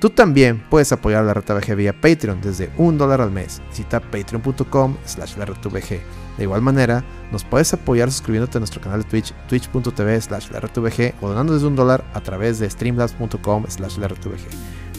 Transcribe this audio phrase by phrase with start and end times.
[0.00, 3.60] Tú también puedes apoyar la RTVG vía Patreon desde un dólar al mes.
[3.68, 6.00] Visita patreon.com slash la De
[6.38, 10.60] igual manera, nos puedes apoyar suscribiéndote a nuestro canal de Twitch, twitch.tv slash la
[11.20, 14.08] o donando desde un dólar a través de streamlabs.com slash la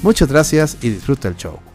[0.04, 1.71] Muchas gracias y disfruta el show.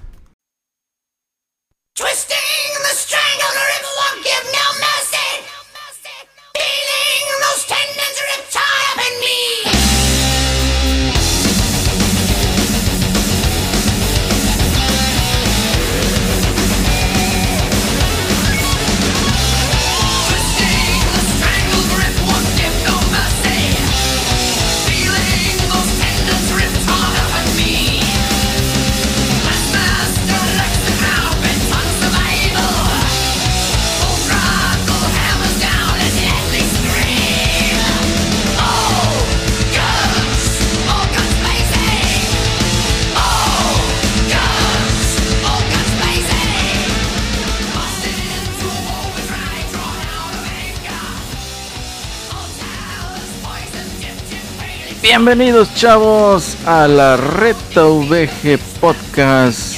[55.09, 59.77] Bienvenidos chavos a la Reta VG Podcast.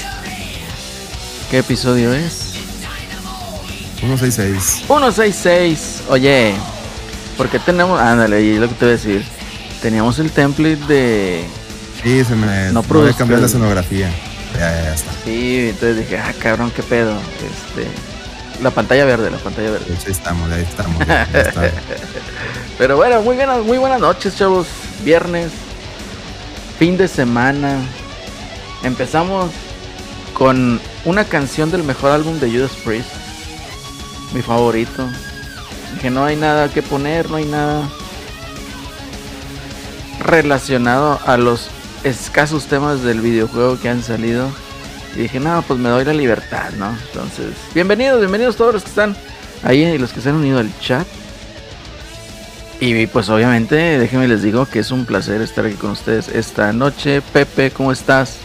[1.51, 2.55] ¿Qué episodio es?
[4.01, 4.85] 166.
[4.87, 6.03] 166.
[6.09, 6.55] Oye,
[7.37, 9.23] porque tenemos, ándale, y lo que te voy a decir.
[9.83, 11.45] Teníamos el template de
[12.03, 14.11] Sí, se me no, no cambiar la escenografía.
[14.55, 15.13] Ya, ya, ya, está.
[15.27, 17.13] Sí, entonces dije, ah, cabrón, qué pedo.
[17.13, 17.87] Este,
[18.63, 19.87] la pantalla verde, la pantalla verde.
[19.89, 21.03] Ahí estamos, ahí estamos.
[22.79, 24.67] Pero bueno, muy buenas, muy buenas noches, chavos
[25.05, 25.51] viernes,
[26.79, 27.79] fin de semana.
[28.83, 29.51] Empezamos
[30.35, 33.11] con una canción del mejor álbum de Judas Priest,
[34.33, 35.09] mi favorito.
[35.95, 37.89] Dije, no hay nada que poner, no hay nada
[40.21, 41.71] relacionado a los
[42.05, 44.49] escasos temas del videojuego que han salido.
[45.19, 46.97] Y dije, no, pues me doy la libertad, ¿no?
[47.09, 49.17] Entonces, bienvenidos, bienvenidos todos los que están
[49.65, 51.09] ahí y los que se han unido al chat.
[52.79, 56.73] Y pues obviamente, déjenme les digo que es un placer estar aquí con ustedes esta
[56.73, 57.21] noche.
[57.21, 58.37] Pepe, ¿cómo estás?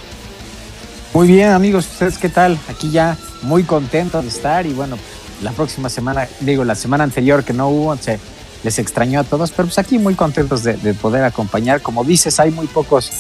[1.13, 2.57] Muy bien amigos, ¿ustedes qué tal?
[2.67, 4.97] Aquí ya muy contento de estar y bueno,
[5.43, 8.19] la próxima semana, digo, la semana anterior que no hubo, se
[8.63, 11.83] les extrañó a todos, pero pues aquí muy contentos de, poder acompañar.
[11.83, 13.11] Como dices, hay muy pocos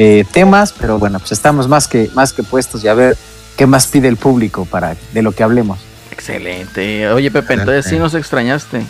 [0.00, 3.16] eh, temas, pero bueno, pues estamos más que, más que puestos y a ver
[3.56, 5.80] qué más pide el público para de lo que hablemos.
[6.12, 7.08] Excelente.
[7.08, 8.82] Oye Pepe, entonces sí nos extrañaste.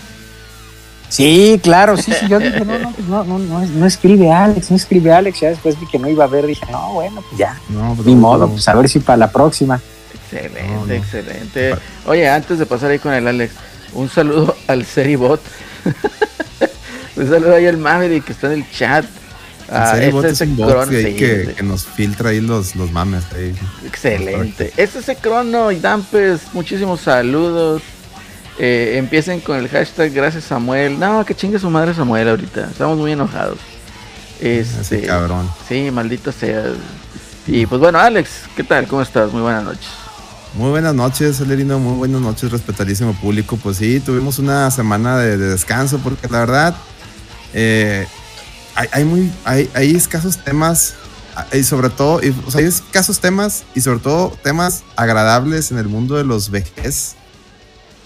[1.08, 2.28] Sí, claro, sí, sí.
[2.28, 5.40] Yo dije, no, no, pues no, no, no, no escribe Alex, no escribe Alex.
[5.40, 7.58] Ya después vi que no iba a ver, dije, no, bueno, pues ya.
[7.70, 9.80] No, pues Ni modo, pues a ver si para la próxima.
[10.12, 11.74] Excelente, excelente.
[12.04, 13.54] Oye, antes de pasar ahí con el Alex,
[13.94, 15.40] un saludo al Seribot.
[17.16, 19.06] un saludo ahí al Maverick que está en el chat.
[19.70, 20.62] Ah, este es un
[20.94, 23.24] ahí que, que, nos filtra ahí los, los mames.
[23.34, 23.54] Ahí.
[23.86, 24.72] Excelente.
[24.76, 27.82] Este es el Crono y Dampes, muchísimos saludos.
[28.58, 30.98] Eh, empiecen con el hashtag gracias Samuel.
[30.98, 32.68] No, que chingue su madre Samuel ahorita.
[32.70, 33.58] Estamos muy enojados.
[34.40, 35.48] Este, cabrón.
[35.68, 36.64] Sí, maldito sea.
[37.46, 38.86] Y pues bueno, Alex, ¿qué tal?
[38.86, 39.32] ¿Cómo estás?
[39.32, 39.88] Muy buenas noches.
[40.54, 41.78] Muy buenas noches, Alerino.
[41.78, 43.56] Muy buenas noches, respetarísimo público.
[43.56, 46.76] Pues sí, tuvimos una semana de, descanso porque la verdad
[47.54, 48.06] eh,
[48.92, 50.94] hay, muy, hay, hay, escasos temas
[51.52, 55.86] y sobre todo, o sea, hay escasos temas y sobre todo temas agradables en el
[55.86, 57.16] mundo de los vejez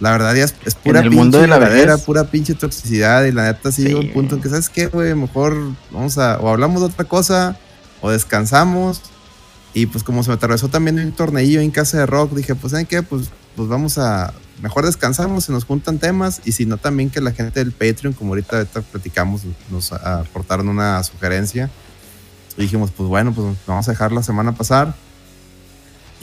[0.03, 3.71] la verdad ya es, pura pinche mundo de la pura pinche toxicidad y la neta
[3.71, 5.15] sí, un punto en que, ¿sabes qué, güey?
[5.15, 5.56] Mejor
[5.93, 7.56] vamos a, o hablamos de otra cosa,
[8.00, 9.00] o descansamos.
[9.75, 12.72] Y pues como se me atravesó también un torneillo en casa de rock, dije, pues
[12.72, 13.05] ¿saben qué?
[13.05, 17.20] Pues, pues vamos a, mejor descansamos, se nos juntan temas, y si no también que
[17.20, 21.70] la gente del Patreon, como ahorita, ahorita platicamos, nos aportaron una sugerencia.
[22.56, 24.94] Y dijimos, pues bueno, pues vamos a dejar la semana pasar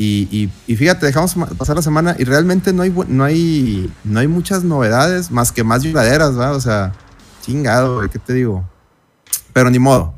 [0.01, 4.63] y, fíjate, dejamos pasar la semana y realmente no hay, no hay, no hay muchas
[4.63, 6.55] novedades más que más lloraderas, ¿verdad?
[6.55, 6.93] O sea,
[7.41, 8.63] chingado, ¿qué te digo?
[9.51, 10.13] Pero ni modo,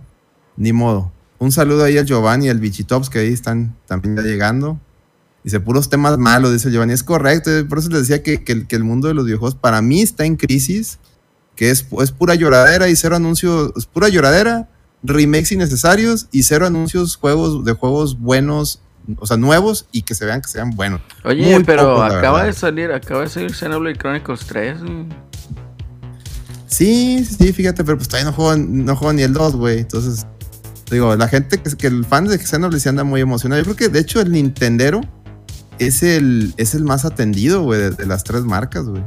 [0.56, 1.12] ni modo.
[1.40, 4.80] Un saludo ahí a Giovanni y al Bichitops que ahí están también ya llegando.
[5.44, 6.94] Dice, puros temas malos, dice Giovanni.
[6.94, 10.02] Es correcto, por eso les decía que, que, el mundo de los videojuegos para mí
[10.02, 11.00] está en crisis,
[11.56, 14.70] que es, es pura lloradera y cero anuncios, es pura lloradera,
[15.04, 18.82] remakes innecesarios y cero anuncios juegos, de juegos buenos
[19.18, 21.02] o sea, nuevos y que se vean que sean buenos.
[21.24, 24.78] Oye, pero acaba de salir, acaba de salir Xenoblade Chronicles 3.
[26.68, 29.80] Sí, sí, fíjate, pero pues todavía no juego, no juego ni el 2, güey.
[29.80, 30.26] Entonces,
[30.90, 33.60] digo, la gente que, que el fan de Xenoblade se anda muy emocionado.
[33.62, 35.02] Yo creo que de hecho el Nintendero
[35.82, 39.04] es el, es el más atendido, güey, de, las tres marcas, güey.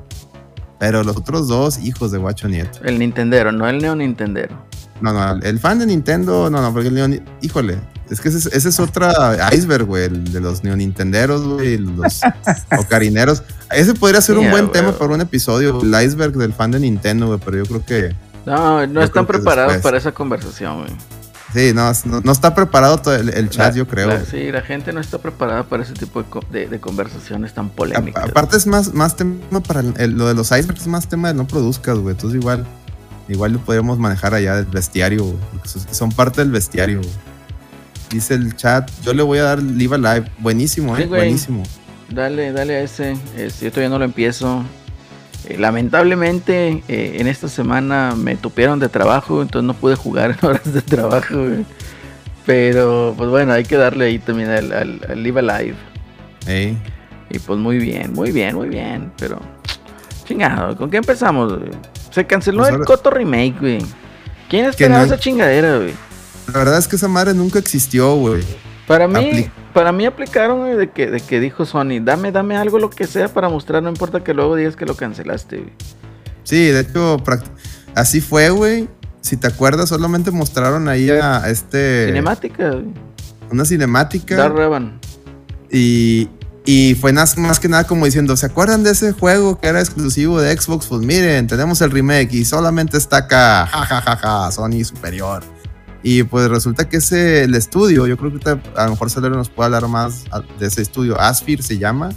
[0.80, 2.80] Pero los otros dos, hijos de guacho nieto.
[2.82, 4.58] El Nintendero, no el Neo Nintendero.
[5.00, 7.08] No, no, el fan de Nintendo, no, no, porque el Neo,
[7.42, 7.78] híjole,
[8.10, 12.20] es que ese, es otra iceberg, güey, el de los neonintenderos, güey, los
[12.78, 13.44] ocarineros.
[13.70, 17.28] Ese podría ser un buen tema para un episodio, el iceberg del fan de Nintendo,
[17.28, 18.16] güey, pero yo creo que...
[18.46, 20.90] No, no están preparados para esa conversación, güey.
[21.54, 21.92] Sí, no,
[22.24, 24.26] no, está preparado todo el, chat, yo creo.
[24.28, 28.24] sí, la gente no está preparada para ese tipo de, conversaciones tan polémicas.
[28.24, 31.46] aparte es más, más tema para lo de los icebergs, es más tema de no
[31.46, 32.16] produzcas, güey.
[32.16, 32.66] Entonces igual,
[33.28, 35.38] igual lo podríamos manejar allá del bestiario, güey.
[35.92, 37.12] Son parte del bestiario, güey.
[38.10, 40.32] Dice el chat, yo le voy a dar Live Live.
[40.38, 41.62] Buenísimo, eh, buenísimo.
[42.10, 43.16] Dale, dale a ese.
[43.50, 44.64] Si yo todavía no lo empiezo.
[45.46, 50.38] Eh, lamentablemente, eh, en esta semana me tupieron de trabajo, entonces no pude jugar en
[50.48, 51.34] horas de trabajo.
[52.46, 55.76] Pero, pues bueno, hay que darle ahí también al, al, Live Alive.
[57.30, 59.12] Y pues muy bien, muy bien, muy bien.
[59.18, 59.40] Pero,
[60.24, 61.52] chingado, ¿con qué empezamos?
[62.10, 63.78] Se canceló pues el Coto Remake, güey.
[64.48, 65.94] ¿Quién esperaba esa chingadera, güey?
[66.52, 68.42] La verdad es que esa madre nunca existió, güey.
[68.86, 72.88] Para mí, para mí aplicaron de que, de que dijo Sony, dame, dame algo lo
[72.88, 75.72] que sea para mostrar, no importa que luego digas que lo cancelaste,
[76.44, 77.16] Sí, de hecho,
[77.94, 78.88] así fue, güey.
[79.22, 82.06] Si te acuerdas, solamente mostraron ahí a este.
[82.06, 82.92] Cinemática, güey.
[83.50, 84.36] Una cinemática.
[84.36, 85.00] Dar Revan.
[85.70, 86.28] Y,
[86.66, 89.80] y fue más, más que nada como diciendo, ¿se acuerdan de ese juego que era
[89.80, 90.86] exclusivo de Xbox?
[90.86, 95.42] Pues miren, tenemos el remake y solamente está acá, jajajaja, ja, ja, Sony superior.
[96.06, 99.48] Y pues resulta que ese, el estudio, yo creo que a lo mejor Celero nos
[99.48, 100.24] puede hablar más
[100.60, 102.10] de ese estudio, Aspir se llama.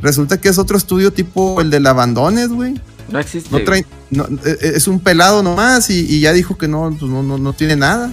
[0.00, 2.74] Resulta que es otro estudio tipo el de la Abandones, güey.
[3.08, 3.50] No existe.
[3.50, 7.52] No e, e, es un pelado nomás y, ya dijo que no, pues no, no,
[7.54, 8.12] tiene nada.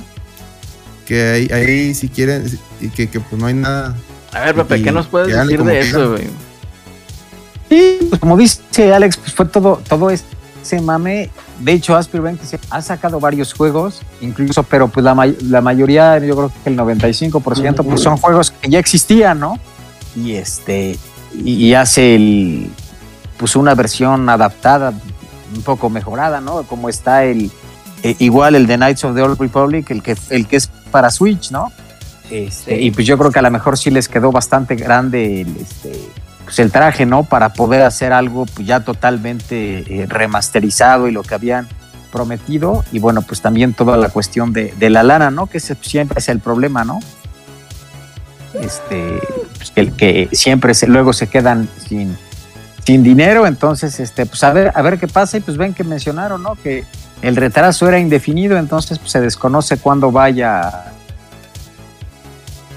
[1.05, 2.45] Que ahí, si quieren,
[2.79, 3.93] y que, que, pues no hay nada.
[4.31, 6.29] A ver, Pepe, ¿qué nos puedes decir de eso, güey?
[7.67, 10.36] Sí, pues como dice Alex, pues fue todo, todo esto
[10.67, 11.29] ese mame.
[11.59, 16.51] De hecho, se ha sacado varios juegos, incluso, pero pues la, la mayoría, yo creo
[16.63, 19.57] que el 95%, pues son juegos que ya existían, ¿no?
[20.15, 20.97] Y este,
[21.33, 22.69] y, hace el,
[23.37, 24.93] pues una versión adaptada,
[25.55, 26.63] un poco mejorada, ¿no?
[26.63, 27.51] Como está el,
[28.03, 31.09] eh, igual el de Knights of the Old Republic, el que, el que es para
[31.11, 31.71] Switch, ¿no?
[32.29, 35.55] Este, y pues yo creo que a lo mejor sí les quedó bastante grande el,
[35.57, 35.93] este,
[36.47, 37.23] pues, el traje, ¿no?
[37.23, 41.67] Para poder hacer algo pues, ya totalmente eh, remasterizado y lo que habían
[42.09, 42.85] prometido.
[42.93, 45.47] Y bueno, pues también toda la cuestión de, la lana, ¿no?
[45.47, 47.01] Que siempre es el problema, ¿no?
[48.53, 49.19] Este,
[49.57, 52.17] pues, el que siempre se, luego se quedan sin,
[52.85, 55.83] sin dinero, entonces, este, pues a ver, a ver qué pasa y pues ven que
[55.83, 56.55] mencionaron, ¿no?
[56.55, 56.85] Que
[57.21, 60.93] el retraso era indefinido, entonces pues, se desconoce cuándo vaya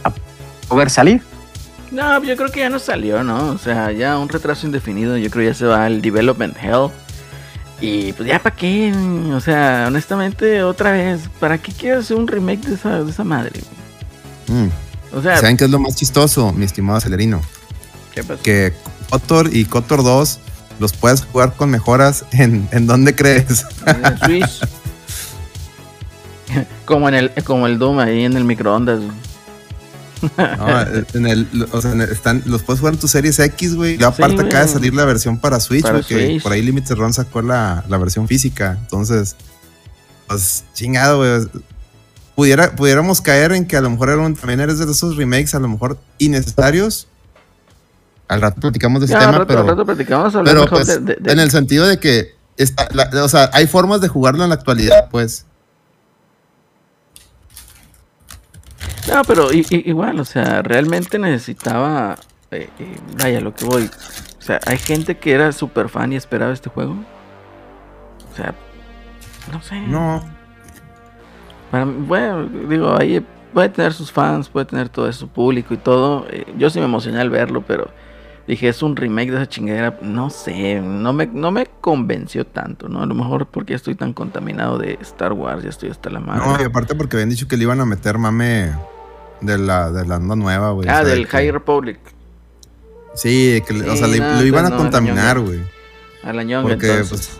[0.02, 0.12] a
[0.68, 1.29] poder salir.
[1.90, 3.50] No, yo creo que ya no salió, ¿no?
[3.50, 6.88] O sea, ya un retraso indefinido, yo creo que ya se va al Development Hell.
[7.80, 8.92] Y pues ya para qué,
[9.32, 13.24] o sea, honestamente, otra vez, ¿para qué quieres hacer un remake de esa, de esa
[13.24, 13.60] madre?
[14.48, 15.16] Mm.
[15.16, 17.40] O sea, ¿saben qué es lo más chistoso, mi estimado acelerino?
[18.14, 18.42] ¿Qué pasa?
[18.42, 18.74] Que
[19.08, 20.38] Kotor y Kotor 2
[20.78, 23.66] los puedes jugar con mejoras en, en dónde crees.
[23.86, 24.60] En Switch.
[26.84, 29.00] como en el como el Doom ahí en el microondas.
[30.36, 30.80] No,
[31.14, 33.98] en el, o sea, están, los puedes jugar en tu Series X, güey.
[33.98, 37.42] Y aparte acaba de salir la versión para Switch, porque por ahí Limited Run sacó
[37.42, 38.78] la, la, versión física.
[38.80, 39.36] Entonces,
[40.26, 41.48] pues chingado, güey.
[42.34, 45.68] Pudiera, pudiéramos caer en que a lo mejor también eres de esos remakes, a lo
[45.68, 47.06] mejor innecesarios.
[48.28, 49.66] Al rato platicamos de ese tema, pero,
[50.44, 52.88] pero pues, en el sentido de que está,
[53.22, 55.46] o sea, hay formas de jugarlo en la actualidad, pues.
[59.08, 62.16] No, pero igual, o sea, realmente necesitaba.
[62.50, 63.90] Eh, eh, vaya, lo que voy.
[64.38, 66.96] O sea, hay gente que era súper fan y esperaba este juego.
[68.32, 68.54] O sea,
[69.52, 69.80] no sé.
[69.80, 70.22] No.
[72.06, 76.26] bueno, digo, ahí puede tener sus fans, puede tener todo su público y todo.
[76.30, 77.90] Eh, yo sí me emocioné al verlo, pero
[78.50, 79.98] dije, es un remake de esa chingadera.
[80.02, 83.02] No sé, no me, no me convenció tanto, ¿no?
[83.02, 86.46] A lo mejor porque estoy tan contaminado de Star Wars, ya estoy hasta la madre.
[86.46, 88.72] No, y aparte porque habían dicho que le iban a meter mame
[89.40, 90.88] de la, de la nueva, güey.
[90.88, 91.98] Ah, del High Republic.
[93.14, 95.60] Sí, que, o sea, lo iban a contaminar, güey.
[96.22, 97.38] A la ñonga, Porque, pues,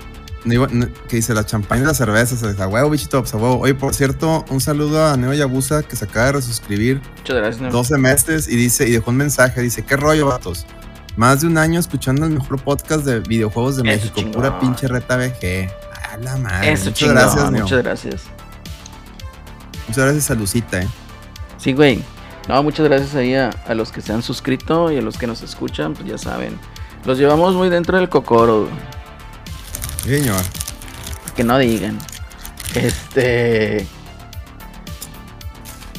[1.08, 2.42] que dice la champaña y las cervezas.
[2.42, 3.58] A huevo, bichito, pues a huevo.
[3.58, 7.00] Oye, por cierto, un saludo a Neo Yabusa que se acaba de resuscribir.
[7.18, 7.70] Muchas gracias, Neo.
[7.70, 10.66] 12 meses y dice, y dejó un mensaje, dice, ¿qué rollo, vatos?
[11.16, 14.22] Más de un año escuchando el mejor podcast de videojuegos de México.
[14.32, 15.70] Pura pinche reta VG.
[16.12, 16.72] A la madre.
[16.72, 17.62] Eso muchas gracias, Neo.
[17.62, 18.22] Muchas gracias.
[19.88, 20.88] Muchas gracias a Lucita, eh.
[21.58, 22.02] Sí, güey.
[22.48, 25.42] No, muchas gracias ahí a, los que se han suscrito y a los que nos
[25.42, 26.58] escuchan, pues ya saben.
[27.04, 28.68] Los llevamos muy dentro del cocoro.
[30.04, 30.40] Señor.
[31.36, 31.98] Que no digan.
[32.74, 33.86] Este.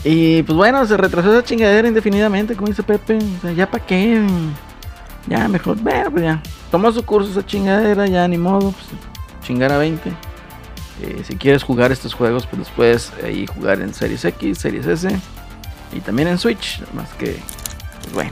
[0.04, 3.18] Y pues bueno, se retrasó esa chingadera indefinidamente, como dice Pepe.
[3.18, 4.26] O sea, ya para qué.
[5.28, 5.78] Ya mejor.
[5.78, 6.42] Bueno, pues ya.
[6.70, 8.72] Tomó su curso esa chingadera, ya ni modo.
[8.72, 8.86] Pues,
[9.44, 10.10] chingar a 20.
[11.02, 14.86] Eh, si quieres jugar estos juegos, pues los puedes ahí jugar en Series X, Series
[14.86, 15.10] S
[15.94, 16.82] y también en Switch.
[16.94, 17.40] Más que,
[18.02, 18.32] pues bueno,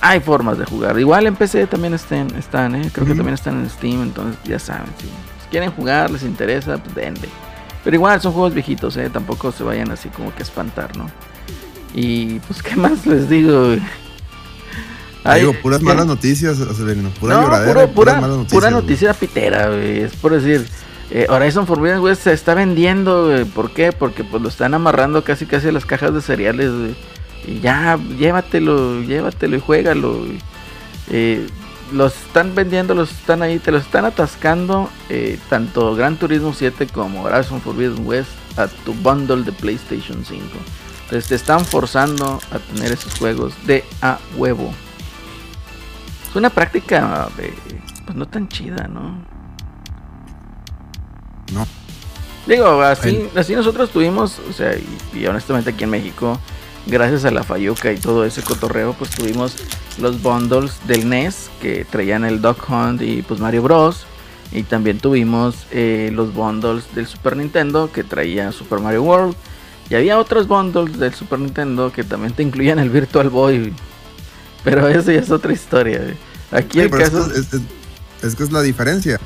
[0.00, 0.98] hay formas de jugar.
[0.98, 2.90] Igual en PC también están, están ¿eh?
[2.92, 5.08] creo que también están en Steam, entonces ya saben, si,
[5.50, 7.28] quieren jugar, les interesa, pues denle.
[7.82, 9.10] Pero igual son juegos viejitos, ¿eh?
[9.10, 11.10] tampoco se vayan así como que a espantar, ¿no?
[11.94, 13.76] Y pues, ¿qué más les digo?
[15.36, 16.58] Digo, puras malas noticias,
[17.20, 18.20] pura no, lloradera, pura,
[18.50, 20.66] pura noticia pitera, es por decir,
[21.10, 23.92] eh, Horizon Forbidden West se está vendiendo, ¿por qué?
[23.92, 26.70] Porque pues lo están amarrando casi casi a las cajas de cereales,
[27.46, 30.26] y ya, llévatelo, llévatelo y juégalo.
[31.10, 31.46] Eh,
[31.92, 36.86] los están vendiendo, los están ahí, te los están atascando, eh, tanto Gran Turismo 7
[36.86, 40.42] como Horizon Forbidden West, a tu bundle de PlayStation 5.
[41.04, 44.74] Entonces te están forzando a tener esos juegos de a huevo.
[46.28, 47.52] Es una práctica de,
[48.04, 49.18] pues no tan chida, ¿no?
[51.52, 51.66] No.
[52.46, 54.74] Digo, así, así nosotros tuvimos, o sea,
[55.14, 56.38] y, honestamente aquí en México,
[56.86, 59.56] gracias a la Fayuca y todo ese cotorreo, pues tuvimos
[59.98, 64.06] los bundles del NES que traían el Dog Hunt y pues Mario Bros.
[64.50, 69.36] Y también tuvimos eh, los bundles del Super Nintendo que traía Super Mario World.
[69.90, 73.74] Y había otros bundles del Super Nintendo que también te incluían el Virtual Boy.
[74.64, 76.00] Pero eso ya es otra historia.
[76.50, 77.30] Aquí el caso...
[78.22, 79.20] es que es la diferencia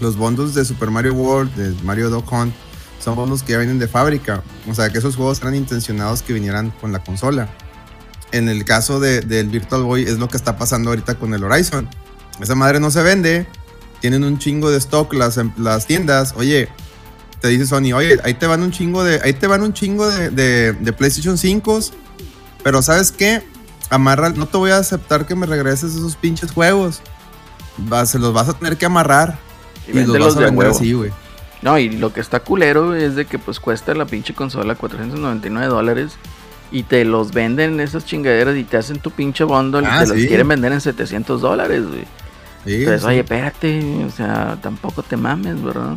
[0.00, 2.54] los bundles de Super Mario World, de Mario Dog Hunt,
[3.02, 4.42] son bundles que ya vienen de fábrica.
[4.68, 7.48] O sea, que esos juegos eran intencionados que vinieran con la consola.
[8.32, 11.42] En el caso de, del Virtual Boy es lo que está pasando ahorita con el
[11.44, 11.88] Horizon.
[12.40, 13.46] Esa madre no se vende.
[14.00, 16.34] Tienen un chingo de stock las, las tiendas.
[16.36, 16.68] Oye,
[17.40, 20.08] te dice Sony, oye, ahí te van un chingo de, ahí te van un chingo
[20.08, 21.80] de, de, PlayStation 5.
[22.62, 23.42] Pero ¿sabes qué?
[23.90, 27.00] Amarra, no te voy a aceptar que me regreses esos pinches juegos.
[28.04, 29.38] se los vas a tener que amarrar.
[29.86, 30.78] Y, los de huevo.
[31.62, 35.66] No, y lo que está culero es de que pues cuesta la pinche consola 499
[35.66, 36.12] dólares
[36.70, 40.08] y te los venden esas chingaderas y te hacen tu pinche bundle y ah, te
[40.08, 42.04] los quieren vender en 700 dólares, güey.
[42.66, 45.96] Entonces, oye, espérate, o sea, tampoco te mames, ¿verdad?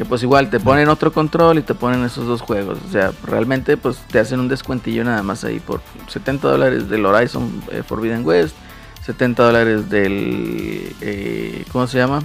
[0.00, 2.78] Que pues igual te ponen otro control y te ponen esos dos juegos.
[2.88, 7.04] O sea, realmente pues te hacen un descuentillo nada más ahí por 70 dólares del
[7.04, 8.56] Horizon eh, Forbidden West,
[9.04, 10.96] 70 dólares del...
[11.02, 12.22] Eh, ¿Cómo se llama?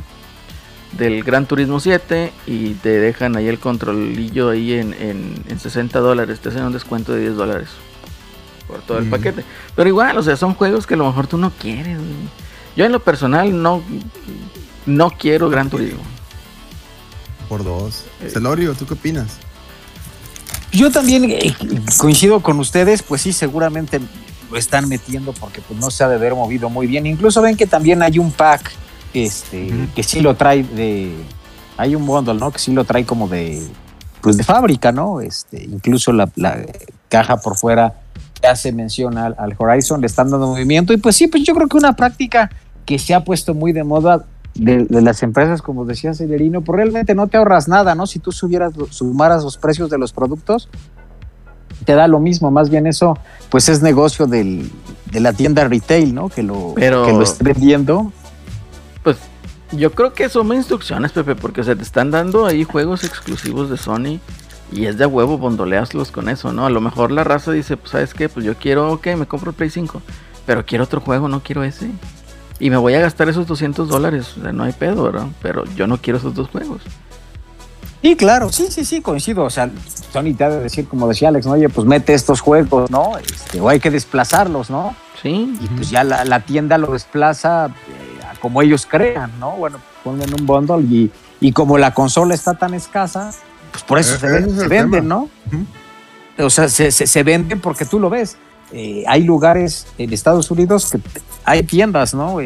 [0.94, 6.39] del Gran Turismo 7 y te dejan ahí el controlillo ahí en, en, 60 dólares,
[6.39, 7.67] te hacen un descuento de 10 dólares
[8.70, 9.44] por todo el paquete.
[9.75, 11.98] Pero igual, o sea, son juegos que a lo mejor tú no quieres.
[12.77, 13.84] Yo en lo personal no,
[14.86, 16.14] no quiero Gran Turismo.
[17.48, 18.04] Por dos.
[18.28, 19.38] Celorio, ¿tú qué opinas?
[20.72, 21.56] Yo también eh,
[21.98, 24.02] coincido con ustedes, pues sí, seguramente
[24.52, 27.06] lo están metiendo porque pues, no se ha de haber movido muy bien.
[27.06, 28.72] Incluso ven que también hay un pack
[29.14, 31.16] este, que sí lo trae de.
[31.78, 32.52] Hay un bundle, ¿no?
[32.52, 33.66] Que sí lo trae como de.
[34.22, 35.22] Pues de fábrica, ¿no?
[35.22, 36.30] Este, incluso la,
[37.10, 37.94] caja por fuera
[38.44, 40.94] hace mención al, Horizon, le están dando movimiento.
[40.94, 42.52] Y pues sí, pues yo creo que una práctica
[42.86, 44.25] que se ha puesto muy de moda
[44.56, 48.08] de, las empresas, como decía Celerino, pues realmente no te ahorras nada, ¿no?
[48.08, 50.70] Si tú subieras, sumaras los precios de los productos,
[51.84, 52.52] te da lo mismo.
[52.52, 53.18] Más bien eso,
[53.50, 54.72] pues es negocio del,
[55.12, 56.30] de la tienda retail, ¿no?
[56.30, 58.12] Que lo, que lo esté vendiendo
[59.06, 59.18] pues
[59.72, 63.78] yo creo que son instrucciones, Pepe, porque se te están dando ahí juegos exclusivos de
[63.78, 64.20] Sony
[64.72, 66.66] y es de huevo bondoleaslos con eso, ¿no?
[66.66, 69.52] A lo mejor la raza dice, pues sabes qué, pues yo quiero, ok, me compro
[69.52, 70.02] el Play 5,
[70.48, 71.92] pero quiero otro juego, no quiero ese.
[72.60, 75.28] Y me voy a gastar esos 200 dólares, o sea, no hay pedo, ¿verdad?
[75.42, 76.82] Pero yo no quiero esos dos juegos.
[78.02, 79.44] Sí, claro, sí, sí, sí, coincido.
[79.44, 79.70] O sea,
[80.14, 81.54] Sony te ha de decir, como decía Alex, ¿no?
[81.54, 83.18] oye, pues mete estos juegos, ¿no?
[83.18, 84.96] Este, o hay que desplazarlos, ¿no?
[85.22, 85.58] Sí.
[85.60, 87.72] Y pues ya la, la tienda lo desplaza
[88.46, 89.52] como ellos crean, ¿no?
[89.54, 93.32] Bueno, ponen un bundle y, y como la consola está tan escasa,
[93.72, 95.30] pues por eso se, eh, venden, ¿no?
[96.38, 98.38] O sea, se, se, venden porque tú lo ves.
[98.72, 101.00] Eh, hay lugares en Estados Unidos que
[101.46, 102.38] hay tiendas, ¿no?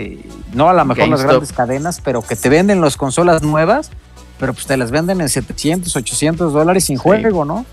[0.53, 3.91] no a lo mejor las grandes cadenas, pero que te venden las consolas nuevas,
[4.38, 7.65] pero pues te las venden en 700, 800 dólares sin juego, ¿no?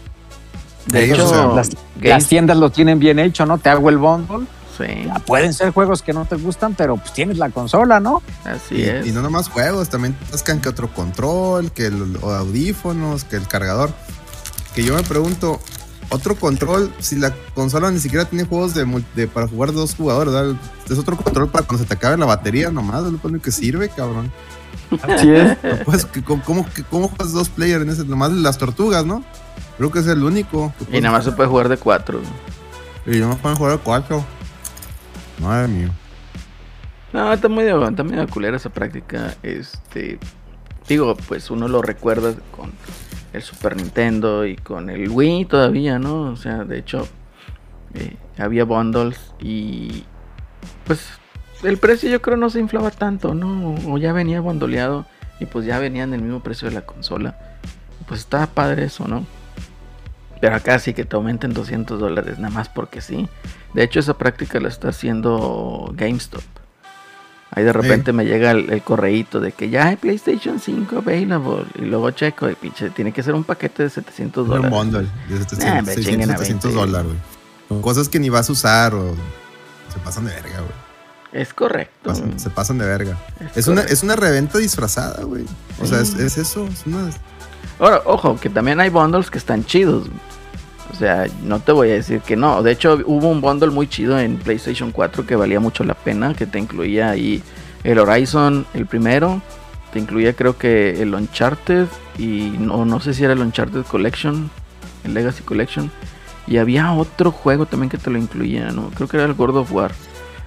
[0.87, 1.54] De hecho,
[2.00, 3.59] las, tiendas lo tienen bien hecho, ¿no?
[3.59, 4.47] Te hago el bundle.
[4.76, 5.09] Sí.
[5.25, 8.23] pueden ser juegos que no te gustan, pero pues tienes la consola, ¿no?
[8.45, 9.06] Así es.
[9.06, 13.90] Y no nomás juegos, también buscan que otro control, que el, audífonos, que el cargador.
[14.75, 15.61] Que yo me pregunto,
[16.10, 20.56] otro control, si la consola ni siquiera tiene juegos de, para jugar dos jugadores, ¿verdad?
[20.88, 23.50] Es otro control para cuando se te acabe la batería nomás, es lo único que
[23.50, 24.30] sirve, cabrón.
[25.02, 25.56] Así es.
[25.84, 28.04] Pues, ¿cómo, cómo, juegas dos players en ese?
[28.04, 29.25] Nomás las tortugas, ¿no?
[29.76, 30.72] Creo que es el único.
[30.90, 32.20] Y nada más se puede jugar de cuatro.
[33.06, 34.25] Y no más pueden jugar de cuatro.
[35.40, 35.90] Madre mía.
[37.12, 39.34] No, está muy está medio culera esa práctica.
[39.42, 40.18] Este.
[40.88, 42.72] Digo, pues uno lo recuerda con
[43.37, 46.23] el Super Nintendo y con el Wii todavía, ¿no?
[46.23, 47.07] O sea, de hecho,
[47.95, 50.05] eh, había bundles y
[50.85, 51.09] pues
[51.62, 53.75] el precio yo creo no se inflaba tanto, ¿no?
[53.88, 55.07] O ya venía bondoleado
[55.40, 57.38] y pues ya venía en el mismo precio de la consola.
[58.07, 59.26] Pues estaba padre eso, ¿no?
[60.40, 63.28] Pero acá sí que te aumenten 200 dólares, nada más porque sí.
[63.75, 66.43] De hecho, esa práctica la está haciendo GameStop.
[67.56, 71.64] Ahí de repente me llega el, el correíto de que ya hay PlayStation 5 available.
[71.76, 74.70] Y luego checo, y pinche, tiene que ser un paquete de 700 dólares.
[74.70, 77.10] Un bundle de 700, dólares,
[77.68, 77.80] güey.
[77.80, 79.14] Cosas que ni vas a usar o
[79.90, 80.86] se pasan de verga, güey.
[81.32, 82.14] Es correcto.
[82.36, 83.16] se pasan de verga.
[83.54, 85.46] Es, una, es una reventa disfrazada, güey.
[85.80, 86.66] O sea, es, eso.
[86.66, 87.08] Es una...
[87.78, 90.10] Ahora, ojo, que también hay bundles que están chidos.
[90.93, 92.62] O sea, no te voy a decir que no.
[92.62, 96.35] De hecho, hubo un bundle muy chido en PlayStation 4 que valía mucho la pena,
[96.35, 97.43] que te incluía ahí
[97.85, 99.43] el Horizon, el primero.
[99.93, 101.87] Te incluía creo que el Uncharted
[102.19, 104.50] y no, no sé si era el Uncharted Collection,
[105.05, 105.90] el Legacy Collection.
[106.47, 108.90] Y había otro juego también que te lo incluía, ¿no?
[108.90, 109.93] Creo que era el God of War.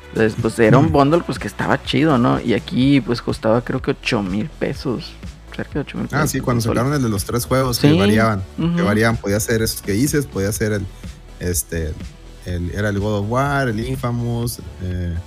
[0.09, 2.39] Entonces, pues era un bundle pues que estaba chido, ¿no?
[2.41, 5.13] Y aquí pues costaba creo que 8 mil pesos.
[5.59, 6.23] Cerca de 8 mil pesos.
[6.23, 8.41] Ah, sí, cuando sacaron el de los tres juegos que variaban.
[8.57, 9.17] Que variaban.
[9.17, 10.85] Podía ser esos que dices, podía ser el,
[11.41, 11.93] este,
[12.45, 15.17] el, era el God of War, el Infamous, eh,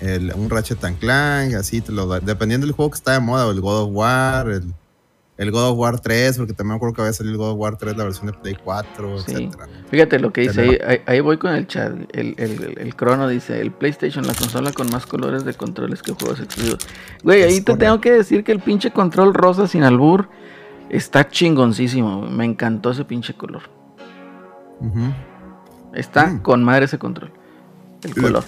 [0.00, 3.46] el, un Ratchet and Clank, así, te lo, dependiendo del juego que está de moda,
[3.46, 4.72] o el God of War, el
[5.38, 7.58] el God of War 3, porque también me acuerdo que había salido el God of
[7.58, 9.50] War 3, la versión de Play 4, sí.
[9.90, 11.92] Fíjate lo que dice ahí, ahí, voy con el chat.
[12.12, 16.12] El, el, el, crono dice: el PlayStation, la consola con más colores de controles que
[16.12, 16.86] juegos exclusivos.
[17.22, 20.28] Güey, ahí te tengo que decir que el pinche control rosa sin albur
[20.88, 22.22] está chingoncísimo.
[22.22, 23.62] Me encantó ese pinche color.
[25.94, 26.40] Está mm.
[26.40, 27.30] con madre ese control.
[28.02, 28.44] El color.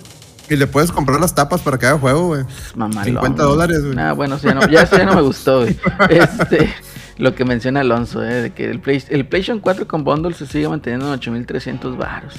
[0.51, 2.45] Y le puedes comprar las tapas para cada juego, güey.
[2.75, 3.99] 50 dólares, güey.
[3.99, 5.77] Ah, bueno, ya, no, ya, eso ya no me gustó, güey.
[6.11, 6.73] Este,
[7.19, 10.47] lo que menciona Alonso, eh, de que el, Play, el PlayStation 4 con bundle se
[10.47, 12.35] sigue manteniendo en 8300 baros.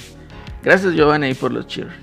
[0.64, 1.94] Gracias, Giovanni, por los cheers.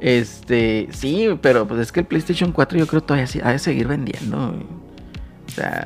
[0.00, 3.86] Este, sí, pero pues es que el PlayStation 4 yo creo todavía ha de seguir
[3.86, 4.48] vendiendo.
[4.48, 4.82] Güey.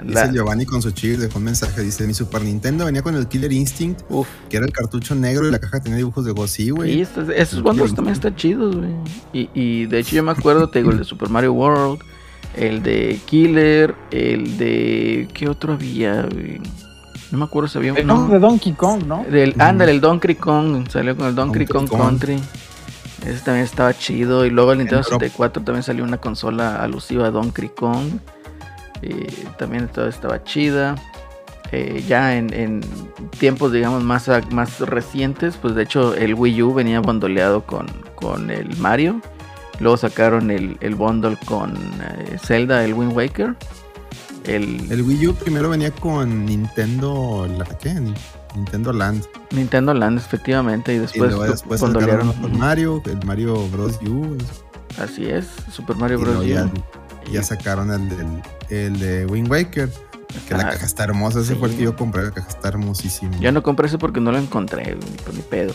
[0.05, 3.26] Dice Giovanni con su chip, dejó un mensaje, dice, mi Super Nintendo venía con el
[3.26, 4.02] Killer Instinct,
[4.48, 7.00] que era el cartucho negro y la caja tenía dibujos de Gossi, güey.
[7.00, 8.90] Esos bandos también están chidos, güey.
[9.33, 12.00] Y, y, de hecho yo me acuerdo, te digo, el de Super Mario World,
[12.57, 15.29] el de Killer, el de...
[15.35, 16.61] ¿Qué otro había, güey?
[17.31, 18.29] No me acuerdo si había uno.
[18.29, 19.24] de Donkey Kong, ¿no?
[19.29, 22.40] Del, ándale, el Donkey Kong, salió con el Donkey, Kong, Country.
[23.26, 24.46] Ese también estaba chido.
[24.46, 28.20] Y luego el Nintendo 64 también salió una consola alusiva a Donkey Kong
[29.59, 30.97] también todo estaba chida.
[31.73, 32.81] Eh, ya en,
[33.39, 38.51] tiempos, digamos, más, más recientes, pues de hecho el Wii U venía bondoleado con, con
[38.51, 39.21] el Mario.
[39.81, 43.57] Luego sacaron el, el bundle con eh, Zelda, el Wind Waker.
[44.45, 47.95] El, el, Wii U primero venía con Nintendo, ¿la qué?
[48.55, 49.25] Nintendo Land.
[49.51, 53.99] Nintendo Land, efectivamente, y después, y después sacaron con Mario, el Mario Bros.
[54.07, 54.39] U.
[54.99, 56.37] Así es, Super Mario Bros.
[56.37, 56.71] U
[57.31, 59.91] ya sacaron el, el de Wind Waker.
[60.49, 61.41] Que la caja está hermosa.
[61.41, 62.25] Ese fue el que yo compré.
[62.25, 63.37] La caja está hermosísima.
[63.39, 65.73] Yo no compré ese porque no lo encontré, ni por mi pedo.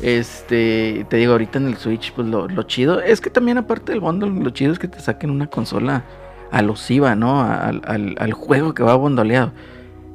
[0.00, 4.00] Este, te digo, ahorita en el Switch, pues lo, chido es que también, aparte del
[4.00, 6.04] bundle, lo chido es que te saquen una consola
[6.50, 7.42] alusiva, ¿no?
[7.42, 9.52] Al, juego que va bondoleado.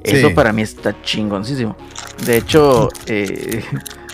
[0.04, 1.76] Eso para mí está chingoncísimo.
[2.24, 3.64] De hecho, eh,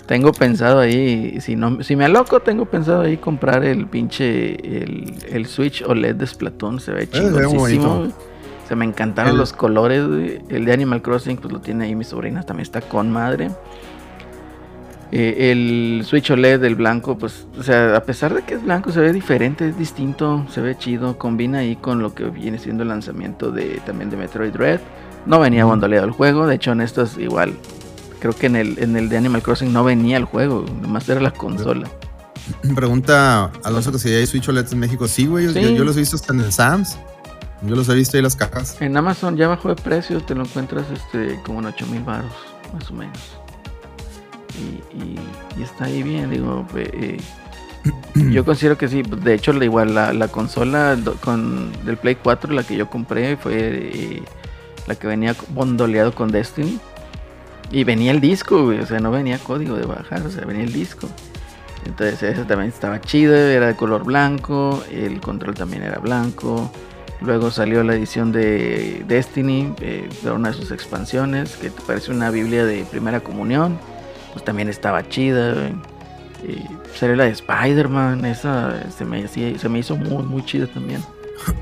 [0.06, 5.14] tengo pensado ahí, si no si me aloco, tengo pensado ahí comprar el pinche el,
[5.30, 8.08] el Switch OLED de Splatoon, se ve chingoncísimo.
[8.68, 10.00] Se me encantaron los colores,
[10.48, 13.50] El de Animal Crossing, pues lo tiene ahí mi sobrina, también está con madre.
[15.12, 18.90] Eh, el Switch OLED del blanco, pues, o sea, a pesar de que es blanco,
[18.90, 22.84] se ve diferente, es distinto, se ve chido, combina ahí con lo que viene siendo
[22.84, 24.80] el lanzamiento de también de Metroid Red.
[25.26, 27.52] No venía bondoleado el juego, de hecho en estos igual
[28.24, 31.20] creo que en el, en el de Animal Crossing no venía el juego, nomás era
[31.20, 31.86] la consola.
[32.74, 35.06] Pregunta Alonso que si hay Switch OLED en México.
[35.08, 35.52] Sí, güey.
[35.52, 35.60] Sí.
[35.60, 36.96] Yo, yo los he visto hasta en el Sams.
[37.60, 38.80] Yo los he visto ahí las cajas.
[38.80, 42.32] En Amazon ya bajó de precio, te lo encuentras este como en 8 mil baros,
[42.72, 43.18] más o menos.
[44.58, 45.20] Y, y-
[45.58, 47.18] y está ahí bien, digo, eh,
[48.14, 52.14] eh, yo considero que sí, de hecho la- igual la, la consola con del Play
[52.16, 54.22] 4, la que yo compré fue eh,
[54.86, 56.78] la que venía bondoleado con Destiny.
[57.74, 60.72] Y venía el disco, o sea, no venía código de bajar, o sea, venía el
[60.72, 61.08] disco.
[61.84, 66.70] Entonces ese también estaba chido, era de color blanco, el control también era blanco.
[67.20, 72.30] Luego salió la edición de Destiny, eh, una de sus expansiones, que te parece una
[72.30, 73.76] Biblia de primera comunión.
[74.32, 75.72] Pues también estaba chida.
[76.46, 76.62] Y
[77.04, 81.02] la de Spider-Man, esa se me, se me hizo muy, muy chida también.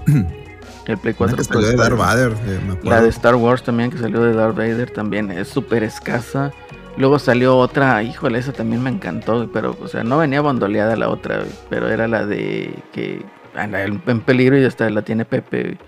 [0.87, 1.97] El Play 4 Una que salió de Darth.
[1.97, 5.49] Vader, eh, me La de Star Wars también, que salió de Darth Vader, también es
[5.49, 6.51] súper escasa.
[6.97, 11.09] Luego salió otra, híjole, esa también me encantó, pero, o sea, no venía bondoleada la
[11.09, 15.79] otra, pero era la de que anda en peligro y hasta la tiene Pepe.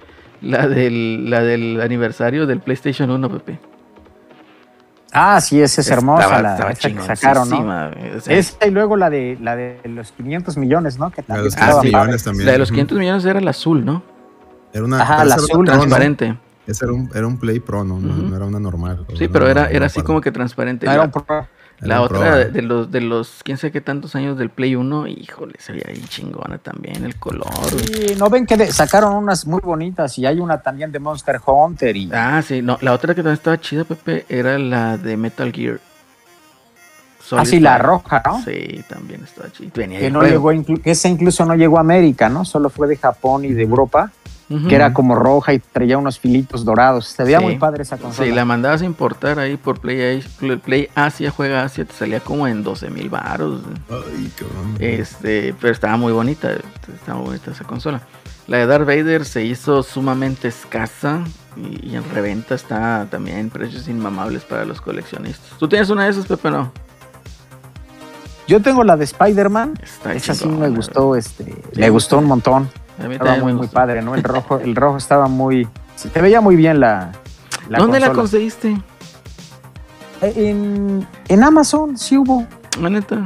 [0.40, 3.58] La del, la del aniversario del PlayStation 1, Pepe.
[5.12, 7.58] Ah, sí, esa es hermosa, Estaba- la estaba esa que sacaron, ¿no?
[8.16, 11.10] o sea, Esa y luego la de la de los 500 millones, ¿no?
[11.10, 11.90] Que La de también los Ah, 15 estaba sí.
[11.90, 12.04] padre.
[12.06, 12.46] millones también.
[12.46, 12.74] la de los Ujú.
[12.74, 14.02] 500 millones era el azul, ¿no?
[14.74, 15.64] Era una, Ajá, la azul.
[15.64, 16.36] Transparente.
[16.66, 19.06] Ese era un, era un Play Pro, no, era una normal.
[19.16, 20.84] Sí, pero era, era así como que transparente.
[20.86, 21.24] Era La- un pro-
[21.80, 22.44] La Era un Pro, otra eh.
[22.46, 25.86] de los de los quién sabe qué tantos años del Play 1, híjole, se veía
[25.92, 27.46] bien chingona también el color.
[27.68, 31.40] Sí, no ven que de- sacaron unas muy bonitas y hay una también de Monster
[31.44, 35.16] Hunter y Ah, sí, no, la otra que también estaba chida, Pepe, era la de
[35.16, 35.78] Metal Gear.
[37.20, 37.86] Solid así la Snake.
[37.86, 38.42] roja, ¿no?
[38.42, 39.70] Sí, también estaba chida.
[39.74, 40.52] Venía Que no juego.
[40.52, 42.44] llegó, que esa incluso no llegó a América, ¿no?
[42.44, 44.12] Solo fue de Japón y de Europa,
[44.68, 47.06] Que era como roja y traía unos filitos dorados.
[47.06, 47.44] Se veía Sí.
[47.44, 48.28] muy padre esa consola.
[48.28, 52.20] Sí, la mandabas a importar ahí por Play, Play, Play Asia, juega Asia, te salía
[52.20, 53.62] como en 12 mil baros.
[53.88, 54.76] Ay, cabrón.
[54.78, 56.50] Este, pero estaba muy bonita,
[56.94, 58.02] estaba muy bonita esa consola.
[58.46, 61.20] La de Darth Vader se hizo sumamente escasa
[61.56, 65.58] y, y en reventa está también en precios inmamables para los coleccionistas.
[65.58, 66.50] ¿Tú tienes una de esas, Pepe?
[66.50, 66.70] No.
[68.46, 69.80] Yo tengo la de Spider-Man.
[70.14, 72.68] Esa sí me gustó, este, Sí, me gustó un montón.
[73.02, 74.14] A mí Estaba muy, padre, ¿no?
[74.14, 75.66] El rojo, el rojo estaba muy.
[75.96, 77.10] Se te veía muy bien la.
[77.68, 78.76] la ¿Dónde la conseguiste?
[80.22, 82.46] En, en Amazon sí hubo.
[82.80, 83.24] La neta.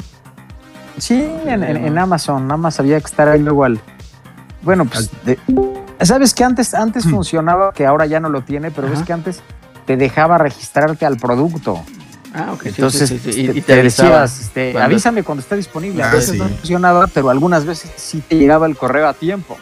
[0.96, 2.46] Sí, en, en- en Amazon.
[2.48, 3.78] Nada más había que estar ahí luego al.
[4.62, 5.10] Bueno, pues.
[5.24, 5.38] de-
[6.00, 9.06] Sabes que antes, antes funcionaba, que ahora ya no lo tiene, pero ves Ajá.
[9.06, 9.42] que antes
[9.84, 11.80] te dejaba registrarte al producto.
[12.34, 12.62] Ah, ok.
[12.62, 13.40] sí, Entonces, sí, sí, sí.
[13.42, 14.20] Y, te, y te avisaba.
[14.22, 16.02] decías, este, cuando- avísame cuando esté disponible.
[16.02, 16.38] A Ah, veces sí.
[16.38, 19.56] no funcionaba, pero algunas veces sí te llegaba el correo a tiempo.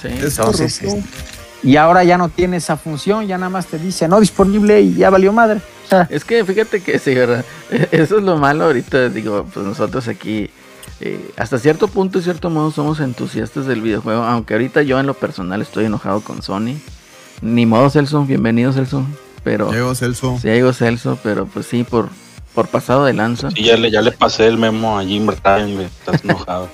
[0.00, 0.08] Sí.
[0.08, 0.98] Es Entonces, corrupto.
[1.06, 4.80] este, y ahora ya no tiene esa función, ya nada más te dice no disponible
[4.80, 5.60] y ya valió madre.
[5.84, 7.44] O sea, Es que fíjate que sí, ¿verdad?
[7.92, 10.50] Eso es lo malo ahorita, digo, pues nosotros aquí,
[11.00, 15.06] eh, hasta cierto punto y cierto modo somos entusiastas del videojuego, aunque ahorita yo en
[15.06, 16.76] lo personal estoy enojado con Sony.
[17.42, 19.04] Ni modo Celso, bienvenido Celso,
[19.46, 20.36] pero Llegó Celso.
[20.42, 22.08] sí llegó Celso, pero pues sí, por,
[22.52, 23.48] por pasado de lanza.
[23.52, 25.82] Sí, ya le, ya le pasé el memo a Jim Ryan.
[25.82, 26.68] Estás enojado.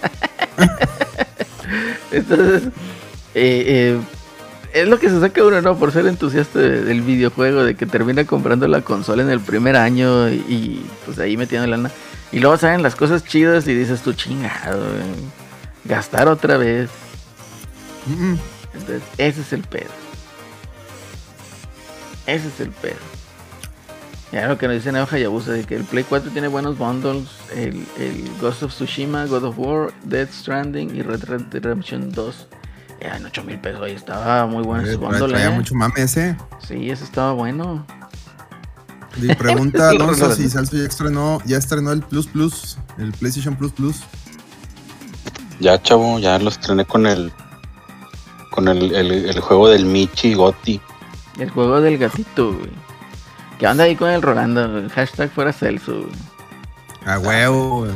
[2.10, 2.62] Entonces,
[3.34, 4.00] eh, eh,
[4.72, 5.76] es lo que se saca uno, ¿no?
[5.76, 9.76] Por ser entusiasta de- del videojuego, de que termina comprando la consola en el primer
[9.76, 11.90] año y, y, pues ahí metiendo lana.
[12.32, 15.02] Y luego salen las cosas chidas y dices tú, chingado, güey,
[15.84, 16.88] gastar otra vez.
[18.06, 18.38] Mm, mm.
[18.74, 19.90] Entonces, ese es el pedo.
[22.26, 22.96] Ese es el pedo.
[24.32, 27.28] Ya lo que nos dice Neo Hayabusa, de que el Play 4 tiene buenos bundles,
[27.54, 32.46] el, el Ghost of Tsushima, God of War, Dead Stranding y Red Dead Redemption 2.
[33.02, 35.28] Ya en 8 mil pesos ahí estaba muy bueno ese Eh, bundle.
[35.28, 35.50] Traía eh.
[35.50, 36.36] mucho mame ese.
[36.66, 37.84] Sí, ese estaba bueno.
[39.20, 43.72] Y pregunta Alonso si Celso ya estrenó, ya estrenó el Plus Plus, el PlayStation Plus
[43.72, 44.00] Plus.
[45.60, 47.30] Ya, chavo, ya lo estrené con el
[48.50, 50.80] con el, el, el juego del Michi Gotti.
[51.38, 52.70] El juego del gatito, güey.
[53.58, 54.88] ¿Qué onda ahí con el Rolando?
[54.94, 55.92] Hashtag fuera Celso.
[55.92, 56.12] güey.
[57.06, 57.92] A huevo, güey.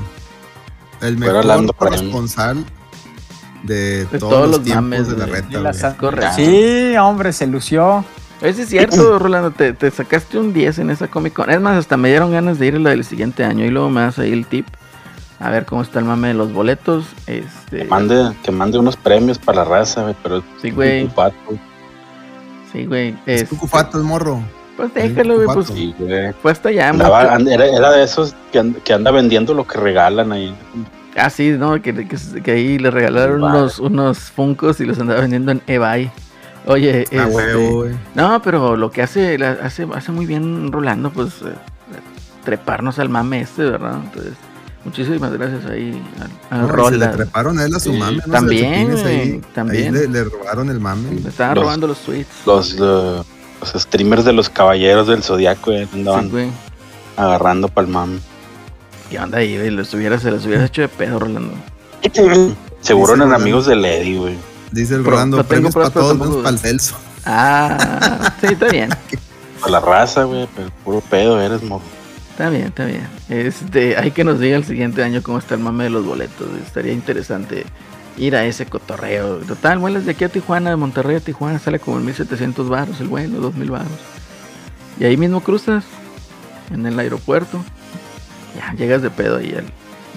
[1.02, 2.64] El mejor corresponsal
[3.62, 6.36] de, De todos, todos los los tiempos mames, de la reta, la Correcto.
[6.36, 8.04] Sí, hombre, se lució.
[8.40, 11.50] Ese es cierto, Rolando, te, te sacaste un 10 en esa Comic Con.
[11.50, 13.90] Es más, hasta me dieron ganas de ir a la del siguiente año y luego
[13.90, 14.66] me das ahí el tip.
[15.38, 17.04] A ver cómo está el mame de los boletos.
[17.26, 21.08] Este, Que mande, que mande unos premios para la raza, güey, pero Sí, güey.
[22.76, 23.08] Sí, güey.
[23.26, 24.40] Es este, cucufato el morro.
[24.76, 25.46] Pues déjalo, güey.
[25.46, 26.32] Pues Sí, güey.
[27.48, 30.54] era, era de esos que, and- que anda vendiendo lo que regalan ahí.
[31.16, 33.58] Ah, sí, no, que, que, que ahí le regalaron Vale.
[33.58, 36.10] unos, unos Funcos y los andaba vendiendo en eBay.
[36.66, 37.94] Oye, A este, güey.
[38.14, 41.54] No, pero lo que hace, la- hace, hace muy bien Rolando, pues eh,
[42.44, 43.98] treparnos al mame este, ¿verdad?
[44.04, 44.34] Entonces,
[44.86, 46.00] Muchísimas gracias ahí
[46.50, 48.32] al, al No, se le treparon a él a su Sí, mame, ¿no?
[48.32, 49.94] también, ahí, también.
[49.96, 51.10] Ahí le, le robaron el mame.
[51.10, 52.28] Me estaban Los- robando los tweets.
[52.46, 56.50] Los, eh, los streamers de los caballeros del zodiaco eh, andaban Sí, güey.
[57.16, 58.20] agarrando pa'l mame.
[59.10, 59.70] ¿Qué onda ahí, güey?
[59.94, 61.52] Hubieras, se les hubieras hecho de pedo, Rolando.
[62.80, 63.34] Seguro eran Rolando.
[63.34, 64.34] amigos del Eddie, güey.
[64.70, 66.96] Dice el Pro- Rolando, no tengo para todos, menos para el Celso.
[67.24, 68.90] Ah, sí, está bien.
[69.62, 71.82] A la raza, güey, pero puro pedo eres, morro.
[72.36, 73.08] Está bien, está bien.
[73.30, 76.46] Este, hay que nos diga el siguiente año cómo está el mame de los boletos.
[76.62, 77.64] Estaría interesante
[78.18, 79.36] ir a ese cotorreo.
[79.36, 83.00] Total, vuelas de aquí a Tijuana, de Monterrey a Tijuana, sale como en 1700 baros
[83.00, 83.98] el vuelo, 2000 baros.
[85.00, 85.86] Y ahí mismo cruzas,
[86.70, 87.64] en el aeropuerto.
[88.54, 89.64] Ya, llegas de pedo ahí al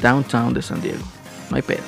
[0.02, 1.06] downtown de San Diego.
[1.50, 1.84] No hay pedo.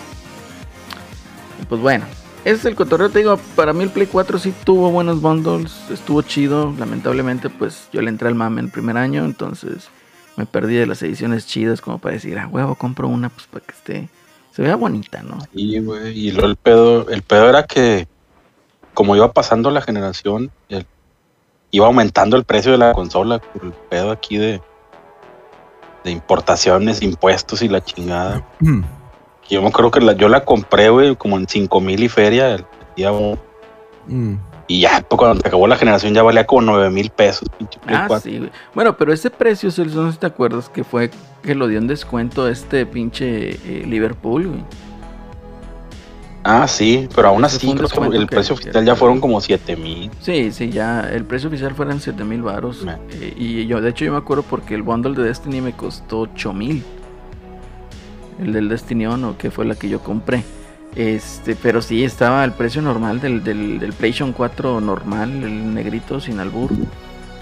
[1.67, 2.05] Pues bueno,
[2.45, 3.09] ese es el cotorreo.
[3.09, 6.73] Te digo, para mí el Play 4 sí tuvo buenos bundles, estuvo chido.
[6.79, 9.89] Lamentablemente, pues yo le entré al mame el primer año, entonces
[10.37, 13.65] me perdí de las ediciones chidas como para decir, ah, huevo, compro una pues para
[13.65, 14.09] que esté,
[14.51, 15.39] se vea bonita, ¿no?
[15.53, 16.17] Sí, güey.
[16.27, 18.07] Y luego el pedo, el pedo era que
[18.93, 20.85] como iba pasando la generación, el-
[21.71, 24.61] iba aumentando el precio de la consola por el pedo aquí de,
[26.03, 28.45] de importaciones, impuestos y la chingada.
[29.49, 32.55] Yo me acuerdo que la, yo la compré, güey, como en 5 mil y feria
[32.55, 32.65] el
[32.95, 33.37] día uno.
[34.07, 34.35] Mm.
[34.67, 37.47] Y ya, cuando acabó la generación ya valía como 9 mil pesos,
[37.87, 38.19] Ah, 4.
[38.31, 38.51] sí, güey.
[38.73, 41.09] Bueno, pero ese precio, Celso, no sé si te acuerdas que fue
[41.43, 44.63] que lo dio en descuento este pinche eh, Liverpool, güey.
[46.43, 49.39] Ah, sí, pero aún así creo que el que- precio que- oficial ya fueron como
[49.41, 50.09] 7 mil.
[50.21, 52.83] Sí, sí, ya el precio oficial fueron 7 mil baros.
[53.11, 56.21] Eh, y yo, de hecho, yo me acuerdo porque el bundle de Destiny me costó
[56.21, 56.83] 8 mil.
[58.39, 60.43] El del Destiny Ono, que fue la que yo compré.
[60.95, 66.19] Este, pero sí, estaba el precio normal del, del, del PlayStation 4 normal, el negrito
[66.19, 66.69] sin albur.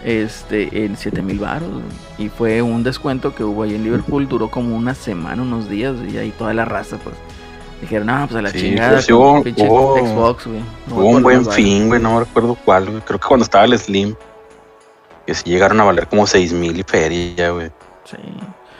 [0.03, 1.69] Este, en 7 mil baros.
[2.17, 4.29] Y fue un descuento que hubo ahí en Liverpool.
[4.29, 5.95] Duró como una semana, unos días.
[6.09, 7.15] Y ahí toda la raza, pues.
[7.81, 9.01] Dijeron, no, pues a la Sí, chingada.
[9.01, 10.59] sí hubo- Xbox, güey.
[10.87, 11.55] No Hubo un buen los baros".
[11.55, 13.01] fin, güey, no me recuerdo cuál, güey.
[13.01, 14.15] Creo que cuando estaba el Slim,
[15.25, 17.69] que sí llegaron a valer como 6 mil y feria, güey.
[18.05, 18.17] Sí.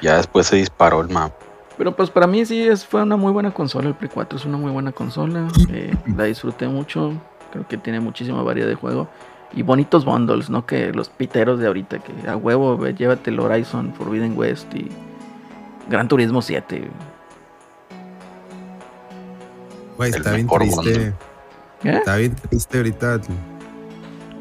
[0.02, 1.36] Ya después se disparó el mapa.
[1.80, 3.88] Pero pues para mí sí es, fue una muy buena consola.
[3.88, 5.48] El Play 4 es una muy buena consola.
[5.72, 7.14] eh, la disfruté mucho.
[7.54, 9.08] Creo que tiene muchísima variedad de juego.
[9.54, 10.66] Y bonitos bundles, ¿no?
[10.66, 14.90] Que los piteros de ahorita, que a huevo, ve, llévate el Horizon Forbidden West y
[15.90, 16.92] Gran Turismo 7.
[19.96, 21.14] Güey, está bien triste.
[21.86, 21.94] ¿Eh?
[21.96, 23.22] Está bien triste ahorita.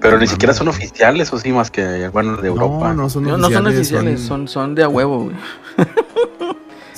[0.00, 2.88] Pero ni siquiera son oficiales, o sí, más que, bueno, de Europa.
[2.88, 3.78] No, no son No, no son oficiales.
[3.78, 5.36] oficiales, son, son de a huevo, güey.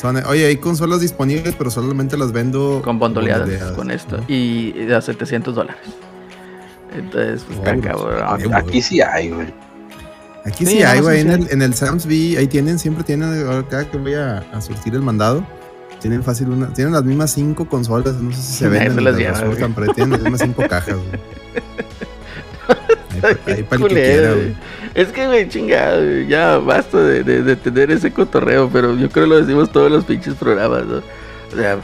[0.00, 4.16] son- oye, hay consolas disponibles, pero solamente las vendo Con bondoleadas bondoleadas, con esto.
[4.18, 4.24] ¿no?
[4.28, 5.82] Y a 700 dólares.
[6.96, 8.54] Entonces, pues, cabrón.
[8.54, 9.52] Aquí, sí hay, güey.
[10.44, 11.20] Aquí Sí, sí, hay, güey.
[11.20, 14.60] en, el, en el Sam's B, ahí tienen, siempre tienen, cada que voy a, a
[14.60, 15.44] surtir el mandado,
[16.00, 19.16] tienen fácil una, tienen las mismas cinco consolas, no sé si se venden, se las
[19.94, 21.20] tienen las mismas cinco cajas, güey.
[23.22, 24.54] Ahí, ahí para el que quiera, güey.
[25.00, 29.08] Es que, güey, chingada, güey, ya basta de, de- de tener ese cotorreo, pero yo
[29.08, 30.96] creo que lo decimos todos los pinches programas, ¿no?
[30.98, 31.78] O sea,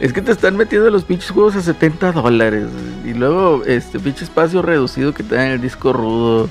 [0.00, 2.66] es que te están metiendo los pinches juegos a 70 dólares.
[3.04, 6.48] Y luego, este pinche espacio reducido que te dan el disco rudo.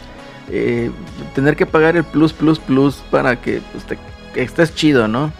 [0.49, 0.91] eh,
[1.35, 3.97] tener que pagar el plus, plus, plus para que, pues, te,
[4.41, 5.31] estés chido, ¿no?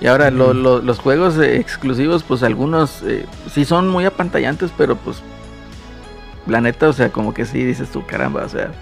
[0.00, 4.96] Y ahora lo- los juegos eh, exclusivos, pues algunos eh, sí son muy apantallantes, pero
[4.96, 5.22] pues
[6.46, 8.72] la neta, o sea, como que sí dices tú, caramba, o sea.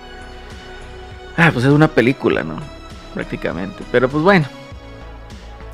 [1.41, 2.57] Ah, pues es una película, ¿no?
[3.15, 3.83] Prácticamente.
[3.91, 4.47] Pero pues bueno.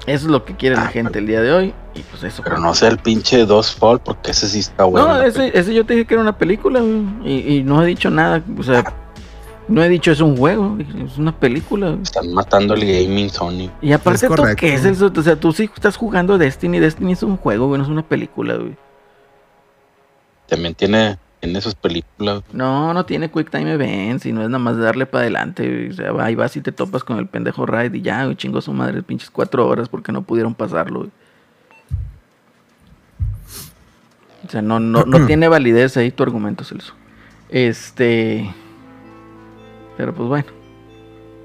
[0.07, 1.75] Eso es lo que quiere la Ah, gente el día de hoy.
[1.95, 2.43] Y pues eso.
[2.45, 5.09] Pero no sea el pinche Dos Fall, porque ese sí está bueno.
[5.09, 7.87] no, ese, ese yo te dije que era una película, güey, y, y no he
[7.87, 8.41] dicho nada.
[8.57, 8.85] O sea,
[9.67, 11.89] no he dicho es un juego, es una película.
[11.89, 12.03] güey.
[12.03, 13.69] Están matando el gaming Sony.
[13.83, 15.11] Y aparte, ¿tú qué es eso?
[15.15, 16.79] O sea, tú sí estás jugando Destiny.
[16.79, 18.77] Destiny es un juego, güey, no es una película, güey.
[20.47, 22.43] También tiene, tiene sus películas.
[22.53, 25.67] No, no tiene Quick Time Events y no es nada más darle para adelante.
[25.67, 25.91] güey.
[25.91, 28.61] O sea, ahí vas y te topas con el pendejo Raid y ya, güey, chingó
[28.61, 31.01] su madre pinches cuatro horas porque no pudieron pasarlo.
[31.01, 31.11] güey.
[34.47, 36.95] O sea, no, no, no tiene validez ahí tu argumento, Celso.
[37.49, 38.53] Este.
[39.97, 40.49] Pero pues bueno.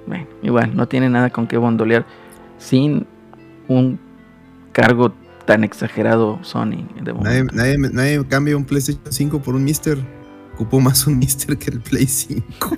[0.08, 2.06] Bueno, igual, no tiene nada con qué bondolear
[2.58, 3.06] sin
[3.68, 4.00] un
[4.72, 5.14] cargo
[5.52, 9.98] tan exagerado Sony de Nadie, nadie, nadie cambia un PlayStation 5 por un Mister.
[10.54, 12.78] Ocupo más un Mister que el Play 5.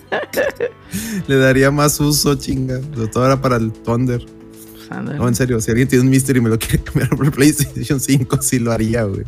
[1.27, 2.81] Le daría más uso, chinga.
[2.95, 4.25] Sobre todo ahora para el Thunder.
[4.25, 5.03] Pues.
[5.03, 7.31] No, en serio, si alguien tiene un Mister y me lo quiere cambiar por el
[7.31, 9.23] PlayStation 5, sí lo haría, güey.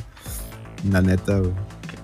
[0.90, 1.54] La neta, güey.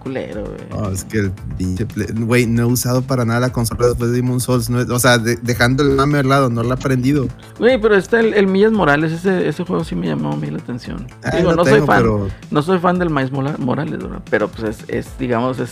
[0.01, 0.57] Culero, güey.
[0.69, 1.85] No, es que el pinche
[2.15, 4.69] güey, no he usado para nada la consola después de Demon Souls.
[4.69, 7.27] no he- o sea, de- dejando el mame al lado, no la he aprendido.
[7.59, 10.49] Güey, pero está el, el Millas Morales, ese, ese juego sí me llamó a mí
[10.49, 11.07] la atención.
[11.23, 14.21] Ah, Digo, no soy fan, pero- no soy fan del Miles Morales, ¿verdad?
[14.29, 15.69] Pero pues es, es, digamos, es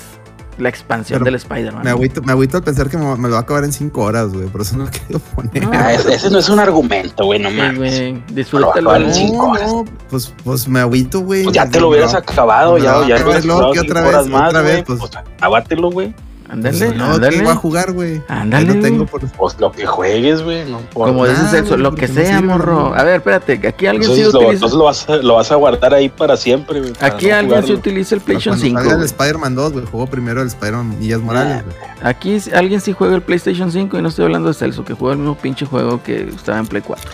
[0.59, 1.83] la expansión Pero del Spider-Man.
[1.83, 4.01] Me agüito, me agüito al pensar que me, me lo va a acabar en 5
[4.01, 4.47] horas, güey.
[4.47, 5.63] Por eso no lo quiero poner.
[5.63, 5.71] No.
[5.73, 8.13] Ah, ese, ese no es un argumento, güey, no mames.
[8.33, 8.89] disfrútalo.
[8.91, 9.13] Güey.
[9.13, 9.71] cinco horas.
[9.71, 11.43] no, pues, pues me agüito, güey.
[11.43, 13.45] Pues ya te lo hubieras acabado, ya, lo ya acabé, hubieras
[13.79, 14.99] otra horas más, otra vez, güey, pues.
[14.99, 16.13] pues güey.
[16.51, 17.41] Ándale, no, ándale.
[17.41, 18.23] voy a jugar, güey.
[18.27, 19.21] Ándale, lo tengo por.
[19.29, 22.37] Pues lo que juegues, güey, no por Como nada, dices eso, lo que no sea,
[22.37, 22.89] sirve, morro.
[22.89, 22.93] ¿no?
[22.95, 24.53] A ver, espérate, aquí alguien sí Entonces, lo, utiliza.
[24.65, 26.93] entonces lo, vas a, lo vas a guardar ahí para siempre, güey.
[27.01, 28.79] Aquí no alguien sí utiliza el PlayStation cuando 5.
[28.89, 29.05] salga el.
[29.05, 29.85] Spider-Man 2, güey.
[29.85, 31.75] Jugó primero el Spider-Man Millas Morales, güey.
[32.01, 34.93] Aquí sí- alguien sí juega el PlayStation 5 y no estoy hablando de Celso, que
[34.95, 37.11] juega el mismo pinche juego que estaba en Play 4.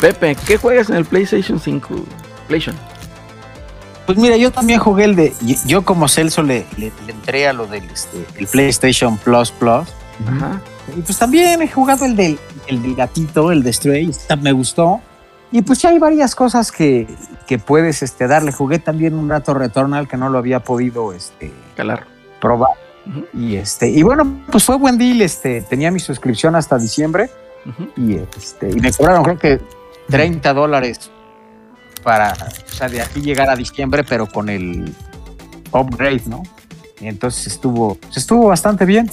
[0.00, 1.94] Pepe, ¿qué juegas en el PlayStation 5?
[2.48, 2.76] PlayStation.
[4.10, 5.32] Pues mira, yo también jugué el de.
[5.66, 9.88] Yo, como Celso le, le- le entré a lo del este, el PlayStation Plus Plus.
[10.26, 10.60] Ajá.
[10.96, 14.50] Y pues también he jugado el del, el del gatito, el de Stray, esta me
[14.50, 15.00] gustó.
[15.52, 17.06] Y pues ya hay varias cosas que,
[17.46, 18.50] que puedes este, darle.
[18.50, 22.06] Jugué también un rato Returnal que no lo había podido este, Calar.
[22.40, 22.70] probar.
[23.32, 25.22] Y este, y bueno, pues fue buen deal.
[25.22, 27.30] Este, tenía mi suscripción hasta diciembre
[27.96, 29.60] y, este, y me cobraron creo que
[30.08, 31.10] 30 dólares
[32.02, 34.94] para, o sea, de aquí llegar a diciembre, pero con el
[35.72, 36.42] upgrade, ¿no?
[37.00, 39.10] Y entonces estuvo, estuvo bastante bien.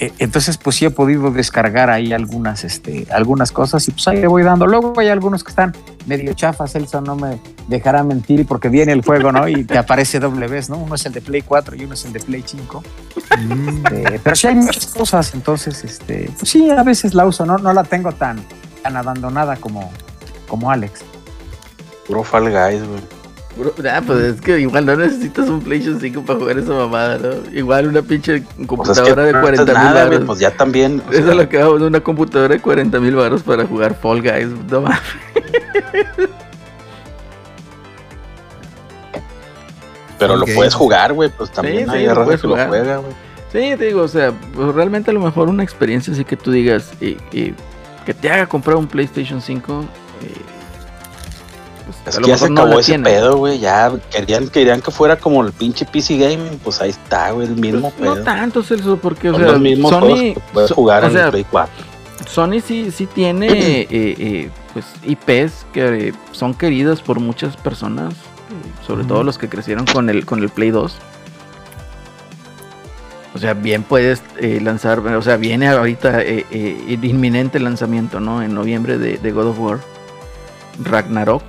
[0.00, 4.16] E- Entonces, pues sí he podido descargar ahí algunas, este, algunas cosas y pues ahí
[4.20, 4.66] le voy dando.
[4.66, 5.72] Luego hay algunos que están
[6.06, 9.46] medio chafas, Elsa no me dejará mentir porque viene el juego, ¿no?
[9.46, 10.78] Y te aparece doble vez, ¿no?
[10.78, 12.82] Uno es el de Play 4 y uno es el de Play 5.
[13.38, 17.46] Mm, Este, pero sí hay muchas cosas, entonces, este, pues sí, a veces la uso,
[17.46, 18.40] no, no la tengo tan,
[18.82, 19.88] tan abandonada como,
[20.48, 21.02] como Alex.
[22.12, 23.00] Puro Fall Guys, güey.
[23.90, 27.30] Ah, pues es que igual no necesitas un PlayStation 5 para jugar esa mamada, ¿no?
[27.56, 30.22] Igual una pinche Pues es que computadora de no 40 haces mil baros.
[30.26, 31.02] Pues ya también.
[31.06, 33.94] o Eso es sea, lo que hago, una computadora de 40 mil baros para jugar
[33.94, 34.48] Fall Guys.
[34.70, 34.98] No mames.
[40.18, 41.30] Pero lo puedes jugar, güey.
[41.30, 42.68] Pues también Sí, hay sí, lo raza que lo jugar.
[42.68, 43.12] juega, güey.
[43.52, 46.50] Sí, te digo, o sea, pues realmente a lo mejor una experiencia así que tú
[46.52, 47.54] digas y, y
[48.06, 49.72] que te haga comprar un PlayStation 5.
[49.82, 49.84] eh,
[50.22, 50.51] pues,
[52.06, 53.04] Es que ya se no acabó ese tiene.
[53.04, 53.58] pedo, güey.
[53.60, 56.58] Ya querían, querían que fuera como el pinche PC Gaming.
[56.64, 58.24] Pues ahí está, güey, el mismo Pues, no pedo.
[58.24, 61.06] tanto, Celso, porque, o Son sea, los mismos juegos Sony, que puedes so- jugar o
[61.06, 61.84] en sea, el Play 4.
[62.28, 68.14] Sony sí, sí tiene eh, eh, pues IPs que eh, son queridas por muchas personas,
[68.86, 70.96] sobre todo los que crecieron con el con el Play 2.
[73.34, 78.20] O sea, bien puedes eh, lanzar, o sea, viene ahorita eh, eh, el inminente lanzamiento,
[78.20, 78.42] ¿no?
[78.42, 79.78] En noviembre de, de God of War,
[80.82, 81.42] Ragnarok.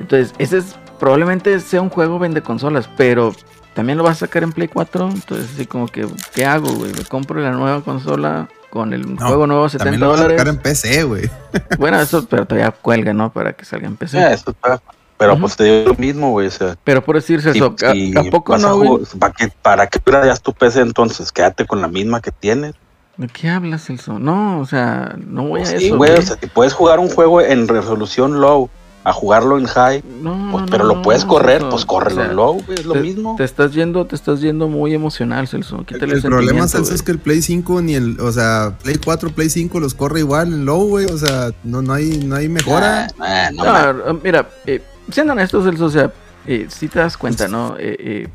[0.00, 3.32] Entonces, ese es probablemente sea un juego vende consolas, pero
[3.74, 5.08] también lo vas a sacar en Play 4.
[5.12, 6.92] Entonces, así como que, ¿qué hago, güey?
[6.92, 10.20] ¿Me compro la nueva consola con el No, juego nuevo a 70 También lo van
[10.20, 11.30] a sacar en PC, güey.
[11.78, 13.32] Bueno, eso, pero todavía cuelga, ¿no?
[13.32, 14.18] Para que salga en PC.
[14.18, 14.80] Ya, eso está-
[15.16, 15.40] Pero Ujú.
[15.42, 16.46] pues te digo lo mismo, güey.
[16.48, 19.04] O sea, Pero por decirse si- eso, ¿a, si a poco vas a no, güey?
[19.18, 21.32] ¿Para qué, ¿Para qué ya tu PC entonces?
[21.32, 22.74] Quédate con la misma que tienes.
[23.16, 24.18] ¿De qué hablas, Celso?
[24.20, 25.96] No, o sea, no voy a Pues sí, eso.
[25.96, 26.10] güey.
[26.12, 26.22] güey.
[26.22, 28.70] O sea, si puedes jugar un juego en resolución low
[29.08, 32.22] a jugarlo en high, no, pues, no, pero no, lo puedes correr, pues córrelo O
[32.22, 32.78] sea, en low, güey.
[32.78, 33.36] Es lo te, mismo.
[33.36, 35.84] Te estás yendo, te estás yendo muy emocional, Celso.
[35.86, 39.30] Quítale El problema, Celso, es que el Play 5 ni el, o sea, Play 4,
[39.30, 41.06] Play 5 los corre igual en low, güey.
[41.06, 43.08] O sea, no, no hay, no hay mejora.
[43.18, 44.02] Ah, ah, no, No, mames.
[44.06, 46.12] eh, mira, eh, siendo honestos, Celso, o sea,
[46.46, 47.76] eh, si te das cuenta, ¿no?
[47.78, 48.28] Eh, eh,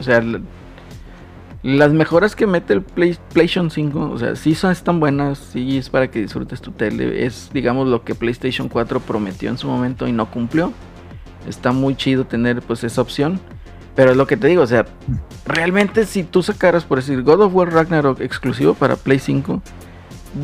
[0.00, 0.20] o sea,
[1.64, 5.78] las mejoras que mete el Play- PlayStation 5, o sea, sí son están buenas, sí
[5.78, 9.66] es para que disfrutes tu tele, es digamos lo que PlayStation 4 prometió en su
[9.66, 10.72] momento y no cumplió.
[11.48, 13.40] Está muy chido tener pues esa opción,
[13.94, 14.84] pero es lo que te digo, o sea,
[15.46, 19.62] realmente si tú sacaras por decir God of War Ragnarok exclusivo para Play 5,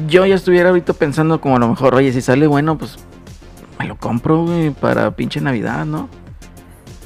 [0.09, 2.97] yo ya estuviera ahorita pensando como a lo mejor, oye, si sale bueno, pues
[3.79, 6.09] me lo compro, güey, para pinche Navidad, ¿no?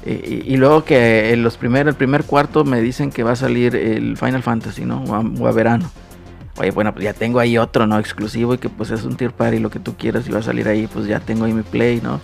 [0.07, 3.75] Y, luego que en los primer, el primer cuarto me dicen que va a salir
[3.75, 5.03] el Final Fantasy, ¿no?
[5.03, 5.91] O a, verano.
[6.57, 7.99] Oye, bueno, pues ya tengo ahí otro, ¿no?
[7.99, 10.43] Exclusivo y que pues es un tier party, lo que tú quieras y va a
[10.43, 12.21] salir ahí, pues ya tengo ahí mi play, ¿no?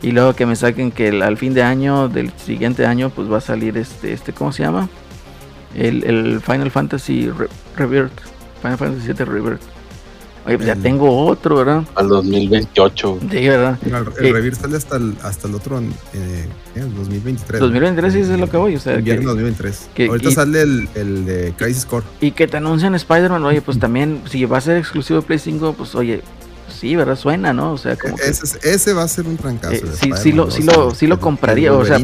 [0.00, 3.38] Y luego que me saquen que al fin de año, del siguiente año, pues va
[3.38, 4.88] a salir este, este ¿cómo se llama?
[5.74, 8.20] El, el Final Fantasy Re- Rebirth.
[8.62, 9.73] Final Fantasy VII Rebirth.
[10.46, 11.84] Oye, pues ya tengo otro, ¿verdad?
[11.94, 13.10] Al 2028.
[13.16, 13.20] güey.
[13.30, 13.78] Sí, ¿verdad?
[13.84, 16.80] El, Eh, el Revir sale hasta el, hasta el otro, eh, ¿qué?
[16.80, 17.60] El 2023.
[17.60, 19.88] 2023 sí es lo que voy, o sea, Invierno que- 2023.
[19.94, 22.04] que- Ahorita y- sale el, el de Crisis Core.
[22.20, 25.38] Y que te anuncian Spider-Man, oye, pues también, si va a ser exclusivo de Play
[25.38, 26.20] 5, pues oye,
[26.68, 27.16] sí, ¿verdad?
[27.16, 27.72] Suena, ¿no?
[27.72, 29.74] O sea, como que Ese, ese va a ser un trancazo.
[29.76, 31.98] Eh, sí, sí lo- 2, sí lo- sí lo compraría, o sea,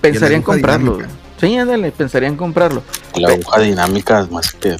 [0.00, 0.96] pensaría en comprarlo.
[0.96, 1.14] dinámica.
[1.38, 2.82] Sí, ándale, pensaría en comprarlo.
[3.16, 4.76] La aguja dinámica es más que.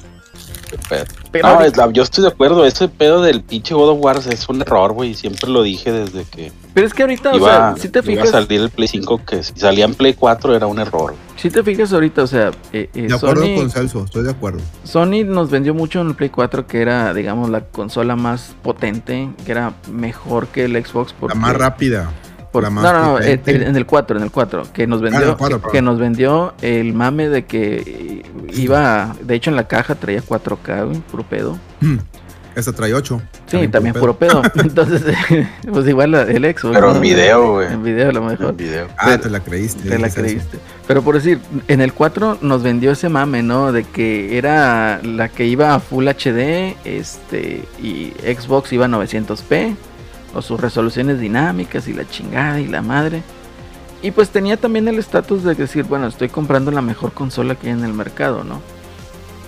[0.78, 1.04] Pedo.
[1.30, 2.64] Pero no, ahorita- es la- yo estoy de acuerdo.
[2.64, 5.14] Ese pedo del pinche God of War es un error, güey.
[5.14, 8.04] Siempre lo dije desde que Pero es que ahorita, o iba, sea, si te iba
[8.22, 11.14] a fijas, salir el Play 5, que si salía en Play 4 era un error.
[11.36, 14.30] si te fijas ahorita, o sea, eh, eh, De acuerdo Sony, con Celso, estoy de
[14.30, 14.60] acuerdo.
[14.84, 19.28] Sony nos vendió mucho en el Play 4 que era, digamos, la consola más potente,
[19.44, 21.12] que era mejor que el Xbox.
[21.18, 22.10] Porque, La más rápida.
[22.53, 25.28] Por- no, no, no, en, en el 4, en el 4, que nos vendió, en
[25.30, 28.24] el 4, que, nos vendió el mame de que
[28.55, 31.59] iba, de hecho en la caja traía 4K, güey, puro pedo.
[32.55, 33.22] Esta trae 8.
[33.46, 34.42] Sí, también, puro pedo.
[34.55, 35.03] Entonces,
[35.72, 36.74] pues igual el Xbox.
[36.74, 36.96] Pero ¿no?
[36.96, 37.72] en video, güey.
[37.72, 38.50] En video a lo mejor.
[38.50, 38.88] El video.
[38.98, 39.88] Ah, te la creíste.
[39.88, 40.20] Te la eso.
[40.20, 40.59] creíste.
[40.86, 43.72] Pero por decir, en el 4 nos vendió ese mame, ¿no?
[43.72, 49.74] De que era la que iba a Full HD, este, y Xbox iba a 900p,
[50.35, 53.22] o sus resoluciones dinámicas y la chingada y la madre.
[54.03, 57.68] Y pues tenía también el estatus de decir, bueno, estoy comprando la mejor consola que
[57.68, 58.61] hay en el mercado, ¿no?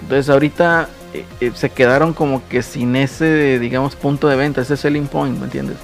[0.02, 4.76] Entonces ahorita eh, eh, se quedaron como que sin ese, digamos, punto de venta, ese
[4.76, 5.76] selling point, ¿me entiendes?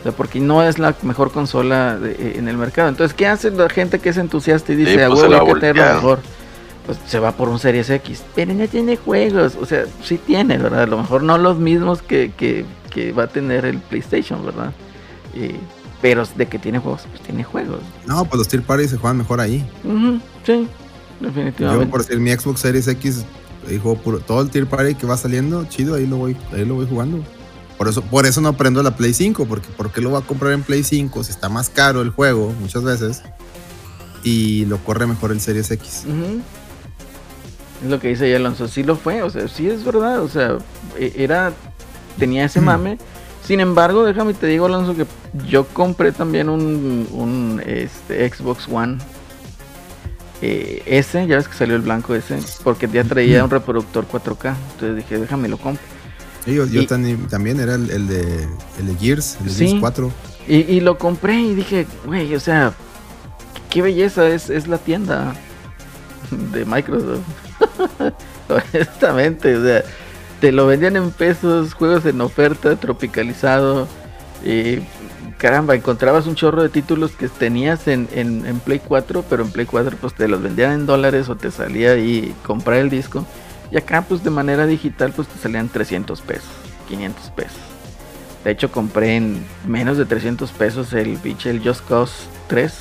[0.00, 2.88] O sea, porque no es la mejor consola de- eh, en el mercado.
[2.88, 5.28] Entonces, ¿qué hace la gente que es entusiasta y dice, Sí, a pues, huevo, se
[5.28, 5.96] la hay que tener lo voltearon.
[5.96, 6.18] mejor?
[6.86, 8.22] Pues se va por un Series X.
[8.34, 9.58] Pero no tiene juegos.
[9.60, 10.84] O sea, sí tiene, ¿verdad?
[10.84, 14.72] A lo mejor no los mismos que, que, que va a tener el PlayStation, ¿verdad?
[15.34, 15.56] Y-
[16.00, 17.80] pero de que tiene juegos, pues tiene juegos.
[18.06, 19.68] No, pues los Tier Party se juegan mejor ahí.
[20.46, 20.68] Sí,
[21.20, 21.86] Yo, definitivamente.
[21.86, 23.24] por decir, mi Xbox Series X,
[23.68, 26.74] dijo puro, todo el Tier Party que va saliendo, chido, ahí lo voy, ahí lo
[26.76, 27.18] voy jugando.
[27.76, 30.24] Por eso, por eso no prendo la Play 5, porque ¿por qué lo voy a
[30.26, 33.22] comprar en Play 5 si está más caro el juego muchas veces?
[34.24, 36.04] Y lo corre mejor el Series X.
[37.84, 40.28] Es lo que dice ya Alonso, sí lo fue, o sea, sí es verdad, o
[40.28, 40.58] sea,
[40.98, 41.52] e- era,
[42.18, 42.64] tenía ese Mm.
[42.64, 42.98] mame.
[43.46, 45.06] Sin embargo, déjame te digo, Alonso, que
[45.48, 48.98] yo compré también un, un este, Xbox One
[50.42, 54.54] eh, S, ya ves que salió el blanco ese, porque ya traía un reproductor 4K,
[54.72, 55.82] entonces dije, déjame lo compro.
[56.46, 58.48] Yo, yo Y- tan- también era el, el de,
[58.78, 59.66] el de Gears, el de Sí.
[59.66, 60.10] Gears 4.
[60.46, 62.72] Y, y lo compré y dije, güey, o sea,
[63.70, 65.34] qué belleza es, es la tienda
[66.52, 67.20] de Microsoft.
[68.48, 69.82] Honestamente, o sea,
[70.40, 73.88] te lo vendían en pesos, juegos en oferta, tropicalizado.
[74.44, 74.78] Y
[75.36, 79.50] caramba, encontrabas un chorro de títulos que tenías en, en, en Play 4, pero en
[79.50, 83.26] Play 4 pues te los vendían en dólares o te salía ahí comprar el disco.
[83.70, 86.48] Y acá pues de manera digital pues te salían 300 pesos,
[86.88, 87.58] 500 pesos.
[88.44, 92.14] De hecho compré en menos de 300 pesos el pinche el Just Cause
[92.46, 92.72] 3.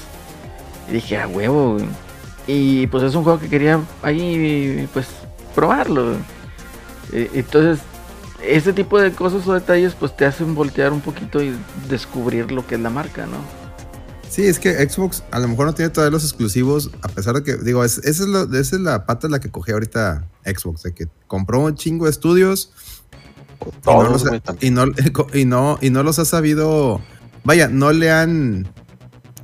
[0.90, 1.74] Y dije, a huevo.
[1.74, 1.86] güey".
[2.46, 5.08] Y pues es un juego que quería ahí pues
[5.54, 6.16] probarlo.
[7.12, 7.80] Entonces,
[8.44, 11.56] ese tipo de cosas o detalles pues te hacen voltear un poquito y
[11.90, 13.38] descubrir lo que es la marca, ¿no?
[14.30, 17.44] Sí, es que Xbox a lo mejor no tiene todavía los exclusivos, a pesar de
[17.44, 20.28] que, digo, es- esa, es lo- esa es la pata en la que cogí ahorita
[20.46, 22.72] Xbox, de que compró un chingo de estudios
[24.62, 27.02] y no, los no, y, no, y no los ha sabido,
[27.44, 28.68] vaya, no le han,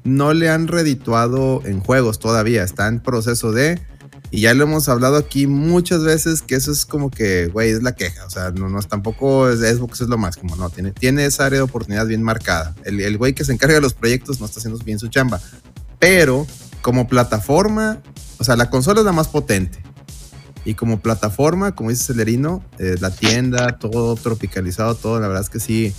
[0.03, 3.81] no le han redituado en juegos todavía, está en proceso de,
[4.33, 7.83] y ya lo hemos hablado aquí muchas veces, que eso es como que, güey, es
[7.83, 10.89] la queja, o sea, no, no es tampoco es, Xbox es lo máximo, no, tiene,
[10.91, 13.93] tiene esa área de oportunidad bien marcada, el, el güey que se encarga de los
[13.93, 15.39] proyectos no está haciendo bien su chamba,
[15.99, 16.47] pero
[16.81, 18.01] como plataforma,
[18.39, 19.83] o sea, la consola es la más potente.
[20.65, 25.49] Y como plataforma, como dice Celerino, eh, la tienda, todo tropicalizado, todo, la verdad es
[25.49, 25.93] que sí.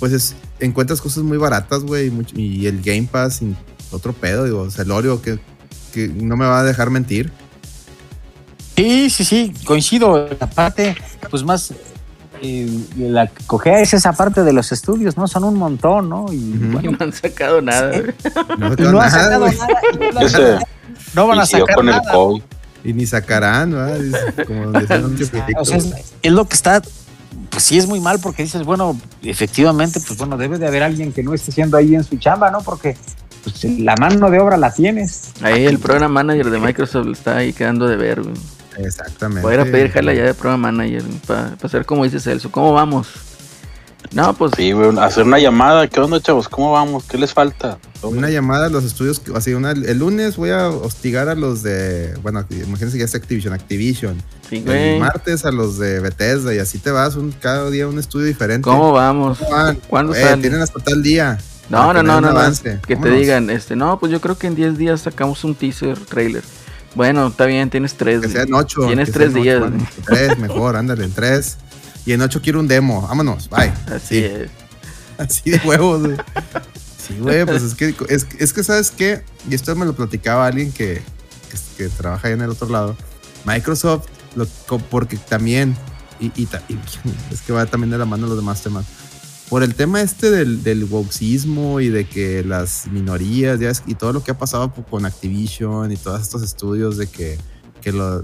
[0.00, 3.56] Pues es, encuentras cosas muy baratas, güey, y, y el Game Pass, y
[3.90, 5.38] otro pedo, digo, Celorio, que,
[5.98, 7.32] que no me va a dejar mentir.
[8.76, 10.28] Sí, sí, sí, coincido.
[10.38, 10.96] La parte,
[11.30, 11.72] pues más,
[12.40, 15.26] eh, la que cogea es esa parte de los estudios, ¿no?
[15.26, 16.26] Son un montón, ¿no?
[16.32, 17.92] Y bueno, No han sacado nada.
[17.92, 18.02] Sí.
[18.58, 20.60] No, no han sacado nada.
[21.14, 22.12] no, van a sacar con el nada.
[22.12, 22.42] COVID.
[22.84, 23.98] Y ni sacarán, ¿verdad?
[23.98, 24.70] Dice, Como.
[25.58, 25.92] O sea, es,
[26.22, 26.80] es lo que está,
[27.50, 31.12] pues sí es muy mal porque dices, bueno, efectivamente, pues bueno, debe de haber alguien
[31.12, 32.60] que no esté haciendo ahí en su chamba, ¿no?
[32.60, 32.96] Porque
[33.42, 35.32] pues, la mano de obra la tienes.
[35.42, 38.34] Ahí el program manager de Microsoft está ahí quedando de ver, güey.
[38.78, 39.42] Exactamente.
[39.42, 42.50] Voy a ir a pedir jala ya de program manager para hacer como dice Celso.
[42.50, 43.08] ¿Cómo vamos?
[44.12, 45.86] No, pues Sí, güey, hacer una llamada.
[45.88, 46.48] ¿Qué onda, chavos?
[46.48, 47.04] ¿Cómo vamos?
[47.04, 47.78] ¿Qué les falta?
[48.02, 52.14] Una llamada a los estudios, así, una, el lunes voy a hostigar a los de,
[52.22, 54.22] bueno, imagínense que ya es Activision, Activision.
[54.48, 57.88] sí, El martes a los de Bethesda y así te vas un, cada día a
[57.88, 58.62] un estudio diferente.
[58.62, 59.38] ¿Cómo vamos?
[59.38, 59.76] ¿Cómo van?
[59.88, 60.36] ¿Cuándo Eh?
[60.40, 61.38] Tienen hasta tal día.
[61.70, 62.52] No, no, no, no, no.
[62.86, 65.98] Que te digan, este, no, pues yo creo que en 10 días sacamos un teaser
[65.98, 66.42] trailer.
[66.94, 68.20] Bueno, está bien, tienes tres.
[68.22, 68.32] Que güey.
[68.38, 68.86] sean ocho.
[68.86, 69.60] Tienes que tres sean días.
[69.62, 71.58] ocho, bueno, tres, mejor, ándale, en tres.
[72.06, 73.02] Y en ocho quiero un demo.
[73.06, 73.72] Vámonos, bye.
[73.94, 74.24] Así Sí.
[74.24, 74.50] es.
[75.18, 76.16] Así de huevos, güey.
[77.08, 79.22] Sí, güey, pues es que, es, es que, ¿sabes qué?
[79.48, 81.00] Y esto me lo platicaba alguien que,
[81.50, 82.98] que, que trabaja en el otro lado,
[83.46, 84.04] Microsoft,
[84.36, 84.46] lo,
[84.90, 85.74] porque también,
[86.20, 86.46] y, y
[87.32, 88.84] es que va también de la mano los demás temas,
[89.48, 90.88] por el tema este del, del
[91.80, 95.90] y de que las minorías ya ves, y todo lo que ha pasado con Activision
[95.90, 97.38] y todos estos estudios de que,
[97.80, 98.22] que lo,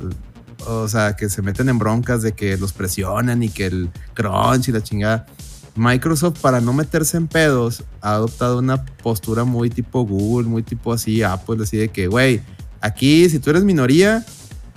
[0.67, 4.69] o sea, que se meten en broncas de que los presionan y que el crunch
[4.69, 5.27] y la chingada.
[5.77, 10.93] Microsoft, para no meterse en pedos, ha adoptado una postura muy tipo Google, muy tipo
[10.93, 12.43] así Apple, así de que, güey,
[12.81, 14.25] aquí si tú eres minoría,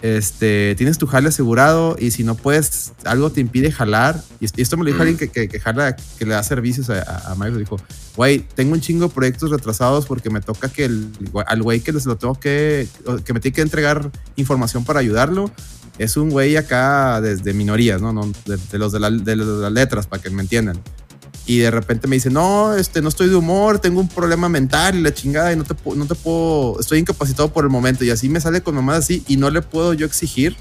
[0.02, 4.22] este, tienes tu jale asegurado y si no puedes, algo te impide jalar.
[4.40, 7.02] Y esto- me lo dijo alguien que, que, que jala, que le da servicios a,
[7.02, 7.58] a, a Microsoft.
[7.60, 7.78] Dijo,
[8.16, 11.10] güey, tengo un chingo de proyectos retrasados porque me toca que el,
[11.48, 12.88] al güey que les lo tengo que,
[13.26, 15.52] que me tiene que entregar información para ayudarlo,
[15.98, 18.14] es un güey acá desde minorías, ¿no?
[18.14, 20.80] no de, de los de, la- de las letras, para que me entiendan.
[21.48, 24.96] Y de repente me dice, no, este, no estoy de humor, tengo un problema mental
[24.96, 28.04] y la chingada y no te, no te puedo, estoy incapacitado por el momento.
[28.04, 30.56] Y así me sale con mamás así y no le puedo yo exigir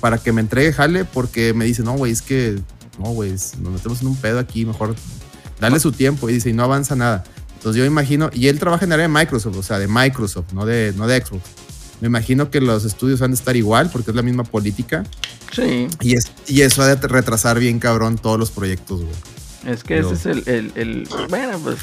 [0.00, 2.58] para que me entregue jale porque me dice, no, güey, es que,
[2.98, 4.94] no, güey, nos metemos en un pedo aquí, mejor
[5.60, 6.30] dale su tiempo.
[6.30, 7.24] Y dice, y no avanza nada.
[7.56, 10.66] Entonces yo imagino, y él trabaja en área de Microsoft, o sea, de Microsoft, no
[10.66, 11.42] de, no de Xbox.
[12.00, 15.04] Me imagino que los estudios van a estar igual porque es la misma política
[15.54, 19.14] Sí, y, es, y eso ha de retrasar bien cabrón todos los proyectos, güey.
[19.66, 21.76] Es que Pero- ese es el, el, el- Bueno, pues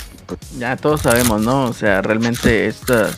[0.57, 1.65] ya todos sabemos, ¿no?
[1.65, 3.09] O sea, realmente esta...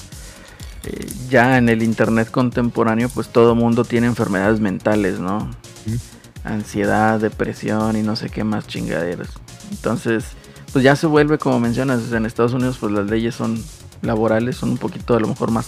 [0.86, 5.49] eh, ya en el internet contemporáneo, pues todo mundo tiene enfermedades mentales, ¿no?
[6.43, 9.30] Ansiedad, depresión y no sé qué más chingaderas.
[9.72, 10.26] Entonces,
[10.74, 13.64] pues ya se vuelve, como mencionas, en Estados Unidos, pues las leyes son
[14.01, 15.68] laborales, son un poquito a lo mejor más...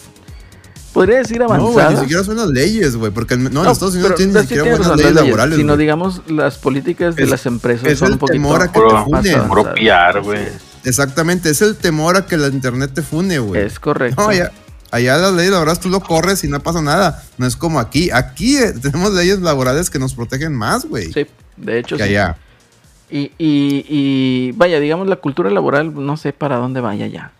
[0.96, 1.93] Podría decir No, güey, avanzadas.
[1.93, 4.39] ni siquiera son las leyes, güey, porque no, en No, Estados Unidos no tienen sí
[4.39, 5.58] ni siquiera tienes buenas leyes las leyes, laborales.
[5.60, 8.72] Sino digamos las políticas de Es- las empresas es son el un poquito temor a
[8.72, 10.24] que te funen.
[10.24, 10.39] güey.
[10.84, 13.62] Exactamente, es el temor a que la internet te fune, güey.
[13.62, 14.22] es correcto.
[14.22, 14.52] No, allá,
[14.91, 17.24] allá las leyes laborales tú lo corres y no pasa nada.
[17.38, 18.10] No es como aquí.
[18.12, 21.12] Aquí eh, tenemos leyes laborales que nos protegen más, güey.
[21.12, 21.26] Sí,
[21.58, 22.10] de hecho Que sí.
[22.10, 22.38] allá.
[23.10, 27.32] Y, y, y vaya, digamos, la cultura laboral, no sé para dónde vaya ya.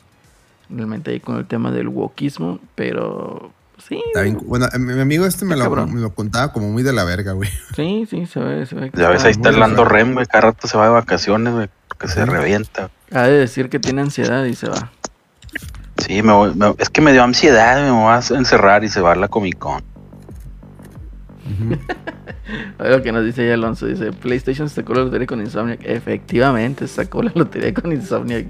[0.70, 5.26] Realmente ahí con el tema del wokismo, pero sí, Está bien- Bueno, eh, mi amigo
[5.26, 5.94] este me lo, cabrón.
[5.94, 7.50] me lo contaba como muy de la verga, güey.
[7.76, 8.90] sí, sí, se ve, se ve.
[8.92, 9.86] que Ya ves, ahí está el Lando.
[9.86, 10.26] Rem, güey.
[10.26, 11.70] Cada rato se va de vacaciones, güey.
[11.88, 12.90] Porque se revienta.
[13.12, 14.92] Ha de decir que tiene ansiedad y se va.
[15.98, 19.00] Sí, me voy- me- es que me dio ansiedad, me voy a encerrar y se
[19.02, 19.82] va a la Comic Con.
[22.80, 23.86] Lo que nos dice ahí Alonso.
[23.86, 25.80] Dice, PlayStation sacó la lotería con Insomniac.
[25.84, 28.46] Efectivamente, sacó la lotería con Insomniac.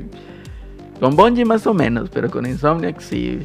[0.99, 3.39] Con Bungie más o menos, pero con Insomniac sí.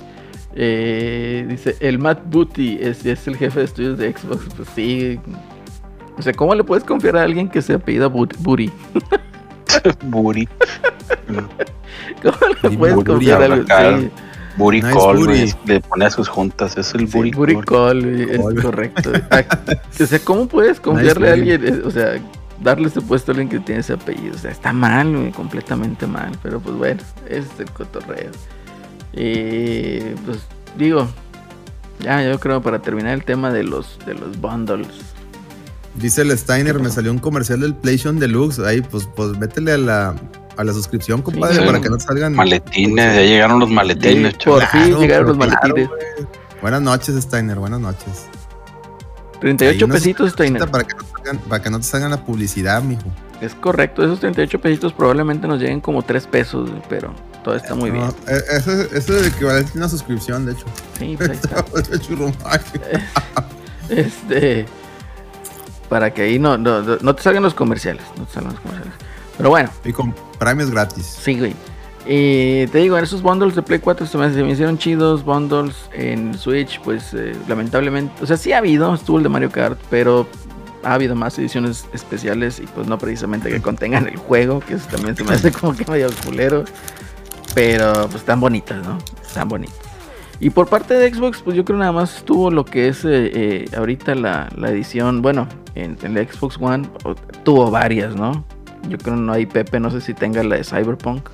[0.54, 4.46] Eh, dice, el Matt Booty es, es el jefe de estudios de Xbox.
[4.56, 5.18] Pues sí.
[6.18, 8.70] O sea, ¿cómo le puedes confiar a alguien que se apellida Boot- Booty?
[10.06, 10.48] Buri.
[12.22, 14.10] ¿Cómo le puedes Booty, confiar a alguien?
[14.16, 14.22] Sí.
[14.56, 15.54] Buri Nice Call, booty.
[15.64, 16.76] Le pone a sus juntas.
[16.76, 17.64] Es el Sí, Buri booty Call.
[17.64, 19.12] call, es correcto.
[19.30, 19.44] Ah,
[20.00, 21.50] o sea, ¿cómo puedes confiarle a booty.
[21.52, 21.82] alguien?
[21.86, 22.18] O sea,
[22.60, 24.34] darle ese puesto a alguien que tiene ese apellido.
[24.34, 26.32] O sea, está mal, güey, completamente mal.
[26.42, 28.30] Pero pues bueno, ese es el cotorreo.
[29.12, 30.38] Y pues
[30.76, 31.08] digo,
[32.00, 34.88] ya yo creo para terminar el tema de los, de los bundles.
[35.96, 38.60] Dice el Steiner, ¿Qué me salió un comercial del PlayStation Deluxe.
[38.60, 40.14] Ahí, pues, pues métele a la,
[40.56, 41.66] a la suscripción, compadre, Sí.
[41.66, 42.34] para que no salgan.
[42.34, 44.60] Maletines, ya llegaron los maletines, chaval.
[44.60, 45.90] por fin Claro, llegaron los claro, maletines.
[46.62, 48.26] Buenas noches, Steiner, buenas noches.
[49.40, 50.70] 38 Ahí una pesitos, Steiner.
[50.70, 53.02] Para que, no te salgan, para que no te salgan la publicidad, mijo.
[53.40, 57.12] Es correcto, esos 38 pesitos probablemente nos lleguen como 3 pesos, pero
[57.42, 58.04] todo está muy bien.
[58.04, 60.66] No, eh, eso, eso es el equivalente a una suscripción, de hecho.
[60.98, 61.64] Sí, pues ahí está.
[63.88, 64.66] Este.
[65.88, 68.02] Para que ahí no, no, no- te salgan los comerciales.
[68.16, 68.94] No te salgan los comerciales.
[69.36, 71.06] Pero bueno, y con Prime es gratis.
[71.06, 71.54] sí, güey.
[72.06, 75.24] Y te digo, en esos bundles de Play 4 se me, se me hicieron chidos.
[75.24, 78.12] Bundles en Switch, pues eh, lamentablemente.
[78.22, 80.26] O sea, sí ha habido, estuvo el de Mario Kart, pero
[80.82, 84.86] ha habido más ediciones especiales y pues no precisamente que contengan el juego, que eso
[84.90, 86.64] también se me hace como que medio culero.
[87.54, 88.98] Pero pues están bonitas, ¿no?
[89.22, 89.74] Están bonitas.
[90.38, 93.08] Y por parte de Xbox, pues yo creo nada más tuvo lo que es eh,
[93.34, 97.14] eh, ahorita la, la edición, bueno, en, en la Xbox One o-
[97.44, 98.44] tuvo varias, ¿no?
[98.88, 101.28] Yo creo no hay Pepe, no sé si tenga la de Cyberpunk.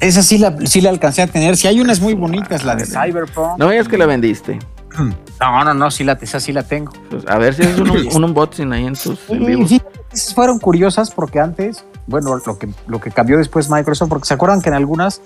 [0.00, 1.56] Esa sí la, sí la alcancé a tener.
[1.56, 2.84] Si hay unas muy bonitas, la de.
[2.84, 3.58] Cyberpunk.
[3.58, 4.58] No veas que la vendiste.
[5.40, 6.92] No, no, no, sí la, esa sí la tengo.
[7.10, 9.68] Pues, a ver si es un, un unboxing ahí en tus en Y vivos.
[9.68, 9.82] que
[10.12, 14.34] esas fueron curiosas porque antes, bueno, lo que, lo que cambió después Microsoft, porque se
[14.34, 15.20] acuerdan que en algunas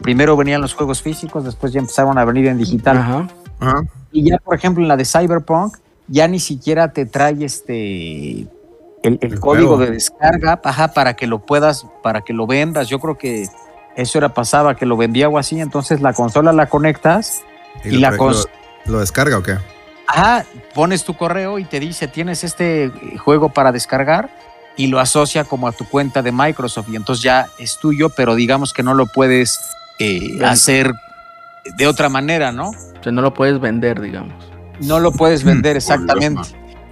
[0.00, 2.96] primero venían los juegos físicos, después ya empezaron a venir en digital.
[2.98, 3.28] Ajá.
[3.60, 3.82] Ajá.
[4.10, 5.76] Y ya, por ejemplo, en la de Cyberpunk,
[6.08, 8.48] ya ni siquiera te trae este el,
[9.02, 9.78] el El código juego.
[9.84, 12.88] de descarga ajá, para que lo puedas, para que lo vendas.
[12.88, 13.46] Yo creo que
[13.96, 15.60] eso era pasaba, que lo vendía o así.
[15.60, 17.42] Entonces la consola la conectas
[17.84, 18.46] Y, la cons-
[18.86, 19.56] lo, ¿Lo descarga o qué?
[20.06, 24.30] Ajá, pones tu correo y te dice, tienes este juego para descargar
[24.76, 28.34] y lo asocia como a tu cuenta de Microsoft y entonces ya es tuyo, pero
[28.34, 29.60] digamos que no lo puedes
[29.98, 30.92] eh, hacer
[31.76, 32.70] de otra manera, ¿no?
[32.70, 34.34] O sea, no lo puedes vender, digamos.
[34.80, 36.42] No lo puedes vender exactamente.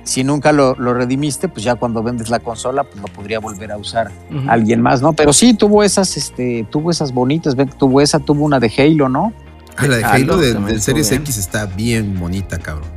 [0.05, 3.71] Si nunca lo, lo redimiste, pues ya cuando vendes la consola, pues lo podría volver
[3.71, 4.11] a usar
[4.49, 5.13] alguien más, ¿no?
[5.13, 9.09] Pero sí tuvo esas, este, tuvo esas bonitas, ven, tuvo esa, tuvo una de Halo,
[9.09, 9.33] ¿no?
[9.77, 11.23] Ah, la de Halo Halo de- del Series bien.
[11.23, 12.89] X está bien bonita, cabrón.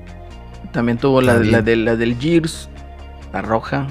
[0.71, 2.69] También tuvo la, de, la del Gears,
[3.31, 3.87] la roja.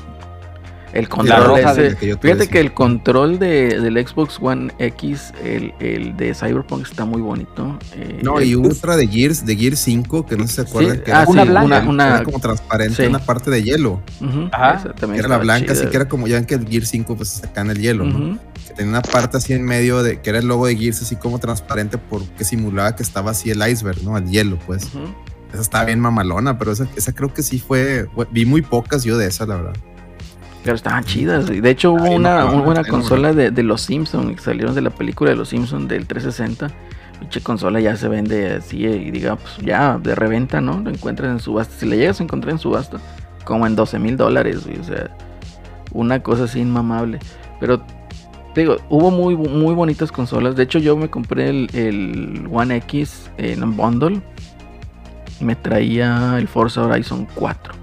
[0.92, 2.50] El control roja ese- que Fíjate decía.
[2.50, 7.78] que el control de, del Xbox One X, el, el de Cyberpunk, está muy bonito.
[7.94, 10.60] Eh, No, y hubo otra de Gears, de Gears 5, que no sé si se
[10.62, 11.44] acuerdan, Sí, que ah, era, una
[11.80, 12.06] blanca.
[12.16, 13.08] era como transparente, Sí.
[13.08, 14.02] una parte de hielo.
[14.52, 14.82] Ajá.
[14.98, 17.42] Que era la blanca, así que era como ya ven que el Gears 5 pues
[17.56, 18.38] en el hielo, ¿no?
[18.68, 21.16] Que tenía una parte así en medio de que era el logo de Gears así
[21.16, 24.16] como transparente porque simulaba que estaba así el iceberg, ¿no?
[24.18, 24.88] El hielo, pues.
[25.52, 28.06] Esa estaba bien mamalona, pero esa, esa creo que sí fue.
[28.30, 29.72] Vi muy pocas yo de esa, la verdad.
[30.62, 31.46] Pero estaban chidas.
[31.46, 34.36] De hecho, hubo Ay, una, no, no, una no, consola de, de los Simpsons.
[34.36, 36.70] que Salieron de la película de los Simpsons del 360.
[37.18, 40.80] Pinche consola ya se vende así eh, y diga, pues ya de reventa, ¿no?
[40.80, 41.74] Lo encuentras en subasta.
[41.78, 42.98] Si la llegas a encontrar en subasta,
[43.44, 45.10] como en 12 mil dólares, O sea,
[45.92, 47.18] una cosa así inmamable.
[47.58, 47.82] Pero,
[48.54, 50.54] te digo, hubo muy, muy bonitas consolas.
[50.54, 54.20] De hecho, yo me compré el, el One X en un bundle.
[55.40, 57.81] Y me traía el Forza Horizon 4.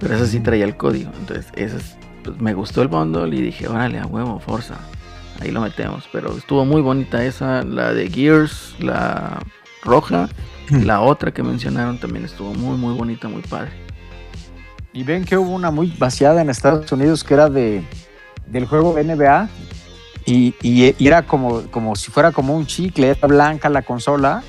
[0.00, 1.10] Pero ese sí traía el código.
[1.18, 4.74] Entonces, ese es- pues, me gustó el bundle y dije, órale, a huevo, Forza.
[5.40, 6.08] Ahí lo metemos.
[6.12, 9.40] Pero estuvo muy bonita esa, la de Gears, la
[9.82, 10.28] roja.
[10.70, 10.82] Hmm.
[10.84, 13.70] La otra que mencionaron también estuvo muy, muy bonita, muy padre.
[14.92, 17.82] Y ven que hubo una muy vaciada en Estados Unidos que era de
[18.46, 19.48] del juego NBA
[20.24, 24.42] y, y- y era como, como si fuera como un chicle, era blanca la consola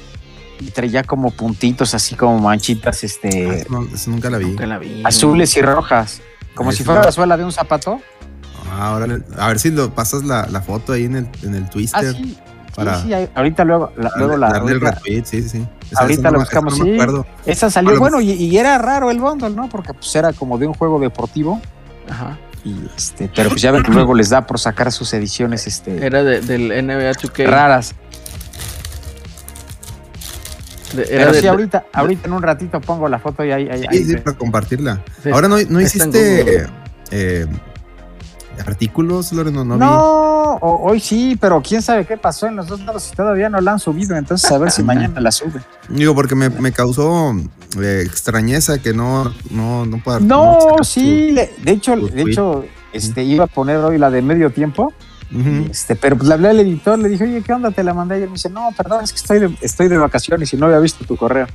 [0.60, 4.46] y traía como puntitos así como manchitas Ah, este no- eso nunca la vi.
[4.48, 5.02] Nunca la vi.
[5.06, 6.22] azules y rojas,
[6.56, 8.00] como Ah, si fuera la suela de un zapato.
[8.72, 9.24] Ah, órale.
[9.38, 12.14] a ver si lo pasas la, la foto ahí en el, en el Ah, Twister.
[12.16, 12.38] sí.
[12.76, 15.68] para- sí, sí, ahorita luego, la, luego la, darle el ahorita- retweet, sí, sí.
[15.92, 17.30] Esa- ahorita esa la no me- buscamos, esa no me sí.
[17.52, 19.68] esa salió Bueno, bueno y, y era raro el bundle, ¿no?
[19.70, 21.60] Porque pues era como de un juego deportivo
[22.10, 22.38] Ajá.
[22.64, 26.06] y este, pero pues ya ven que luego les da por sacar sus ediciones este
[26.06, 27.48] Era de- del NBA 2K.
[27.48, 27.96] raras.
[30.96, 33.98] Pero de- sí, ahorita, ahorita en un ratito pongo la foto y ahí, ahí, ahí
[34.00, 34.22] Sí, sí, ve.
[34.22, 35.04] para compartirla.
[35.24, 36.68] Sí, Ahora no, no hiciste
[37.12, 37.48] eh,
[38.66, 43.10] artículos, Loreno, no, No, hoy sí, pero quién sabe qué pasó en los dos lados
[43.12, 45.62] y todavía no la han subido, entonces a ver si mañana la sube.
[45.88, 47.34] Digo, porque me, me causó
[47.82, 50.20] eh, extrañeza que no, no, no pueda.
[50.20, 52.32] No, sacar sí, le- de hecho, de tweet.
[52.32, 54.92] hecho, este, iba a poner hoy la de medio tiempo,
[55.70, 57.72] este, pero pues le hablé al editor, le dije, oye, ¿qué onda?
[57.72, 60.52] Te la mandé ayer, me dice, no, perdón, es que estoy de, estoy de vacaciones
[60.54, 61.48] y no había visto tu correo.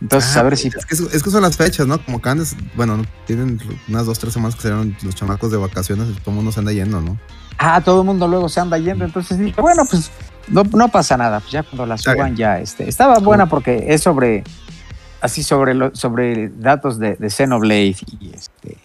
[0.00, 0.68] Entonces, Ah, a ver si...
[0.68, 2.04] Es que, es que son las fechas, ¿no?
[2.04, 3.58] Como que antes, bueno, tienen
[3.88, 6.60] unas dos, tres semanas que salieron los chamacos de vacaciones y todo el mundo se
[6.60, 7.18] anda yendo, ¿no?
[7.58, 10.10] Ah, todo el mundo luego se anda yendo, entonces dije, bueno, pues
[10.48, 14.02] no, no pasa nada, pues ya cuando la suban ya, este, estaba buena porque es
[14.02, 14.44] sobre,
[15.22, 18.76] así sobre, lo- sobre datos de, de Xenoblade y, este,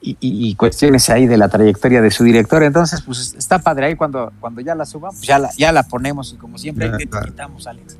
[0.00, 3.96] y, y- cuestiones ahí de la trayectoria de su director, entonces pues está padre ahí
[3.96, 7.06] cuando, cuando ya la suban, pues ya la, ya la ponemos y como siempre ahí
[7.06, 7.96] te quitamos, Alex.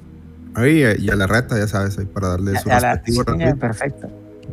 [0.54, 2.92] Ahí, eh, y a la reta, ya sabes, ahí para darle Ya- su ya la-
[2.94, 4.08] respectivo sí, perfecto,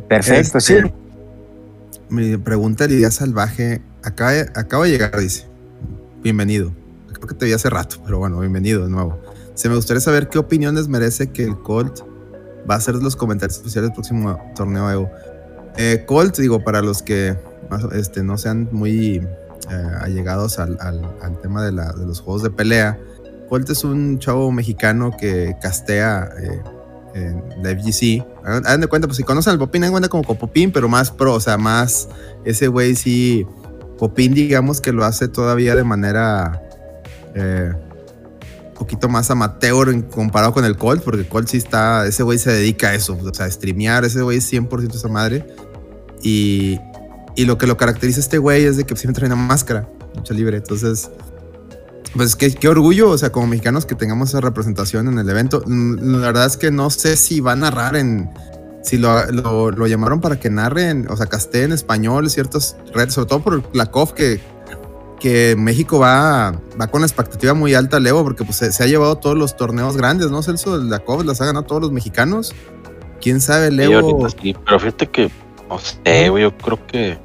[0.08, 0.92] perfecto, Este, sí.
[2.08, 5.46] Mi pregunta Lidia Salvaje, acaba, acaba de llegar, dice.
[6.22, 6.72] Bienvenido.
[7.12, 9.18] Creo que te vi hace rato, pero bueno, bienvenido de nuevo.
[9.54, 12.00] Se me gustaría saber qué opiniones merece que el Colt
[12.68, 15.10] va a hacer los comentarios especiales del próximo torneo Evo.
[15.76, 17.36] Eh, Colt, digo, para los que
[17.92, 19.16] este, no sean muy
[19.70, 20.78] eh, allegados al,
[21.42, 22.98] tema de, los juegos de pelea,
[23.48, 26.62] Colt es un chavo mexicano que castea eh,
[27.14, 28.24] en la FGC.
[28.44, 30.38] Hagan de cuenta, pues si conocen al Popín, hagan cuenta como con
[30.72, 32.08] pero más pro, o sea, más
[32.44, 33.46] ese güey sí.
[33.98, 36.60] Popín, digamos que lo hace todavía de manera
[37.34, 37.72] eh,
[38.68, 42.50] un poquito más amateur comparado con el Colt, porque Colt sí está, ese güey se
[42.50, 45.46] dedica a eso, o sea, a streamear, ese güey es 100% esa madre.
[46.24, 46.80] Y,
[47.36, 49.88] y lo que lo caracteriza a este güey es de que siempre trae una máscara,
[50.16, 51.10] lucha libre, entonces
[52.16, 55.62] pues qué, qué orgullo, o sea, como mexicanos que tengamos esa representación en el evento.
[55.66, 58.30] Mm, La verdad es que no sé si va a narrar en.
[58.84, 62.76] Si lo, lo- lo llamaron para que narre, en- o sea, casté en español ciertas
[62.94, 64.40] redes, sobre todo por la COF, que,
[65.18, 68.86] que México va, va con la expectativa muy alta, Leo, porque pues, se, se ha
[68.86, 70.76] llevado todos los torneos grandes, ¿no, Celso?
[70.76, 72.52] La COF las ha ganado todos los mexicanos.
[73.20, 74.28] ¿Quién sabe, Leo?
[74.40, 75.30] sí, pero fíjate que,
[75.68, 77.18] no sé, güey, yo creo que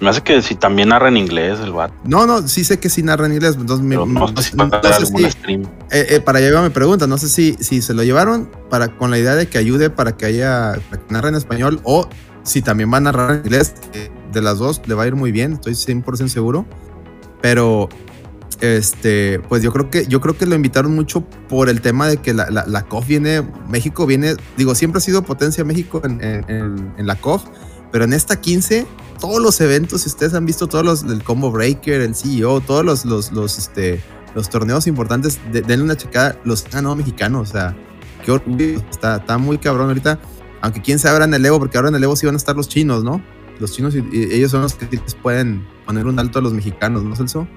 [0.00, 1.94] Me hace que si también narra en inglés el vato.
[2.04, 3.54] No, no, sí sé que sí narra en inglés.
[3.58, 5.62] Entonces, me- no sé si no sé si- stream.
[5.92, 7.06] Eh, eh, para iba mi pregunta.
[7.06, 10.16] No sé si, si se lo llevaron para, con la idea de que ayude para
[10.16, 12.08] que haya para que narre en español o
[12.42, 13.74] si también va a narrar en inglés.
[13.92, 16.66] que De las dos le va a ir muy bien, estoy 100% seguro.
[17.40, 17.88] Pero
[18.62, 22.18] este, pues yo creo que yo creo que lo invitaron mucho por el tema de
[22.18, 26.22] que la, la, la COF viene, México viene, digo, siempre ha sido potencia México en,
[26.22, 27.42] en- la COF,
[27.90, 28.86] pero en esta 15,
[29.20, 32.84] todos los eventos, si ustedes han visto todos los del Combo Breaker, el CEO, todos
[32.84, 34.00] los, los, los, este,
[34.36, 37.76] los torneos importantes, de- denle una checada, los han ganado mexicanos, o sea,
[38.24, 40.20] qué orgullo, está, está muy cabrón ahorita,
[40.60, 42.38] aunque quién sabe ahora en el Evo, porque ahora en el Evo sí van a
[42.38, 43.20] estar los chinos, ¿no?
[43.58, 44.86] Los chinos y, ellos son los que
[45.20, 47.48] pueden poner un alto a los mexicanos, ¿no, Celso?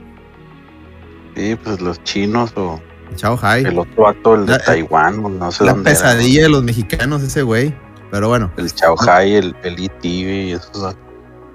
[1.35, 2.79] Sí, pues los chinos o
[3.15, 3.65] Chao, hi.
[3.65, 5.99] el otro vato, el de La- Taiwán, no sé La dónde era.
[5.99, 7.75] pesadilla de los mexicanos, ese güey.
[8.11, 8.51] Pero bueno.
[8.57, 10.95] El Shanghai, el, el ET y esos.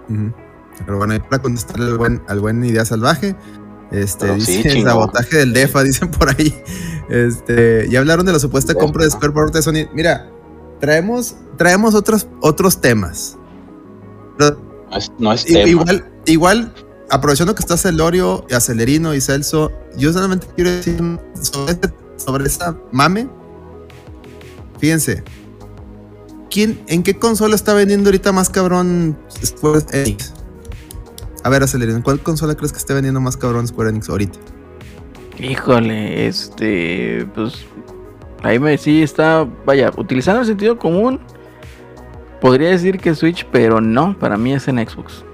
[0.08, 0.32] ujú.
[0.84, 3.36] Pero bueno, y para contestarle al buen, al buen Idea Salvaje.
[3.90, 4.90] Este, Pero sí, dice el chingón.
[4.92, 6.54] sabotaje del DEFA, dicen por ahí.
[7.08, 8.84] Este, ya hablaron de la supuesta Defa.
[8.84, 9.90] compra de Square por parte de Sony.
[9.94, 10.30] Mira,
[10.80, 13.36] traemos, traemos otros, otros temas.
[14.38, 14.56] Pero
[14.90, 15.68] No es, no es tema.
[15.68, 16.74] Igual, igual,
[17.10, 21.00] aprovechando que está Celorio, Acelerino y Celso, yo solamente quiero decir
[21.40, 23.28] sobre, este- sobre esa mame.
[24.78, 25.22] Fíjense.
[26.50, 30.32] ¿Quién, ¿En qué consola está vendiendo ahorita más cabrón Square Enix?
[31.44, 34.38] A ver, Acelerino, ¿en cuál consola crees que esté vendiendo más cabrón Square Enix ahorita?
[35.38, 37.64] Híjole, este, pues
[38.42, 41.20] ahí me sí está, vaya, utilizando el sentido común,
[42.40, 45.24] podría decir que Switch, pero no, para mí es en Xbox.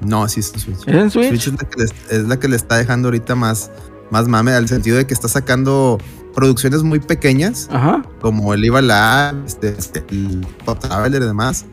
[0.00, 0.78] No, sí es en Switch.
[0.88, 1.28] ¿Es en Switch?
[1.28, 1.84] Switch es la que, le,
[2.18, 3.70] es la que le está dejando ahorita más,
[4.10, 5.98] más mame, al sentido de que está sacando
[6.34, 7.68] producciones muy pequeñas.
[7.70, 8.02] Ajá.
[8.20, 11.64] como el Iva Lab, este, este, el Pop Traveler y demás.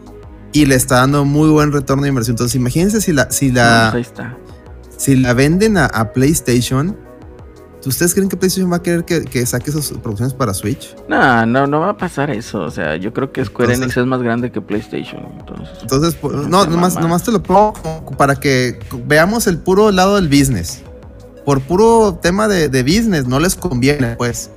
[0.53, 2.33] Y le está dando muy buen retorno de inversión.
[2.35, 4.37] Entonces, imagínense si la, si Pues la, ahí está.
[4.97, 6.95] si la venden a, a PlayStation.
[7.85, 10.95] ¿Ustedes creen que PlayStation va a querer que, que saque esas producciones para Switch?
[11.09, 12.61] No, no, no va a pasar eso.
[12.61, 15.21] O sea, yo creo que Square Entonces- Enix es más grande que PlayStation.
[15.39, 17.73] Entonces, Entonces, pues, No nomás, nomás te lo pongo
[18.17, 20.81] para que veamos el puro lado del business.
[21.45, 24.49] Por puro tema de, de business, no les conviene, pues.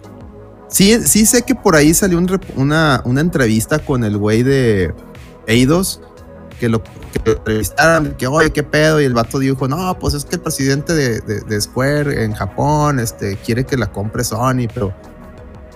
[0.68, 4.92] Sí, sí sé que por ahí salió un una, una entrevista con el güey de
[5.46, 6.00] Eidos,
[6.58, 10.14] que lo, que lo entrevistaron, que oye, qué pedo, y el vato dijo, no, pues
[10.14, 14.66] es que el presidente de, de- Square en Japón este, quiere que la compre Sony,
[14.72, 14.94] pero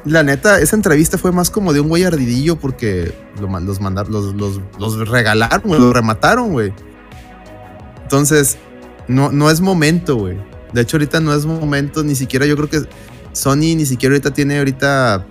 [0.04, 4.34] la neta, esa entrevista fue más como de un güey ardidillo porque los mandaron, los,
[4.34, 6.72] los, los regalaron, los remataron, güey.
[8.02, 8.56] Entonces,
[9.08, 10.38] no, no es momento, güey.
[10.72, 12.80] De hecho, ahorita no es momento, ni siquiera yo creo que
[13.32, 15.26] Sony ni siquiera ahorita tiene ahorita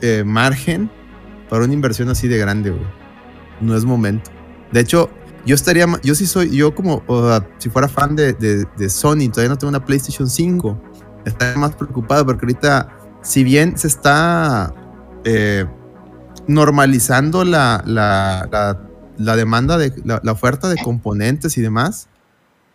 [0.00, 0.90] eh, margen
[1.48, 2.82] para una inversión así de grande, güey.
[3.60, 4.30] No es momento.
[4.72, 5.10] De hecho,
[5.46, 7.02] yo estaría, yo sí soy, yo como,
[7.58, 10.82] si fuera fan de, Sony, todavía no tengo una PlayStation 5,
[11.24, 12.88] estaría más preocupado porque ahorita,
[13.22, 14.74] si bien se está
[15.24, 15.66] eh,
[16.46, 18.80] normalizando la, la, la,
[19.18, 22.08] la demanda de la oferta de componentes y demás,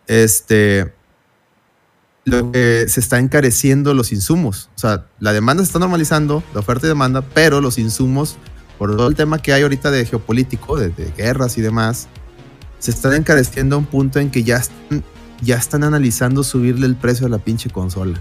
[0.08, 0.94] este,
[2.26, 4.70] lo que se está encareciendo los insumos.
[4.76, 8.38] O sea, la demanda se está normalizando, la oferta y demanda, pero los insumos,
[8.78, 12.08] por todo el tema que hay ahorita de geopolítico, de, de guerras y demás,
[12.80, 15.04] se están encareciendo a un punto en que ya están,
[15.42, 18.20] ya están analizando subirle el precio a la pinche consola.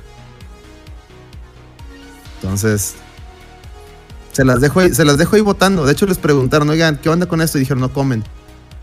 [2.43, 2.95] Entonces,
[4.33, 5.85] se las dejo ahí, se las dejo ahí votando.
[5.87, 7.59] De hecho, les preguntaron, oigan, ¿qué onda con esto?
[7.59, 8.23] Y dijeron, no comen.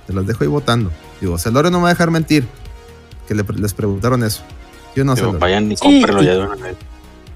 [0.08, 0.92] Se las dejo ahí votando.
[1.20, 2.48] Digo, Celorio no me va a dejar mentir.
[3.28, 4.42] Que le- les preguntaron eso.
[4.96, 5.26] Yo no sé.
[5.26, 6.76] Vayan y cómprenlo ya de una vez.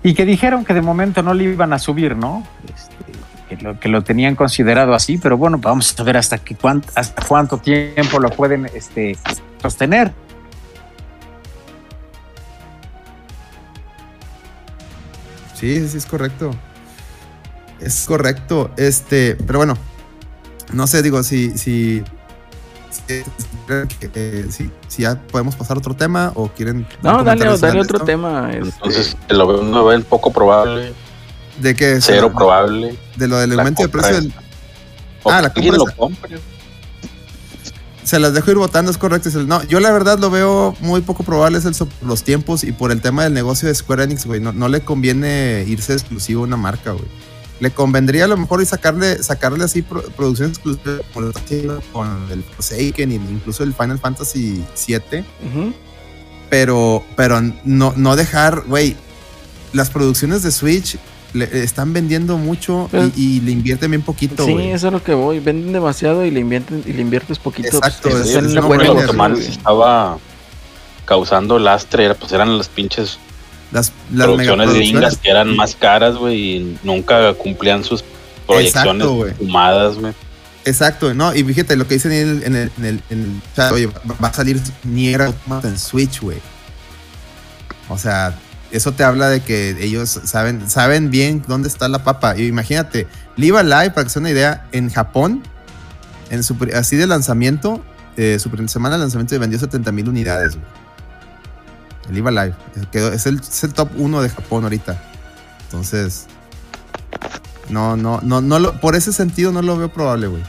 [0.04, 2.46] Y que dijeron que de momento no le iban a subir, ¿no?
[2.66, 2.96] Este,
[3.50, 6.90] que, lo, que lo tenían considerado así, pero bueno, vamos a ver hasta, qué cuánt-
[6.96, 9.18] hasta cuánto tiempo lo pueden este,
[9.62, 10.12] sostener.
[15.54, 16.52] Sí, sí, es correcto.
[17.80, 18.72] Es correcto.
[18.78, 19.76] Este, pero bueno,
[20.74, 22.04] no sé, digo, si, si,
[22.90, 23.24] si,
[23.68, 26.86] eh, si- si ya podemos pasar a otro tema o quieren.
[27.02, 28.06] no, dale, dale otro esto.
[28.06, 28.52] tema.
[28.52, 30.94] este, Entonces, lo veo, ven poco probable,
[31.60, 32.96] De que cero de- probable.
[33.16, 34.14] De lo del aumento de precio.
[34.16, 34.34] del-
[35.24, 36.38] O Ah, la compra lo compre.
[38.04, 39.30] se las dejo ir votando, es correcto.
[39.48, 42.72] No, yo la verdad lo veo muy poco probable, es el so- los tiempos y
[42.72, 44.40] por el tema del negocio de Square Enix, güey.
[44.40, 47.06] No, no le conviene irse exclusivo a una marca, güey.
[47.62, 51.40] Le convendría a lo mejor y sacarle, sacarle así pro- producción exclusiva como lo está
[51.42, 55.24] haciendo con el Forsaken e incluso el Final Fantasy VII,
[56.50, 58.96] pero, pero no, no dejar, güey,
[59.74, 60.98] las producciones de Switch
[61.36, 65.04] le están vendiendo mucho Pero- y, y le invierten bien poquito, Sí, eso es lo
[65.04, 65.40] que voy.
[65.40, 67.68] Venden demasiado y le invierten y le inviertes poquito.
[67.78, 69.44] Exacto, pues, es- es buena buena lo que inversión, más güey.
[69.44, 70.18] les estaba
[71.06, 73.20] causando lastre era, pues eran las pinches
[73.72, 78.04] Las, las producciones gringas que eran más caras, güey, y nunca cumplían sus
[78.48, 80.14] proyecciones Exacto, fumadas, güey.
[80.64, 83.42] Exacto, no, y fíjate lo que dicen en el, en el, en el, en el
[83.56, 86.38] chat, oye, va, va a salir Nier Automata en Switch, güey.
[87.90, 88.36] O sea,
[88.76, 92.38] eso te habla de que ellos saben, saben bien dónde está la papa.
[92.38, 93.08] Y imagínate,
[93.38, 95.44] Live Alive, para que sea una idea, en Japón,
[96.30, 97.84] en su, así de lanzamiento,
[98.18, 100.58] eh, su semana de lanzamiento vendió 70 mil unidades.
[102.10, 102.56] El Live Alive.
[103.14, 105.02] Es, el, es el top 1 de Japón ahorita.
[105.64, 106.28] Entonces,
[107.70, 110.44] no, no, no, no lo, por ese sentido no lo veo probable, güey.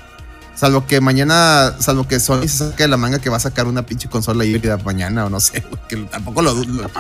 [0.55, 3.67] Salvo que mañana, salvo que Sony se saque de la manga que va a sacar
[3.67, 6.91] una pinche consola híbrida mañana o no sé, que tampoco lo dudo.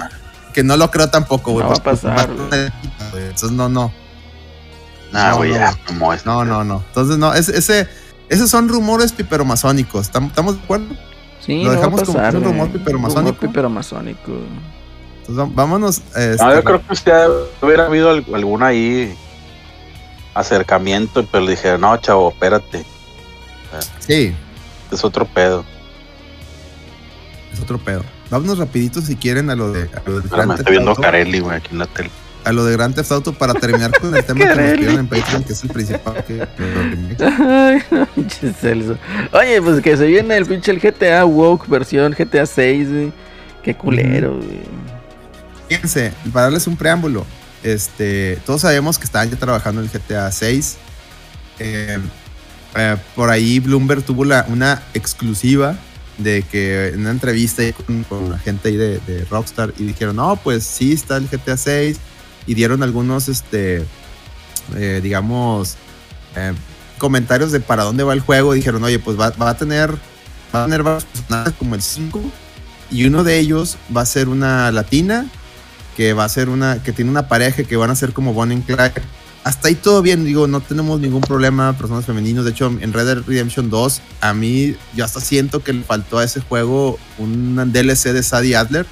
[0.57, 1.65] Que no lo creo tampoco, güey.
[1.65, 2.73] No va a pues, pasar, pues,
[3.13, 3.25] güey.
[3.25, 3.93] Entonces, no, no.
[5.13, 6.25] Nah, No, güey, no, ya, como es.
[6.25, 6.83] No, no, no.
[6.89, 7.87] Entonces, no, ese, ese,
[8.31, 10.11] esos son rumores piperomasónicos.
[10.11, 10.87] ¿Tam- ¿Estamos de acuerdo?
[11.45, 13.33] Sí, Lo no va a dejamos como pasar, un rumor piperomasónico.
[13.33, 14.33] Rumor piperomasónico.
[15.29, 15.99] Entonces, vámonos.
[16.17, 17.27] este, No, yo creo que usted
[17.61, 19.15] hubiera habido al- algún ahí
[20.33, 22.83] acercamiento, pero le dije, no, chavo, espérate,
[23.99, 24.35] Sí,
[24.91, 25.67] es otro pedo.
[27.53, 28.03] es otro pedo.
[28.31, 30.73] Vámonos rapidito si quieren a lo de, a lo de Ahora Grand me Theft estoy
[30.73, 31.03] viendo Auto.
[31.03, 32.11] Carelli, güey, aquí en la tele.
[32.45, 35.09] a lo de Grand Theft Auto para terminar con el tema que nos pidieron en
[35.09, 36.47] Patreon, que es el principal que.
[37.25, 39.39] Ay, no.
[39.39, 43.13] Oye, pues que se viene el pinche el GTA Woke versión GTA 6, güey.
[43.63, 44.61] Qué culero, güey.
[45.69, 47.27] Fíjense, para darles un preámbulo,
[47.63, 50.77] este, todos sabemos que estaban ya trabajando en el GTA 6.
[51.59, 51.99] Eh,
[52.77, 55.77] eh, por ahí Bloomberg tuvo la, una exclusiva
[56.19, 57.63] de que en una entrevista
[58.09, 61.57] con, la gente ahí de, de Rockstar y dijeron, no, pues sí está el GTA
[61.57, 61.99] 6
[62.47, 63.85] y dieron algunos, este,
[64.75, 65.77] eh, digamos,
[66.37, 66.53] eh,
[66.99, 68.55] comentarios de para dónde va el juego.
[68.55, 69.93] Dijeron, oye, pues va, va a tener,
[70.55, 72.23] va a tener varios personajes como el 5
[72.91, 75.27] y uno de ellos va a ser una latina
[75.97, 78.59] que va a ser una, que tiene una pareja que van a ser como Bonnie
[78.59, 79.03] y Clyde.
[79.47, 82.45] Hasta ahí todo bien, digo, no tenemos ningún problema, personas femeninos.
[82.45, 86.19] De hecho, en Red Dead Redemption 2, a mí, yo hasta siento que le faltó
[86.19, 88.87] a ese juego un DLC de Sadie Adler.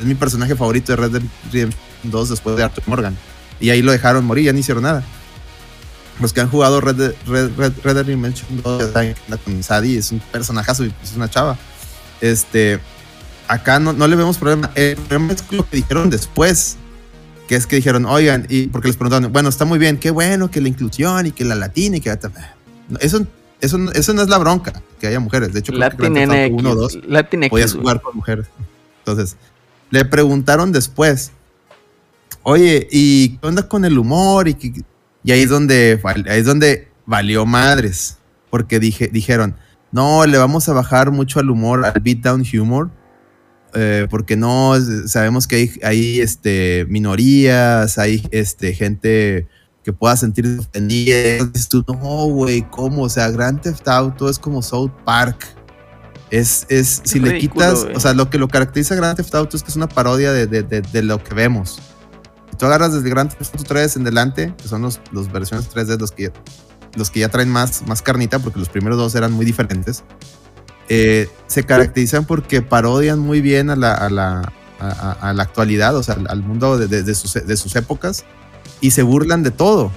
[0.00, 3.16] Es mi personaje favorito de Red Dead Redemption 2 después de Arthur Morgan.
[3.60, 5.04] Y ahí lo dejaron morir, ya ni hicieron nada.
[6.20, 9.20] Los que han jugado Red Dead, Red, Red- Red Dead Redemption 2 ya saben que
[9.26, 11.56] anda con Sadie, es un personajazo es una chava.
[12.20, 12.80] Este,
[13.46, 14.72] acá no, no le vemos problema.
[14.74, 16.78] El problema es lo que dijeron después.
[17.50, 20.52] Que es que dijeron, oigan, y porque les preguntaron, bueno, está muy bien, qué bueno
[20.52, 22.16] que la inclusión y que la latina y que.
[23.00, 23.26] Eso,
[23.60, 25.52] eso, eso no es la bronca, que haya mujeres.
[25.52, 26.60] De hecho, creo que Latin Auto NX.
[26.60, 28.46] 1 o 2 Latin podías jugar con mujeres.
[29.00, 29.36] Entonces,
[29.90, 31.32] le preguntaron después,
[32.44, 34.46] oye, ¿y qué onda con el humor?
[34.46, 34.82] Y, que-
[35.24, 39.56] y ahí, es donde, ahí es donde valió madres, porque dije, dijeron,
[39.90, 42.90] no, le vamos a bajar mucho al humor, al beatdown humor,
[43.74, 44.74] eh, porque no,
[45.06, 49.46] sabemos que hay, hay, este, minorías, hay este, gente
[49.84, 51.44] que pueda sentir ofendida.
[51.46, 53.02] Dices tú, no, güey, ¿cómo?
[53.04, 55.46] O sea, Grand Theft Auto es como South Park.
[56.30, 59.34] Es, es, si le ridículo, quitas, o sea, lo que lo caracteriza a Grand Theft
[59.34, 61.80] Auto es que es una parodia de, de- de- de lo que vemos.
[62.50, 65.68] Si tú agarras desde Grand Theft Auto 3 en delante, que son los, los versiones
[65.74, 66.30] 3D, los que,
[66.94, 70.04] los que ya traen más, más carnita, porque los primeros dos eran muy diferentes,
[70.90, 75.96] eh, se caracterizan porque parodian muy bien a la, a la, a, a- la actualidad,
[75.96, 78.24] o sea, al, al mundo de, de- de sus, de sus épocas,
[78.82, 79.92] y se burlan de todo.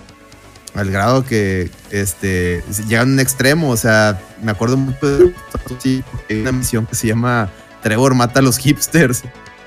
[0.76, 6.52] Al grado que este, llegan a un extremo, o sea, me acuerdo mucho de una
[6.52, 7.50] misión que se llama
[7.84, 9.24] Trevor mata a los hipsters.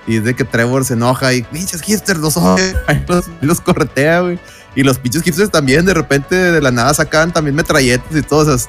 [0.09, 3.61] Y es de que Trevor se enoja y pinches hipsters los odio", ahí los, los
[3.61, 4.39] corretea, güey.
[4.74, 8.53] Y los pinches hipsters también de repente de la nada sacan también metralletas y todo.
[8.53, 8.66] O sea,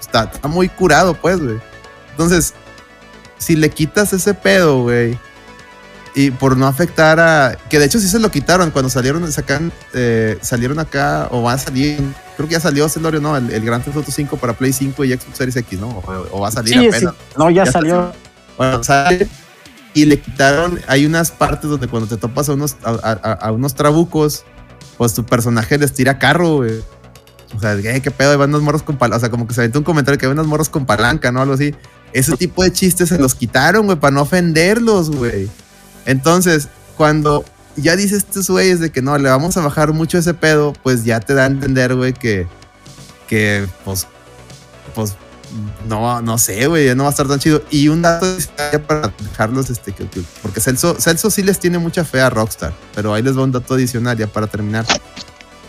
[0.00, 1.58] está, está muy curado, pues, güey.
[2.16, 2.54] Entonces,
[3.38, 5.18] si le quitas ese pedo, güey,
[6.14, 7.58] y por no afectar a.
[7.68, 11.52] Que de hecho sí se lo quitaron cuando salieron, sacan, eh, salieron acá, o va
[11.52, 12.00] a salir.
[12.36, 13.36] Creo que ya salió, Celorio, ¿no?
[13.36, 15.88] El, el Grand Theft Auto 5 para Play 5 y Xbox Series X, ¿no?
[15.88, 17.12] O, o va a salir Sí, apenas.
[17.14, 17.34] sí.
[17.36, 18.12] No, ya Ya salió.
[18.56, 19.28] Bueno, sale
[19.92, 20.80] y le quitaron.
[20.88, 22.90] Hay unas partes donde cuando te topas a unos, a,
[23.22, 24.44] a- a unos trabucos,
[24.96, 26.80] pues tu personaje les tira carro, güey.
[27.54, 28.36] O sea, ¿qué, qué pedo?
[28.38, 29.18] Van unos morros con palanca.
[29.18, 31.42] O sea, como que se aventó un comentario que hay unos morros con palanca, ¿no?
[31.42, 31.74] Algo así.
[32.12, 35.48] Ese tipo de chistes se los quitaron, güey, para no ofenderlos, güey.
[36.06, 37.44] Entonces, cuando
[37.76, 41.04] ya dices estos güeyes de que no, le vamos a bajar mucho ese pedo, pues
[41.04, 42.46] ya te da a entender, güey, que,
[43.28, 44.06] que, pues,
[44.94, 45.14] pues,
[45.88, 47.62] no, no sé, güey, ya no va a estar tan chido.
[47.70, 48.26] Y un dato
[48.86, 50.06] para dejarlos, este, que-
[50.42, 53.52] porque Celso, Celso sí les tiene mucha fe a Rockstar, pero ahí les va un
[53.52, 54.86] dato adicional ya para terminar.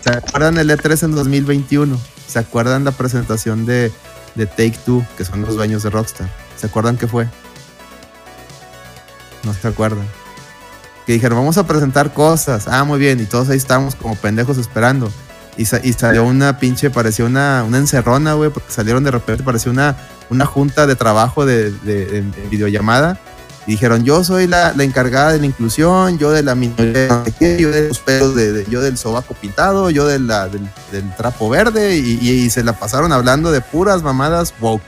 [0.04, 2.00] ¿Se acuerdan el E3 en 2021?
[2.28, 3.92] ¿Se acuerdan la presentación de,
[4.38, 6.30] de Take Two, que son los dueños de Rockstar?
[6.56, 7.28] ¿Se acuerdan qué fue?
[9.44, 10.06] No se acuerdan.
[11.06, 12.68] Que dijeron, vamos a presentar cosas.
[12.68, 13.20] Ah, muy bien.
[13.20, 15.12] Y todos ahí estábamos como pendejos esperando.
[15.56, 19.42] Y, sa- y salió una pinche, parecía una, una encerrona, güey, porque salieron de repente,
[19.44, 19.96] parecía una,
[20.30, 23.20] una junta de trabajo de, de- en, en videollamada.
[23.68, 27.70] Y dijeron, yo soy la, la encargada de la inclusión, yo de la minoría, yo
[27.70, 32.50] de los pelos, de, yo del sobaco pintado, yo de del, del trapo verde, y,
[32.50, 34.82] se la pasaron hablando de puras mamadas woke.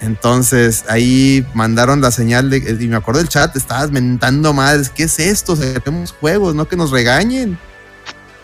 [0.00, 5.18] Entonces ahí mandaron la señal y me acuerdo del chat, estabas mentando madres, ¿qué es
[5.18, 5.56] esto?
[5.56, 7.58] Tenemos juegos, no que nos regañen.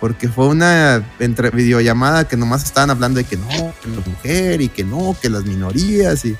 [0.00, 4.60] Porque fue una entre videollamada que nomás estaban hablando de que no, que la mujer
[4.60, 6.36] y que no, que las minorías y,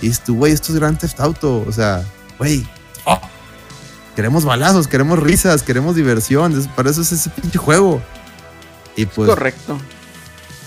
[0.00, 2.04] y esto, güey, esto es Grand Theft Auto, o sea,
[2.38, 2.66] güey,
[3.04, 3.20] oh,
[4.16, 8.02] queremos balazos, queremos risas, queremos diversión, es- para eso es ese pinche juego.
[8.96, 9.78] Y pues, Correcto.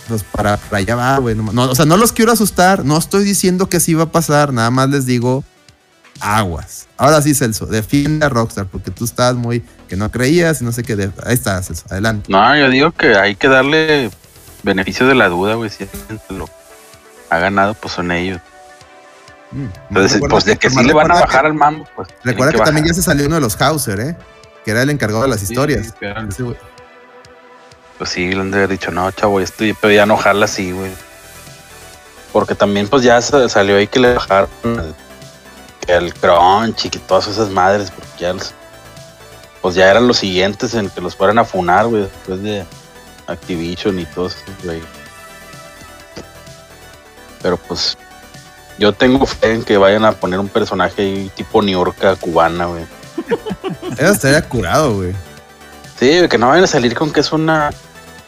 [0.07, 1.35] pues para, para allá va, güey.
[1.35, 2.83] No, no, o sea, no los quiero asustar.
[2.85, 4.53] No estoy diciendo que así va a pasar.
[4.53, 5.43] Nada más les digo
[6.19, 6.87] aguas.
[6.97, 10.71] Ahora sí, Celso, defiende a Rockstar porque tú estabas muy que no creías y no
[10.71, 10.95] sé qué.
[10.95, 11.83] de- ahí está, Celso.
[11.89, 12.31] Adelante.
[12.31, 14.09] No, yo digo que hay que darle
[14.63, 15.69] beneficio de la duda, güey.
[15.69, 16.49] Si alguien se lo
[17.29, 18.39] ha ganado, pues son ellos.
[19.53, 19.67] Mm.
[19.89, 22.07] Entonces, pues de que sí le van a que- bajar al mambo, pues.
[22.23, 24.17] Recuerda que, también ya se salió uno de los Hauser, ¿eh?
[24.65, 25.87] Que era el encargado de las historias.
[25.87, 26.27] sí, claro.
[27.97, 30.91] Pues sí, le han haber dicho, no, chavo, esto pero ya no jala así, güey.
[32.31, 34.49] Porque también, pues ya sa- salió ahí que le bajaron
[35.85, 38.53] que al crunch y que todas esas madres, porque ya los-
[39.61, 42.65] pues ya eran los siguientes en que los fueran a funar, güey, después de
[43.27, 44.81] Activision y todo eso, güey.
[47.41, 47.97] Pero pues,
[48.77, 52.65] yo tengo fe en que vayan a poner un personaje ahí tipo New York cubana,
[52.65, 52.85] güey.
[53.97, 55.13] Eso estaría curado, güey.
[55.99, 57.69] Sí, que no vayan a salir con que es una,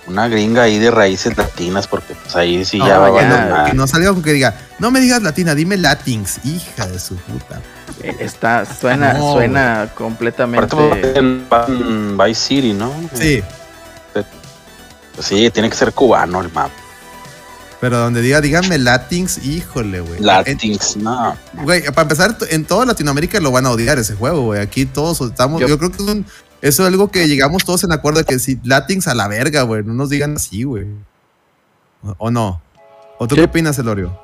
[0.07, 3.73] una gringa ahí de raíces latinas, porque pues ahí sí No, ya va a Que
[3.73, 6.39] no salga con que diga, no me digas latina, dime latins.
[6.45, 7.59] Hija de su puta.
[8.01, 10.75] Eh, Está, suena, No, suena completamente.
[10.75, 12.93] Aparte, en en Vice City, ¿no?
[13.13, 13.43] Sí,
[14.13, 14.25] Pues
[15.27, 16.84] sí, tiene que ser cubano el mapa.
[17.85, 20.19] Pero donde diga, díganme latins, híjole, güey.
[20.19, 21.35] Latins, no.
[21.61, 24.59] Güey, para empezar, en toda Latinoamérica lo van a odiar ese juego, güey.
[24.59, 25.61] Aquí todos estamos.
[25.61, 26.25] Yo, Yo- creo que es un-
[26.63, 29.61] eso es algo que llegamos todos en acuerdo de que si Latins a la verga,
[29.61, 29.83] güey.
[29.83, 30.87] No nos digan así, güey.
[32.17, 32.59] ¿O, no?
[33.19, 33.41] ¿O tú Sí.
[33.41, 34.19] qué opinas, Elorio?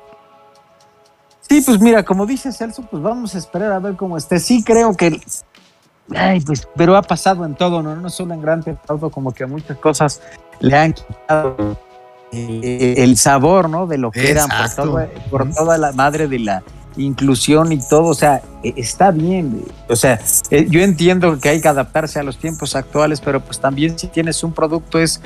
[1.48, 4.40] Sí, pues mira, como dice Celso, pues vamos a esperar a ver cómo esté.
[4.40, 5.20] Sí creo que,
[6.16, 7.94] ay, pues, pero ha pasado en todo, ¿no?
[7.94, 10.20] No solo en Gran Auto, como que a muchas cosas
[10.58, 11.78] le han quitado
[12.32, 13.86] eh, el sabor, ¿no?
[13.86, 14.82] De lo que eran por, Exacto.
[14.84, 16.62] todo- por toda la madre de la
[16.96, 20.20] inclusión y todo, o sea, eh, está bien, o sea,
[20.50, 24.08] eh, yo entiendo que hay que adaptarse a los tiempos actuales, pero pues también si
[24.08, 25.20] tienes un producto es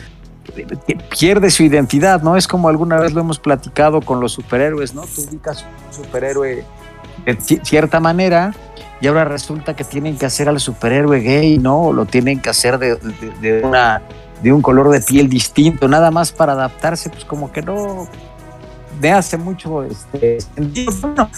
[0.54, 2.36] que pierde su identidad, ¿no?
[2.36, 5.02] Es como alguna vez lo hemos platicado con los superhéroes, ¿no?
[5.02, 6.64] Tú ubicas un superhéroe
[7.24, 8.54] de ci- cierta manera
[9.00, 11.82] y ahora resulta que tienen que hacer al superhéroe gay, ¿no?
[11.86, 14.02] O lo tienen que hacer de, de- de una,
[14.42, 18.06] de un color de piel distinto, nada más para adaptarse, pues como que no
[19.00, 20.92] me hace mucho este, sentido.
[21.00, 21.30] Bueno,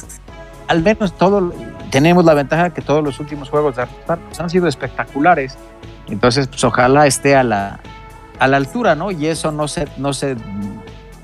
[0.66, 1.53] al menos todo,
[1.90, 5.57] tenemos la ventaja que todos los últimos juegos de Rockstar pues, han sido espectaculares.
[6.09, 7.80] Entonces, pues ojalá esté a la,
[8.38, 9.11] a la altura, ¿no?
[9.11, 10.36] Y eso no se, no se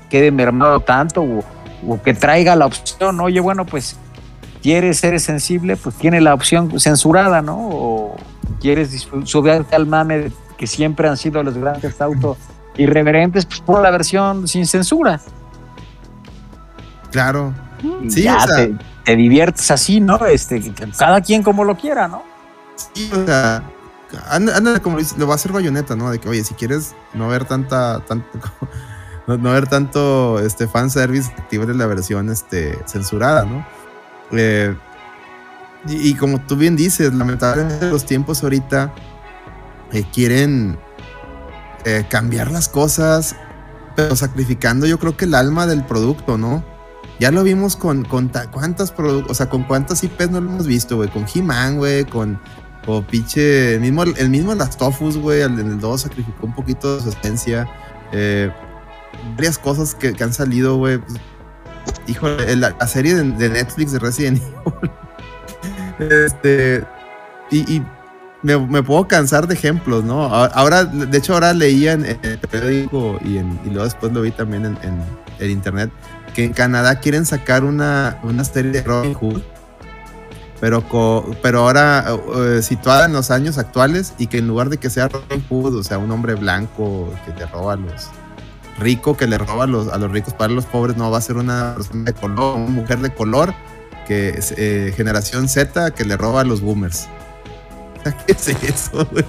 [0.09, 1.43] quede mermado tanto o,
[1.87, 3.97] o que traiga la opción, oye, bueno, pues
[4.61, 7.57] quieres ser sensible, pues tiene la opción censurada, ¿no?
[7.57, 8.15] O
[8.59, 12.37] quieres subirte al mame que siempre han sido los grandes autos
[12.77, 15.19] irreverentes, pues pon la versión sin censura.
[17.11, 17.53] Claro.
[18.03, 20.25] Y Sí, ya o sea- te, te diviertes así, ¿no?
[20.25, 22.23] Este, cada quien como lo quiera, ¿no?
[22.93, 23.63] Sí, o sea,
[24.29, 26.11] anda, anda como lo va a hacer bayoneta, ¿no?
[26.11, 28.27] De que, oye, si quieres no ver tanta, tanto,
[29.27, 33.65] no, no ver tanto este fanservice, active la versión este, censurada, ¿no?
[34.31, 34.75] Eh,
[35.87, 38.91] y, y como tú bien dices, lamentablemente los tiempos ahorita
[39.91, 40.77] eh, quieren
[41.85, 43.35] eh, cambiar las cosas,
[43.95, 46.63] pero sacrificando yo creo que el alma del producto, ¿no?
[47.19, 50.67] Ya lo vimos con, con ta- cuántas o sea, con cuántas IPs no lo hemos
[50.67, 51.09] visto, güey.
[51.09, 52.39] Con He-Man, güey, con
[52.87, 56.95] o pinche, el mismo, el mismo Las Tofus, güey, en el 2 sacrificó un poquito
[56.95, 57.67] de su esencia.
[58.11, 58.51] Eh,
[59.35, 60.99] varias cosas que, han salido, güey.
[62.07, 64.41] híjole, la, serie de, Netflix de Resident
[65.99, 66.11] Evil.
[66.11, 66.83] este,
[67.49, 67.81] y
[68.45, 70.23] me, puedo cansar de ejemplos, ¿no?
[70.23, 74.31] Ahora, de hecho, ahora leía en, el periódico y, en- y luego después lo vi
[74.31, 74.77] también en,
[75.39, 75.91] el internet
[76.33, 79.41] que en Canadá quieren sacar una, una serie de Robin Hood
[80.59, 80.83] pero,
[81.41, 82.05] pero ahora
[82.37, 85.75] eh, situada en los años actuales y que en lugar de que sea Robin Hood,
[85.75, 88.09] o sea, un hombre blanco que le roba a los
[88.79, 91.21] rico que le roba a los, a los ricos para los pobres, no va a
[91.21, 93.53] ser una persona de color, una mujer de color
[94.07, 97.07] que eh, generación Z que le roba a los boomers.
[98.25, 99.25] ¿Qué es eso, güey?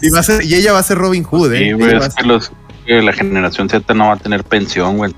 [0.00, 1.74] y, ella va a ser Robin Hood, ¿eh?
[2.86, 5.14] la generación Z no va a tener pensión, güey.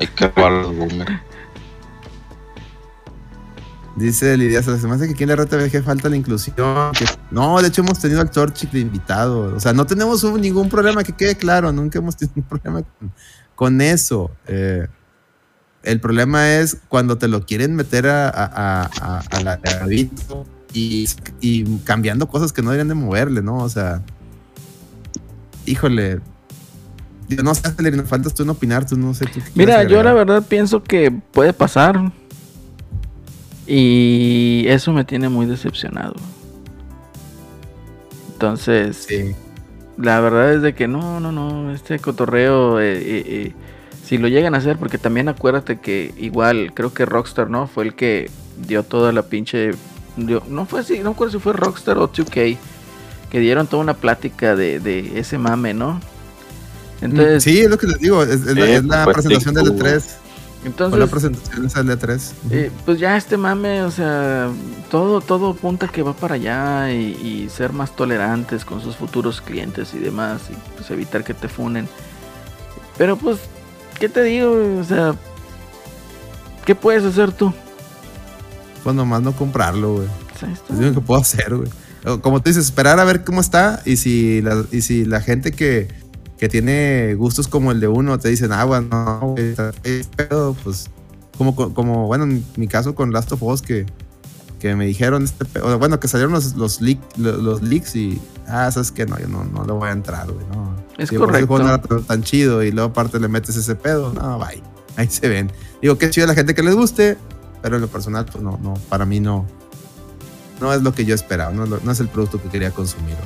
[0.00, 1.20] Hay que robar a los boomers.
[3.96, 6.92] Dice Lidia, se me hace que aquí en la RTVG falta la inclusión.
[7.30, 9.54] No, de hecho hemos tenido al Torchic de invitado.
[9.56, 11.72] O sea, no tenemos ningún problema, que quede claro.
[11.72, 12.82] Nunca hemos tenido un problema
[13.54, 14.30] con, eso.
[14.48, 14.86] Eh,
[15.82, 19.56] el problema es cuando te lo quieren meter a, a, a, la
[20.76, 21.08] y,
[21.40, 23.58] y, cambiando cosas que no deberían de moverle, ¿no?
[23.58, 24.02] O sea,
[25.64, 26.20] híjole.
[27.42, 29.24] No sé, le faltas tú en opinar, tú no sé.
[29.54, 32.12] Mira, yo la verdad pienso que puede pasar
[33.66, 36.14] y eso me tiene muy decepcionado.
[38.32, 39.08] Entonces,
[39.96, 43.52] la verdad es de que no, no, no, este cotorreo, eh, eh, eh,
[44.04, 47.66] si lo llegan a hacer, porque también acuérdate que igual, creo que Rockstar, ¿no?
[47.66, 48.30] Fue el que
[48.68, 49.72] dio toda la pinche...
[50.16, 52.56] no fue así, no recuerdo si fue Rockstar o 2K,
[53.30, 56.00] que dieron toda una plática de, ese mame, ¿no?
[57.00, 60.02] Entonces, sí, es lo que les digo, es, la, pues, presentación del E3.
[60.64, 62.34] Entonces, la presentación sale 3.
[62.50, 64.50] Eh, pues ya este mame, o sea,
[64.90, 69.94] todo, todo apunta que va para allá y, ser más tolerantes con sus futuros clientes
[69.94, 71.88] y demás, y pues evitar que te funen.
[72.98, 73.38] Pero pues,
[74.00, 74.80] ¿qué te digo?
[74.80, 75.14] O sea,
[76.64, 77.52] ¿qué puedes hacer tú?
[78.86, 80.08] Pues nomás no comprarlo, güey.
[80.70, 81.68] Es lo que puedo hacer, güey.
[82.20, 85.50] Como tú dices, esperar a ver cómo está y si la, y si la gente
[85.50, 85.88] que
[86.38, 89.34] que tiene gustos como el de uno, te dicen, ah, bueno, no,
[90.16, 90.88] pero pues,
[91.36, 93.86] como, como, bueno, en mi caso con Last of Us, que,
[94.60, 96.80] que me dijeron, este, bueno, que salieron los, los,
[97.16, 100.46] los, leaks y, ah, sabes que no, yo no, no le voy a entrar, güey,
[100.52, 100.76] no.
[100.98, 101.58] Es correcto.
[101.58, 104.62] no era tan, chido y luego aparte le metes ese pedo, no, bye,
[104.96, 105.50] ahí se ven.
[105.80, 107.16] Digo, qué chido la gente que les guste,
[107.66, 109.44] pero en lo personal, pues no, no, para mí no,
[110.60, 113.16] no es lo que yo esperaba, no, no es el producto que quería consumir.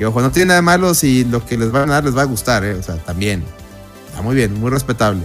[0.00, 2.16] Y ojo, no tiene nada de malo si lo que les van a dar les
[2.16, 2.74] va a gustar, ¿eh?
[2.74, 3.44] O sea, también.
[4.08, 5.22] Está muy bien, muy respetable.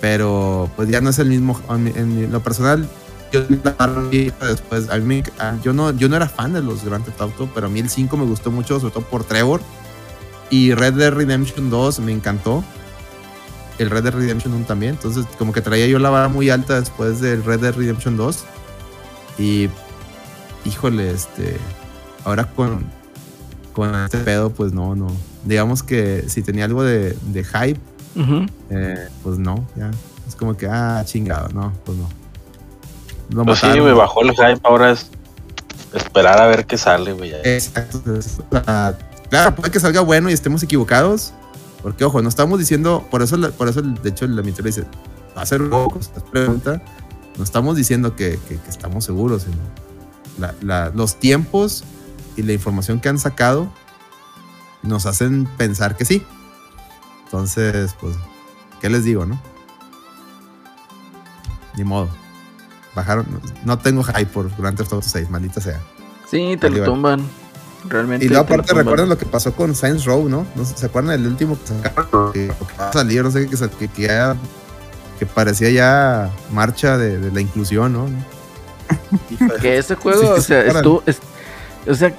[0.00, 1.60] Pero pues ya no es el mismo.
[1.68, 2.88] En, lo personal,
[3.30, 5.22] yo después, a mí,
[5.62, 7.88] yo, no, yo no era fan de los Grand Theft Auto, pero a mí el
[7.88, 9.60] 5 me gustó mucho, sobre todo por Trevor.
[10.50, 12.64] Y Red Dead Redemption 2 me encantó.
[13.78, 14.92] El Red Dead Redemption 1 también.
[14.92, 18.44] Entonces, como que traía yo la vara muy alta después del Red Dead Redemption 2.
[19.38, 19.68] Y,
[20.64, 21.56] híjole, este.
[22.24, 22.84] Ahora con,
[23.72, 25.08] con este pedo, pues no, no.
[25.44, 27.80] Digamos que si tenía algo de, de hype,
[28.70, 29.90] eh, pues no, ya.
[30.28, 32.08] Es como que, ah, chingado, no, pues no.
[33.30, 35.10] no pues sí, me bajó el hype, ahora es
[35.94, 37.32] esperar a ver qué sale, güey.
[37.44, 38.00] Exacto.
[39.28, 41.32] claro, puede que salga bueno y estemos equivocados.
[41.82, 44.84] Porque, ojo, no estamos diciendo, por eso, por eso de hecho, la mitad dice,
[45.36, 45.98] va a ser un poco,
[46.30, 46.82] pregunta.
[47.36, 49.56] No estamos diciendo que, que, estamos seguros, sino
[50.38, 51.82] la, la, los tiempos
[52.36, 53.72] y la información que han sacado
[54.82, 56.22] nos hacen pensar que sí.
[57.24, 58.14] Entonces, pues,
[58.80, 59.40] ¿qué les digo, no?
[61.76, 62.10] Ni modo.
[62.94, 63.26] Bajaron.
[63.64, 65.80] No tengo hype por Grand Theft Auto 6, maldita sea.
[66.28, 67.26] Sí, te lo tumban.
[67.88, 68.24] Realmente.
[68.24, 70.46] Y luego aparte recuerdan lo que pasó con Science Row, ¿no?
[70.54, 70.64] ¿no?
[70.64, 72.32] ¿Se acuerdan del último que sacaron?
[72.92, 74.34] Salir, no sé, que, que,
[75.18, 78.06] que parecía ya marcha de, la inclusión, ¿no?
[79.60, 81.02] que ese juego, o sea, estuvo,
[81.88, 82.14] o sea,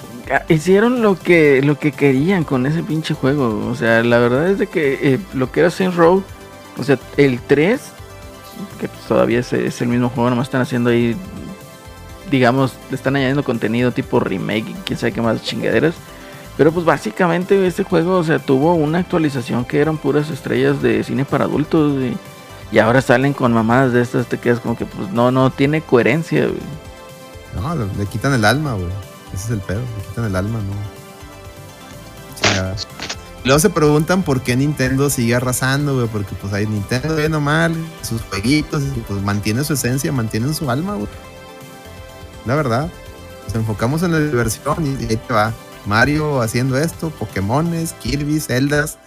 [0.49, 3.67] hicieron lo que lo que querían con ese pinche juego.
[3.67, 6.23] O sea, la verdad es de que eh, lo que era Saints Row,
[6.77, 7.81] o sea, el 3,
[8.79, 11.15] que todavía es, el mismo juego, nomás están haciendo ahí,
[12.33, 15.93] digamos, le están añadiendo contenido tipo remake y quién sabe qué más chingaderas.
[16.57, 21.03] Pero pues básicamente este juego, o sea, tuvo una actualización que eran puras estrellas de
[21.03, 21.93] cine para adultos.
[22.71, 25.81] Y, ahora salen con mamadas de estas, te quedas como que pues no, no tiene
[25.81, 26.47] coherencia,
[27.55, 28.87] No, le quitan el alma, güey.
[29.31, 31.03] Ese es el pedo, le quitan el alma, ¿no?
[33.43, 37.75] luego se preguntan por qué Nintendo sigue arrasando, güey, porque pues ahí Nintendo viene mal,
[38.01, 41.07] sus jueguitos, pues mantiene su esencia, mantienen su alma, güey.
[42.45, 42.89] La verdad.
[43.45, 45.53] Nos enfocamos en la diversión y ahí te va.
[45.85, 48.97] Mario haciendo esto, Pokémones, Kirby, Zeldas,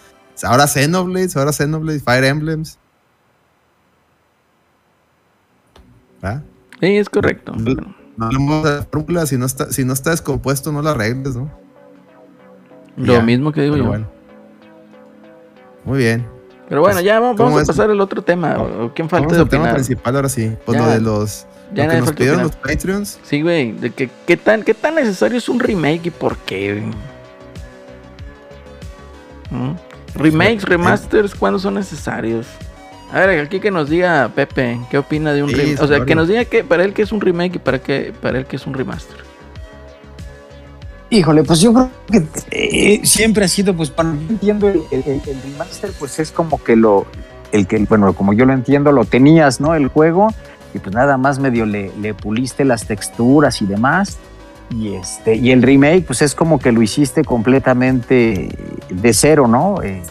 [0.43, 2.79] ahora Xenoblades, ahora Xenoblades, Fire Emblems.
[6.23, 6.41] ¿Ah?
[6.81, 7.53] Sí, es correcto.
[8.17, 11.51] No la fórmula, si no está, si no está descompuesto, no la arregles, ¿no?
[12.97, 13.85] Lo mismo que digo yo.
[13.85, 14.07] Bueno.
[15.85, 16.27] Muy bien.
[16.69, 18.57] Pero bueno, Pues, ya vamos, ¿cómo vamos a pasar al otro tema.
[18.59, 20.53] ¿o ¿Quién falta Vamos de al tema principal ahora sí.
[20.65, 20.85] Pues Ya.
[20.87, 21.47] lo de los.
[21.75, 22.57] Ya lo que nos pidieron los.
[22.57, 23.19] Patreons.
[23.25, 26.83] Sí, güey, de que qué tan, qué tan necesario es un remake y por qué?
[29.51, 29.73] ¿Mm?
[30.15, 32.47] Remakes, remasters, ¿cuándo son necesarios?
[33.13, 35.81] A ver, aquí que nos diga Pepe, ¿qué opina de un Sí, remake?
[35.83, 38.13] O sea, que nos diga que para él que es un remake y para qué,
[38.21, 39.17] para él que es un remaster.
[41.09, 45.05] Híjole, pues yo creo que eh, siempre ha sido, pues cuando yo entiendo el, el-
[45.07, 47.07] el- el remaster, pues es como que lo,
[47.53, 49.77] el que, bueno, como yo lo entiendo, lo tenías, ¿no?
[49.77, 50.35] El juego,
[50.77, 54.19] y pues nada más medio le, puliste las texturas y demás.
[54.71, 58.49] Y este, y el remake, pues es como que lo hiciste completamente
[58.89, 59.83] de cero, ¿no?
[59.83, 60.03] Eh,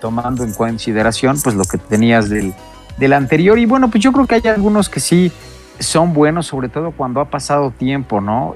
[0.00, 2.54] tomando en consideración, pues lo que tenías del,
[2.96, 3.58] del anterior.
[3.58, 5.30] Y bueno, pues yo creo que hay algunos que sí
[5.78, 8.54] son buenos, sobre todo cuando ha pasado tiempo, ¿no?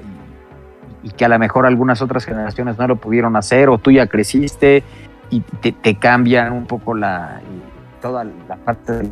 [1.05, 4.07] y que a lo mejor algunas otras generaciones no lo pudieron hacer o tú ya
[4.07, 4.83] creciste
[5.29, 7.41] y te, cambian un poco la
[8.05, 9.09] toda la parte de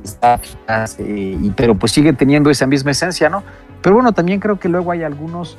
[0.68, 3.42] las eh, y, pero pues sigue teniendo esa misma esencia, ¿no?
[3.82, 5.58] Pero bueno, también creo que luego hay algunos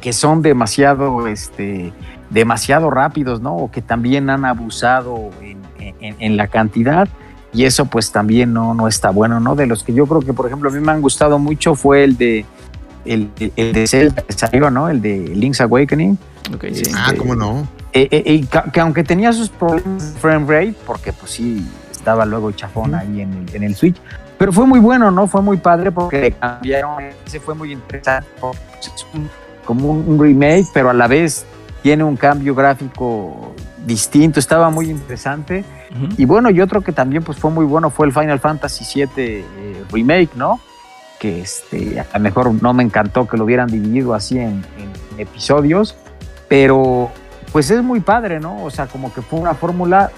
[0.00, 1.92] que son demasiado, este,
[2.30, 3.54] demasiado rápidos, ¿no?
[3.56, 5.58] O que también han abusado en,
[6.00, 7.08] en- en la cantidad
[7.52, 9.54] y eso pues también no, no está bueno, ¿no?
[9.54, 12.02] De los que yo creo que, por ejemplo, a mí me han gustado mucho fue
[12.02, 12.44] el de
[13.04, 14.88] el, el- de Zelda que salió, ¿no?
[14.88, 16.18] El de Link's Awakening.
[16.52, 16.82] Ok, sí.
[16.96, 17.68] Ah, Este, cómo no.
[17.92, 21.64] Eh, eh, que, aunque tenía sus problemas de frame rate, porque pues sí,
[22.04, 23.96] estaba luego chafón ahí en el, en el Switch,
[24.36, 25.26] pero fue muy bueno, ¿no?
[25.26, 28.28] Fue muy padre porque cambiaron, ese fue muy interesante,
[28.78, 29.30] es un-
[29.64, 31.46] como un, un remake, pero a la vez
[31.82, 33.54] tiene un cambio gráfico
[33.86, 35.64] distinto, estaba muy interesante.
[35.96, 36.08] Ujú.
[36.18, 39.06] Y bueno, y otro que también pues fue muy bueno fue el Final Fantasy VII
[39.16, 40.60] eh, Remake, ¿no?
[41.18, 44.90] Que este, a lo mejor no me encantó que lo hubieran dividido así en, en
[45.18, 45.96] episodios,
[46.48, 47.10] pero
[47.52, 48.62] pues es muy padre, ¿no?
[48.64, 50.10] O sea, como que fue una fórmula,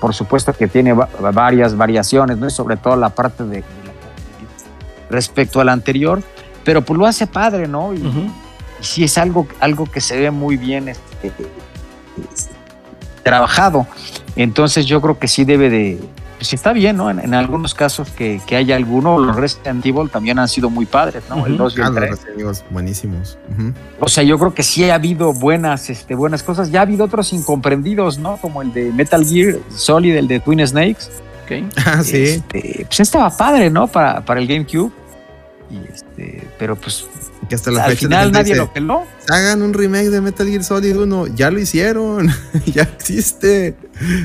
[0.00, 2.46] por supuesto que tiene va- varias variaciones, ¿no?
[2.46, 3.66] Y sobre todo la parte de, de la-
[5.10, 6.22] respecto al anterior,
[6.64, 7.94] pero pues lo hace padre, ¿no?
[7.94, 7.98] Y
[8.80, 11.32] sí es algo, algo que se ve muy bien este,
[13.22, 13.86] trabajado.
[14.36, 16.00] Entonces yo creo que sí debe de,
[16.38, 17.10] pues está bien, ¿no?
[17.10, 20.86] En, en algunos casos que, que haya alguno, los Resident Evil también han sido muy
[20.86, 21.46] padres, ¿no?
[21.46, 21.64] El Ujú.
[21.64, 22.10] 2 y Ah, el los 3.
[22.10, 23.38] Resident Evil buenísimos.
[24.00, 26.70] O sea, yo creo que sí ha habido buenas, este, buenas cosas.
[26.70, 28.36] Ya ha habido otros incomprendidos, ¿no?
[28.36, 31.04] Como el de Metal Gear Solid, el de Twin Snakes.
[31.44, 31.72] Ok.
[31.86, 32.22] Ah, sí.
[32.22, 33.86] Este, pues estaba padre, ¿no?
[33.86, 34.90] Para, para el GameCube.
[35.70, 37.06] Y este, pero pues
[37.48, 39.04] que hasta la al fecha final nadie dice, lo peló.
[39.28, 41.26] hagan un remake de Metal Gear Solid 1.
[41.34, 42.28] Ya lo hicieron.
[42.66, 43.76] ya existe.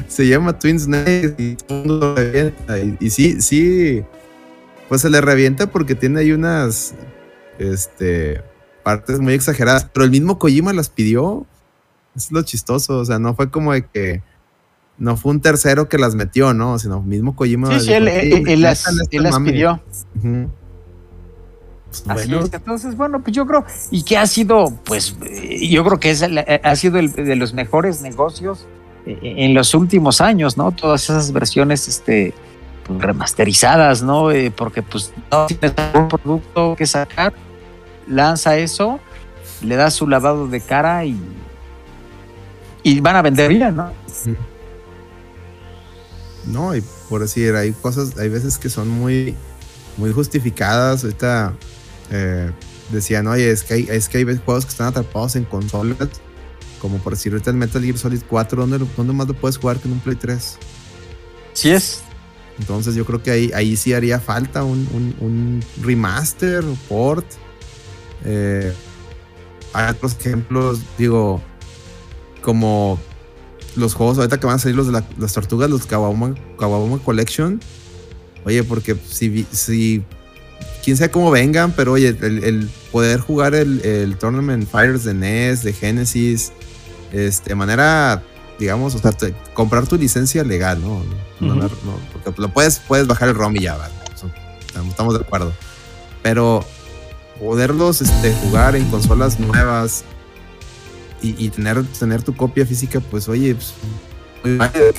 [0.07, 2.79] Se llama Twin Snakes y todo el mundo lo revienta.
[2.79, 4.03] Y, y sí, sí.
[4.89, 6.93] Pues se le revienta porque tiene ahí unas
[7.59, 8.41] este,
[8.83, 9.87] partes muy exageradas.
[9.93, 11.45] Pero el mismo Kojima las pidió.
[12.15, 12.97] Es lo chistoso.
[12.99, 14.21] O sea, no fue como de que.
[14.97, 16.77] No fue un tercero que las metió, ¿no?
[16.77, 17.79] Sino mismo Kojima.
[17.79, 19.51] Sí, sí, él, él- él las, él las mame".
[19.51, 19.81] pidió.
[19.85, 20.05] Pues,
[21.91, 22.53] Así bueno, es.
[22.53, 26.21] Entonces, bueno, pues yo creo, y que ha sido, pues, eh, yo creo que es
[26.21, 28.65] el- eh, ha sido el de los mejores negocios
[29.05, 30.71] eh, en los últimos años, ¿no?
[30.71, 32.33] Todas esas versiones, este,
[32.85, 34.31] pues, remasterizadas, ¿no?
[34.31, 37.33] Eh, porque, pues, no tienes un producto que sacar,
[38.07, 38.99] lanza eso,
[39.61, 41.19] le da su lavado de cara y,
[42.83, 43.91] y van a vender bien, ¿no?
[46.45, 49.35] No, y por decir, hay cosas, hay veces que son muy,
[49.97, 51.03] muy justificadas.
[51.03, 51.53] Ahorita
[52.11, 52.51] eh,
[52.91, 55.97] decían, oye, es que, hay, es que hay juegos que están atrapados en consolas.
[56.79, 59.79] Como por decir, ahorita el Metal Gear Solid 4, ¿dónde, dónde más lo puedes jugar
[59.79, 60.57] que en un Play 3?
[61.53, 62.01] Sí es.
[62.59, 67.25] Entonces yo creo que ahí, ahí sí haría falta un, un- un remaster, un port.
[68.25, 68.73] Eh,
[69.73, 71.41] hay otros ejemplos, digo,
[72.41, 72.99] como
[73.75, 76.99] los juegos ahorita que van a salir los de la- las tortugas, los Kawabuma, Kawabuma
[76.99, 77.59] Collection.
[78.43, 80.03] Oye, porque si, si
[80.83, 85.13] quién sabe cómo vengan, pero oye, el, el poder jugar el, el Tournament Fighters de
[85.13, 86.51] NES, de Genesis,
[87.11, 88.23] este, de manera,
[88.59, 91.03] digamos, o sea, te- comprar tu licencia legal, ¿no?
[92.23, 93.93] Porque lo puedes, puedes bajar el ROM y ya, ¿vale?
[94.65, 95.53] Estamos- estamos de acuerdo.
[96.23, 96.63] Pero
[97.39, 100.03] poderlos este, jugar en consolas nuevas
[101.21, 103.73] y, y tener, tener tu copia física, pues oye, pues,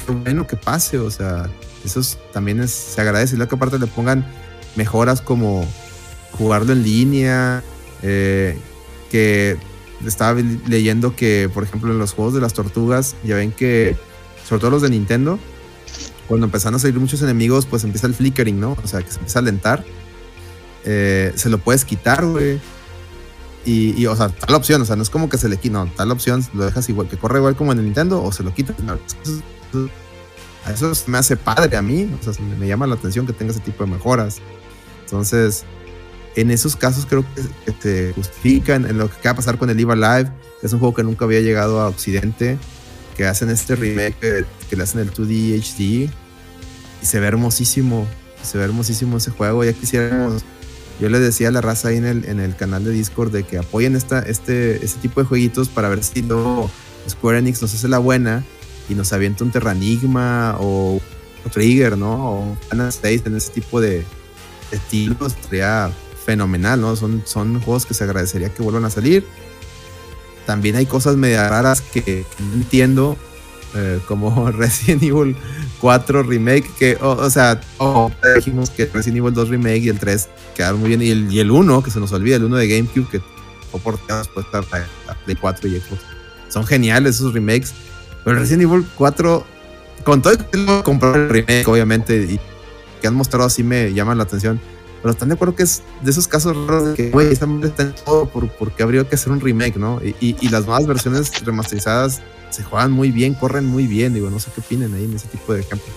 [0.08, 1.48] muy bueno que pase, o sea,
[1.84, 3.34] eso es- también es, se agradece.
[3.34, 4.24] Y luego que aparte le pongan
[4.76, 5.66] mejoras como
[6.32, 7.62] jugarlo en línea,
[8.02, 8.58] eh,
[9.10, 9.56] que
[10.06, 13.96] estaba leyendo que, por ejemplo, en los juegos de las tortugas, ya ven que,
[14.48, 15.38] sobre todo los de Nintendo,
[16.26, 18.76] cuando empezaron a salir muchos enemigos, pues empieza el flickering, ¿no?
[18.82, 19.84] O sea, que se empieza a alentar.
[20.84, 22.58] Eh, se lo puedes quitar, güey.
[23.64, 25.86] Y, o sea, tal opción, o sea, no es como que se le quita, no,
[25.94, 28.52] tal opción lo dejas igual, que corre igual como en el Nintendo, o se lo
[28.52, 28.74] quitas.
[29.22, 29.42] Eso-
[29.72, 29.90] eso-
[30.92, 33.60] Eso me hace padre a mí, o sea, me llama la atención que tenga ese
[33.60, 34.38] tipo de mejoras.
[35.12, 35.64] Entonces,
[36.36, 39.78] en esos casos creo que, se justifican en lo que va a pasar con el
[39.78, 42.56] EVA Live, que es un juego que nunca había llegado a Occidente,
[43.14, 46.10] que hacen este remake que, le hacen el 2D HD
[47.02, 48.06] y se ve hermosísimo,
[48.42, 50.42] se ve hermosísimo ese juego, ya quisiéramos
[50.98, 53.42] yo le decía a la raza ahí en el, en el canal de Discord de
[53.42, 56.70] que apoyen esta, este, este tipo de jueguitos para ver si no
[57.08, 58.44] Square Enix nos hace la buena
[58.88, 61.00] y nos avienta un Terranigma o,
[61.44, 62.30] un Trigger, ¿no?
[62.30, 64.04] O Final State en ese tipo de
[64.72, 65.36] estilos.
[65.48, 65.90] Sería
[66.24, 66.96] fenomenal, ¿no?
[66.96, 69.26] Son, son juegos que se agradecería que vuelvan a salir.
[70.46, 73.16] También hay cosas media raras que, no entiendo,
[73.74, 75.36] eh, como Resident Evil
[75.80, 77.60] 4 Remake, que, o sea,
[78.36, 81.40] dijimos que Resident Evil 2 Remake y el 3 quedaron muy bien, y el, y
[81.40, 83.20] el 1, que se nos olvida, el 1 de GameCube, que
[83.70, 84.46] fue porteado después
[85.26, 86.02] de 4 y Xbox.
[86.48, 87.72] Son geniales esos remakes,
[88.24, 89.46] pero Resident Evil 4,
[90.04, 92.40] con todo el que comprar el remake, obviamente, y
[93.02, 94.60] que han mostrado así me llaman la atención.
[95.02, 97.70] Pero están de acuerdo que es de esos casos raros de que, güey, esta madre
[97.70, 100.00] está en todo por, porque habría que hacer un remake, ¿no?
[100.00, 104.14] Y, y, las nuevas versiones remasterizadas se juegan muy bien, corren muy bien.
[104.14, 105.92] Digo, no sé qué opinen ahí en ese tipo de ejemplo.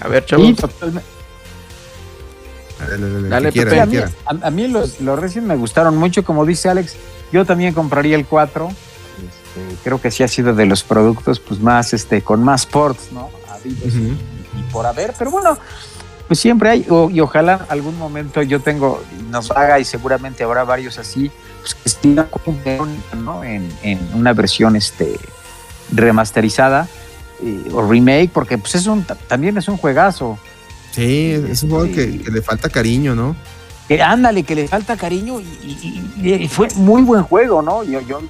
[0.00, 0.56] A ver, chavos.
[3.28, 3.80] Dale, Pepe.
[4.26, 6.96] A mí, los, los Resident me gustaron mucho, como dice Alex.
[7.30, 8.70] Yo también compraría el 4.
[9.56, 13.10] Este, creo que sí ha sido de los productos pues más, este, con más ports,
[13.12, 13.30] ¿no?
[13.64, 15.58] y, por haber, pero bueno,
[16.26, 20.98] pues siempre hay, y ojalá algún momento yo tengo, nos haga y seguramente habrá varios
[20.98, 22.26] así, pues que estén
[23.22, 23.44] ¿no?
[23.44, 25.18] En, en, una versión este,
[25.92, 26.88] remasterizada
[27.42, 30.38] eh, o remake, porque pues es un, también es un juegazo.
[30.92, 33.36] Sí, es un juego que, le falta cariño, ¿no?
[33.88, 37.82] Que ándale, que le falta cariño y, fue muy buen juego, ¿no?
[37.84, 38.20] Yo, yo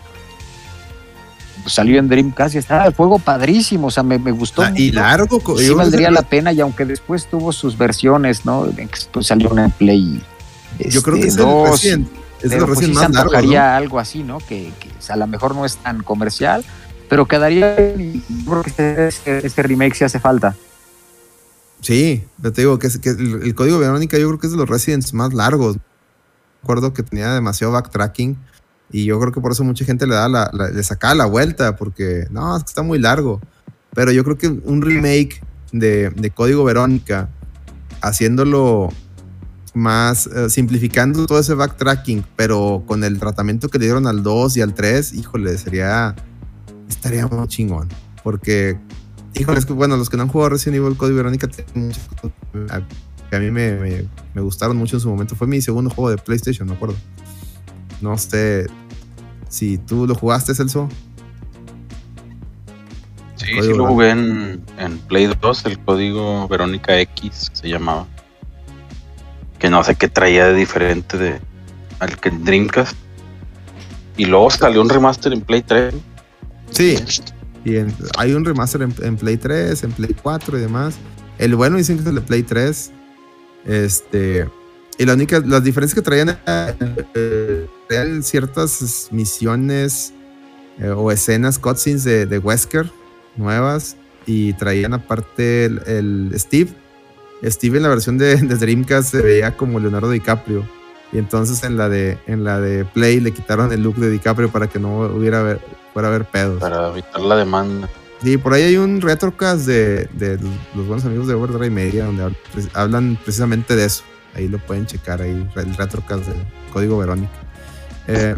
[1.67, 4.63] salió en Dreamcast y estaba el juego padrísimo, o sea, me, gustó.
[4.63, 8.69] Ah, y largo, sí valdría la pena, y aunque después tuvo sus versiones, ¿no?
[9.13, 10.23] Pues salió en Play.
[10.79, 12.09] yo creo que este, es el recién,
[12.43, 14.39] es pero, pues, más largo, algo así, ¿no?
[14.39, 14.73] Que,
[15.09, 16.65] a lo mejor no es tan comercial,
[17.09, 17.77] pero quedaría.
[17.97, 20.55] Yo creo que este, este, este remake sí hace falta.
[21.81, 25.15] Sí, te digo que, que el, código Verónica yo creo que es de los Residents
[25.15, 25.79] más largos.
[26.63, 28.37] Recuerdo que tenía demasiado backtracking
[28.93, 31.77] y yo creo que por eso mucha gente le da la, le sacaba la vuelta
[31.77, 33.41] porque no, es que está muy largo.
[33.95, 35.43] Pero yo creo que un remake
[35.73, 37.29] de, de código Verónica
[38.01, 38.89] haciéndolo
[39.75, 44.57] más eh, simplificando todo ese backtracking, pero con el tratamiento que le dieron al 2
[44.57, 46.15] y al 3, híjole, sería
[46.89, 47.89] estaría muy chingón,
[48.25, 48.79] porque
[49.35, 53.39] Híjole, es que bueno, los que no han jugado Resident Evil Code Verónica que a
[53.39, 55.37] mí me, me, gustaron mucho en su momento.
[55.37, 56.97] Fue mi segundo juego de PlayStation, me acuerdo.
[58.01, 58.67] No sé
[59.49, 60.89] si tú lo jugaste, Celso.
[63.37, 68.07] Sí, sí lo jugué en, en, Play 2, el código Verónica X se llamaba.
[69.59, 71.41] Que no sé qué traía de diferente de
[72.01, 72.97] al que Dreamcast.
[74.17, 75.95] Y luego salió un remaster en Play 3.
[76.71, 76.99] Sí.
[77.65, 77.77] Y
[78.19, 80.97] hay un remaster en, Play 3, en Play 4 y demás.
[81.39, 82.91] El bueno dicen que es el de Play 3.
[83.67, 84.49] Este.
[84.99, 86.39] Y la única, las diferencias que traían
[88.23, 90.13] ciertas misiones
[90.79, 92.91] eh, o escenas, cutscenes de, de, Wesker
[93.37, 93.97] nuevas.
[94.27, 96.71] Y traían aparte el, Steve.
[97.45, 100.65] Steve en la versión de, de, Dreamcast se veía como Leonardo DiCaprio.
[101.13, 104.51] Y entonces en la de en la de Play le quitaron el look de DiCaprio
[104.51, 105.59] para que no hubiera
[105.93, 106.61] fuera a haber pedos.
[106.61, 107.89] Para evitar la demanda.
[108.23, 110.39] Sí, por ahí hay un retrocast de, de
[110.75, 112.33] los buenos amigos de Overdrive Media donde
[112.75, 114.05] hablan precisamente de eso.
[114.35, 116.35] Ahí lo pueden checar, ahí el retrocast de
[116.73, 117.50] Código Verónica.
[118.11, 118.37] Eh,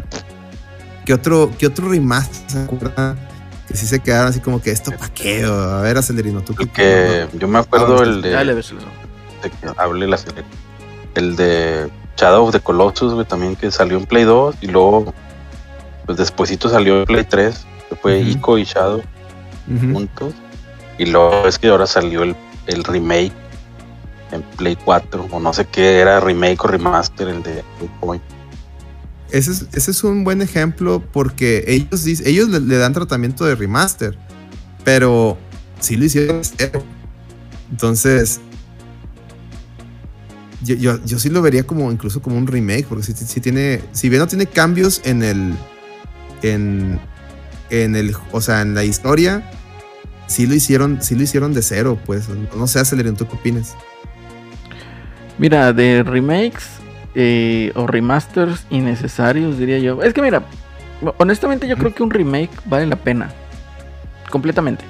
[1.04, 3.18] ¿qué, otro, ¿Qué otro remaster se acuerdan?
[3.66, 5.44] Que sí se quedaron así como que esto pa' qué?
[5.44, 6.54] A ver, Acelerino, tú.
[6.54, 8.30] que yo me acuerdo el de.
[8.30, 10.18] Dale, de que hable la
[11.14, 15.12] El de Shadow of the Colossus, también que salió en Play 2 y luego
[16.06, 19.02] pues despuesito salió Play 3, que fue Ico y Shadow
[19.92, 20.34] juntos.
[20.98, 22.36] Y luego es que ahora salió el,
[22.84, 23.32] remake
[24.30, 27.64] en Play 4, o no sé qué era remake o remaster, el de
[28.00, 28.22] Point.
[29.32, 34.16] Ese es, ese es un buen ejemplo porque ellos, ellos le, dan tratamiento de remaster,
[34.84, 35.38] pero
[35.80, 36.42] sí lo hicieron
[37.70, 38.40] Entonces,
[40.62, 44.20] yo, yo, sí lo vería como incluso como un remake, porque si, tiene, si bien
[44.20, 45.54] no tiene cambios en el,
[46.42, 47.00] en,
[47.70, 49.50] en el, o sea, en la historia,
[50.26, 52.28] sí lo hicieron, sí lo hicieron de cero, pues.
[52.54, 53.74] No sé, Acelerion, ¿tú qué opinas?
[55.38, 56.81] Mira, de remakes
[57.14, 60.02] eh, o remasters innecesarios, diría yo.
[60.02, 60.42] Es que mira,
[61.18, 63.30] honestamente yo creo que un remake vale la pena.
[64.30, 64.84] Completamente.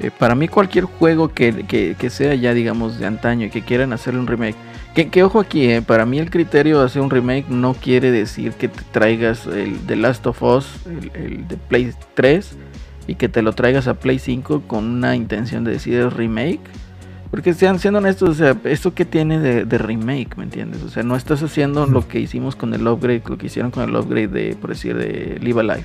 [0.00, 4.20] Eh, para mí cualquier juego que, sea ya digamos de antaño y que quieran hacerle
[4.20, 4.56] un remake.
[4.94, 8.52] Que, ojo aquí, eh, para mí el criterio de hacer un remake no quiere decir
[8.52, 10.66] que te traigas el The Last of Us,
[11.14, 12.56] el, de Play 3,
[13.08, 16.60] y que te lo traigas a Play 5 con una intención de decir remake.
[17.34, 20.36] Porque sean siendo honestos, o sea, ¿esto que tiene de, remake?
[20.36, 20.84] ¿Me entiendes?
[20.84, 23.82] O sea, no estás haciendo lo que hicimos con el upgrade, lo que hicieron con
[23.82, 25.84] el upgrade de, por decir, de Live Alive.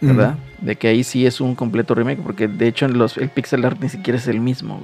[0.00, 0.36] ¿Verdad?
[0.60, 3.64] De que ahí sí es un completo remake, porque de hecho en los, el pixel
[3.64, 4.80] art ni siquiera es el mismo.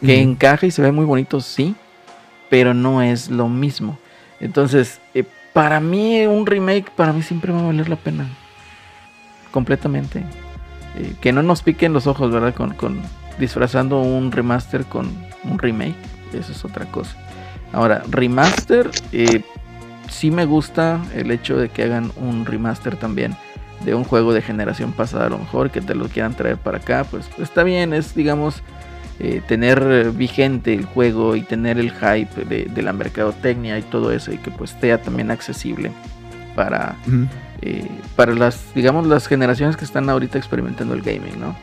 [0.00, 1.74] Que encaja y se ve muy bonito, sí,
[2.48, 3.98] pero no es lo mismo.
[4.40, 8.26] Entonces, eh, para mí un remake, para mí siempre va a valer la pena.
[9.50, 10.20] Completamente.
[10.96, 12.54] Eh, que no nos piquen los ojos, ¿verdad?
[12.54, 13.02] Con, con
[13.38, 15.08] disfrazando un remaster con
[15.44, 15.96] un remake.
[16.32, 17.16] Eso es otra cosa.
[17.72, 19.42] Ahora, remaster, eh,
[20.08, 23.36] sí me gusta el hecho de que hagan un remaster también
[23.84, 26.78] de un juego de generación pasada a lo mejor que te lo quieran traer para
[26.78, 28.62] acá, pues está bien, es digamos
[29.20, 34.32] eh, tener vigente el juego y tener el hype de, la mercadotecnia y todo eso
[34.32, 35.92] y que pues sea también accesible
[36.56, 36.96] para,
[37.62, 41.56] eh, para las, digamos, las generaciones que están ahorita experimentando el gaming, ¿no?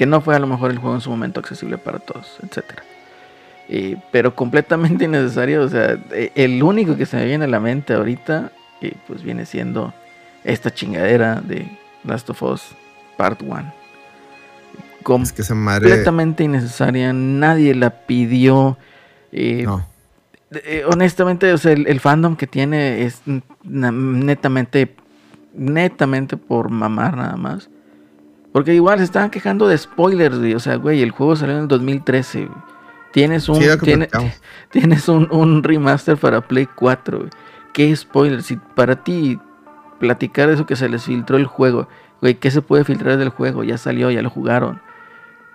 [0.00, 2.82] Que no fue a lo mejor el juego en su momento accesible para todos, etcétera.
[3.68, 5.98] Eh, pero completamente innecesario, o sea,
[6.34, 8.50] el único que se me viene a la mente ahorita,
[9.06, 9.92] pues viene siendo
[10.42, 11.68] esta chingadera de
[12.04, 12.62] Last of Us
[13.18, 13.74] Part 1.
[15.22, 15.90] Es que esa madre...
[15.90, 18.78] Completamente innecesaria, nadie la pidió.
[19.32, 19.86] Eh, no.
[20.50, 23.20] Eh, honestamente, o sea, el, fandom que tiene es
[23.64, 24.96] netamente,
[25.52, 27.68] netamente por mamar nada más.
[28.52, 31.68] Porque igual se estaban quejando de spoilers, O sea, güey, el juego salió en el
[31.68, 32.48] 2013.
[33.12, 33.58] Tienes un,
[34.70, 37.26] tienes un, un, remaster para Play 4.
[37.72, 38.46] ¿Qué spoilers?
[38.46, 39.38] Si para ti
[39.98, 41.88] platicar eso que se les filtró el juego.
[42.20, 43.64] Güey, ¿qué se puede filtrar del juego?
[43.64, 44.80] Ya salió, ya lo jugaron.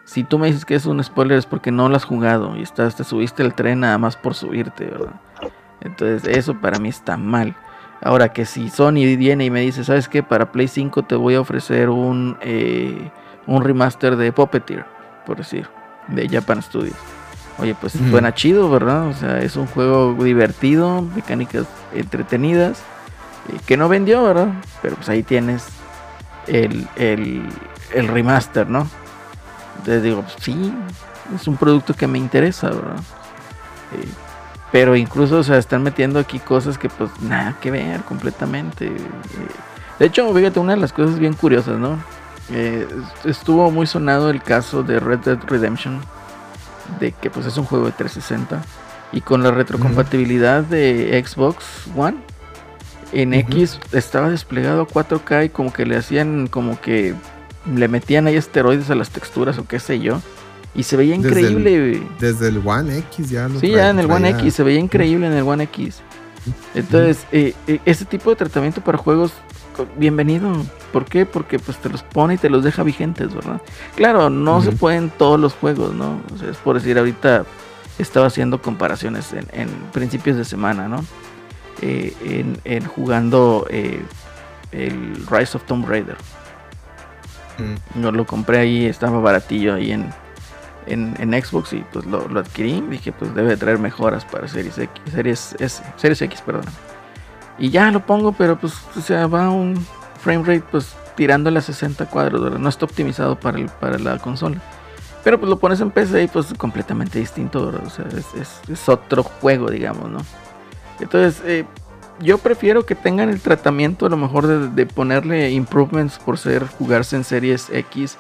[0.06, 2.62] Si tú me dices que es un spoiler es porque no lo has jugado y
[2.62, 5.20] estás, te subiste el tren nada más por subirte, ¿verdad?
[5.82, 7.56] Entonces eso para mí está mal.
[8.06, 10.22] Ahora que si Sony viene y me dice, ¿sabes qué?
[10.22, 13.10] Para Play 5 te voy a ofrecer un, eh,
[13.48, 14.86] un remaster de Puppeteer,
[15.26, 15.68] por decir,
[16.10, 16.96] de Japan Studios.
[17.58, 19.08] Oye, pues suena chido, ¿verdad?
[19.08, 21.66] O sea, es un juego divertido, mecánicas
[21.96, 22.84] entretenidas
[23.66, 24.50] que no vendió, ¿verdad?
[24.84, 25.66] Pero pues ahí tienes
[26.46, 26.88] el,
[27.92, 28.88] remaster, ¿no?
[29.80, 30.72] Entonces digo, sí,
[31.36, 33.00] es un producto que me interesa, ¿verdad?
[33.94, 34.25] Eh,
[34.76, 38.88] pero incluso, o sea, están metiendo aquí cosas que pues nada que ver completamente.
[38.88, 38.98] Eh,
[40.00, 41.98] de hecho, fíjate, una de las cosas bien curiosas, ¿no?
[42.52, 42.86] Eh,
[43.24, 46.02] estuvo muy sonado el caso de Red Dead Redemption,
[47.00, 48.62] de que pues es un juego de 360
[49.14, 52.18] y con la retrocompatibilidad de Xbox One
[53.14, 57.16] en X estaba desplegado a 4K y como que le hacían como que
[57.74, 60.22] le metían ahí esteroides a las texturas o qué sé yo.
[60.76, 62.02] Y se veía increíble.
[62.20, 65.34] Desde el, One X ya Sí, ya en el One X, se veía increíble en
[65.34, 66.02] el One X.
[66.74, 69.32] Entonces, eh, eh, ese tipo de tratamiento para juegos,
[69.98, 70.52] bienvenido.
[70.92, 71.26] ¿Por qué?
[71.26, 73.62] Porque pues te los pone y te los deja vigentes, ¿verdad?
[73.96, 76.22] Claro, no se pueden todos los juegos, ¿no?
[76.34, 77.46] O sea, es por decir, ahorita
[77.98, 81.04] estaba haciendo comparaciones en, en principios de semana, ¿no?
[81.82, 84.02] Eh, en, jugando eh,
[84.72, 86.16] el Rise of Tomb Raider.
[87.58, 88.02] Mm.
[88.02, 90.10] No lo compré ahí, estaba baratillo ahí en,
[90.88, 92.82] en, Xbox y pues lo, adquirí.
[92.90, 96.66] Dije, pues debe traer mejoras para Series X, Series S, Series X, perdón.
[97.58, 99.76] Y ya lo pongo, pero pues o sea, va un
[100.22, 104.62] frame rate pues tirando a 60 cuadros, no está optimizado para, el, para la consola.
[105.24, 107.82] Pero pues lo pones en PC y pues completamente distinto,
[108.36, 110.20] es, es otro juego, digamos, ¿no?
[111.00, 111.66] Entonces, eh,
[112.22, 117.16] yo prefiero que tengan el tratamiento a lo mejor de, ponerle improvements por ser jugarse
[117.16, 118.18] en series X.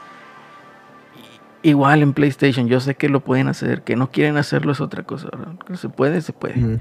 [1.65, 5.03] Igual en PlayStation, yo sé que lo pueden hacer, que no quieren hacerlo es otra
[5.03, 5.29] cosa.
[5.65, 6.79] Que se puede, se puede.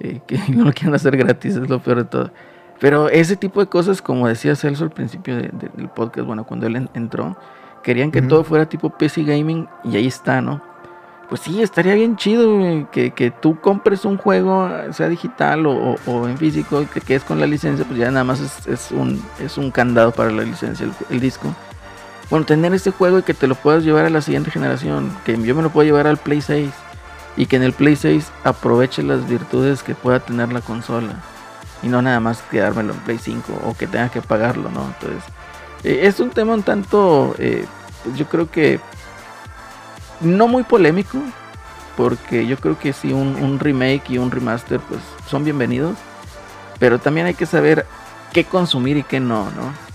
[0.00, 2.30] Eh, que no lo quieren hacer gratis es lo peor de todo.
[2.80, 6.88] Pero ese tipo de cosas, como decía Celso al principio del podcast, bueno, cuando él
[6.94, 7.36] entró,
[7.82, 10.62] querían que todo fuera tipo PC Gaming y ahí está, ¿no?
[11.32, 16.82] pues sí, estaría bien chido que, tú compres un juego, sea digital o, en físico,
[16.82, 20.12] y te quedes con la licencia, pues ya nada más es, un, es un candado
[20.12, 21.48] para la licencia, el, disco.
[22.32, 25.36] Bueno, tener este juego y que te lo puedas llevar a la siguiente generación, que
[25.42, 26.70] yo me lo puedo llevar al Play 6
[27.36, 31.16] y que en el Play 6 aproveche las virtudes que pueda tener la consola
[31.82, 34.82] y no nada más quedármelo en Play 5 o que tenga que pagarlo, ¿no?
[34.82, 35.22] Entonces,
[35.84, 37.66] eh, es un tema un tanto, eh,
[38.02, 38.80] pues yo creo que
[40.22, 41.18] no muy polémico,
[41.98, 45.98] porque yo creo que si un, remake y un remaster pues son bienvenidos,
[46.78, 47.84] pero también hay que saber
[48.32, 49.91] qué consumir y qué no, ¿no?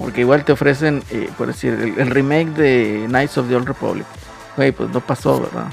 [0.00, 3.68] Porque igual te ofrecen, eh, por decir, el, el remake de Knights of the Old
[3.68, 4.06] Republic.
[4.56, 5.66] Güey, pues no pasó, ¿verdad?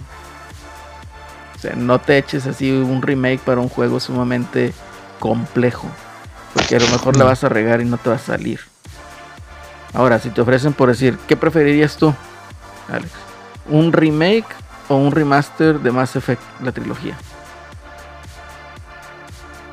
[1.55, 4.73] O sea, no te eches así un remake para un juego sumamente
[5.19, 5.87] complejo.
[6.53, 8.59] Porque a lo mejor la vas a regar y no te va a salir.
[9.93, 12.13] Ahora, si te ofrecen por decir, ¿qué preferirías tú,
[12.91, 13.09] Alex?
[13.69, 14.45] ¿Un remake
[14.89, 17.17] o un remaster de Mass Effect, la trilogía?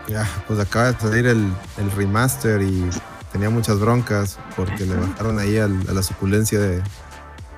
[0.06, 2.88] Ya, pues acaba de salir el, el remaster y
[3.34, 6.80] tenía muchas broncas porque le bajaron ahí al- a la suculencia de,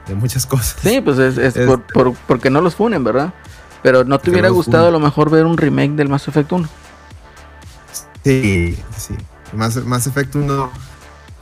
[0.09, 0.77] de muchas cosas.
[0.83, 3.33] Sí, pues es, es Es- por, por- porque no los funen, ¿verdad?
[3.83, 6.69] Pero no te hubiera gustado a lo mejor ver un remake del Mass Effect 1.
[8.25, 9.15] Sí, sí.
[9.53, 10.71] Más, más efecto uno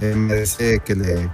[0.01, 1.31] eh, merece que le.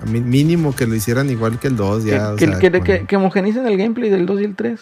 [0.00, 2.30] A mí, mínimo que lo hicieran igual que el 2 Que, ya.
[2.32, 4.80] o que, sea, que- homogenicen el gameplay del 2 y el 3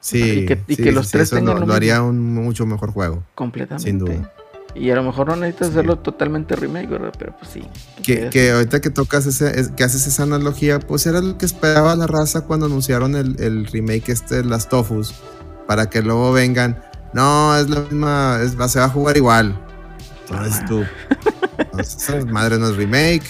[0.00, 2.90] sí, y que- y sí, los sí, tres eso tengan lo, haría un mucho mejor
[2.92, 3.22] juego.
[3.34, 3.88] completamente.
[3.88, 4.30] Sin duda.
[4.74, 5.72] Y a lo mejor no necesitas Sí.
[5.74, 7.12] hacerlo totalmente remake, ¿verdad?
[7.18, 7.62] Pero pues sí.
[8.02, 11.46] Que, que ahorita que tocas ese, es- que haces esa analogía, pues era lo que
[11.46, 15.14] esperaba la raza cuando anunciaron el, el remake este de las Tofus.
[15.66, 16.80] Para que luego vengan.
[17.12, 18.38] No, es la misma.
[18.42, 19.58] es- va- se va a jugar igual.
[20.30, 20.84] Entonces tú.
[21.72, 23.22] no, esa madre no es remake.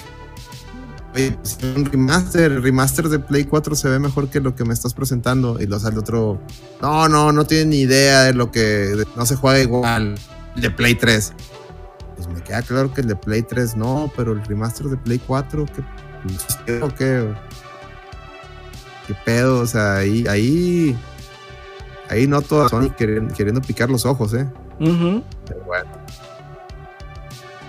[1.14, 2.52] Oye, pues, es un remaster.
[2.52, 5.58] El remaster de Play 4 se ve mejor que lo que me estás presentando.
[5.60, 6.40] Y lo sale otro.
[6.82, 8.60] No, no, no tiene ni idea de lo que.
[8.60, 10.16] de- no se juega igual.
[10.58, 11.32] El de Play 3.
[12.16, 15.20] Pues me queda claro que el de Play 3 no, pero el remaster de Play
[15.24, 15.84] 4, ¿qué,
[19.06, 19.60] ¿qué, pedo?
[19.60, 20.98] O sea, ahí, ahí,
[22.10, 24.48] ahí noto a Sony queriendo, queriendo picar los ojos, ¿eh?
[24.80, 25.22] Ujú.
[25.46, 25.90] Pero bueno.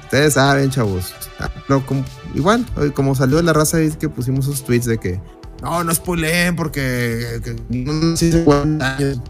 [0.06, 1.14] Ustedes saben, chavos.
[1.40, 2.04] Ah, no, como-
[2.34, 5.22] igual, eh, como salió de la raza ahí que pusimos esos tweets de que
[5.62, 9.22] no, no spoileen porque que no sé si años.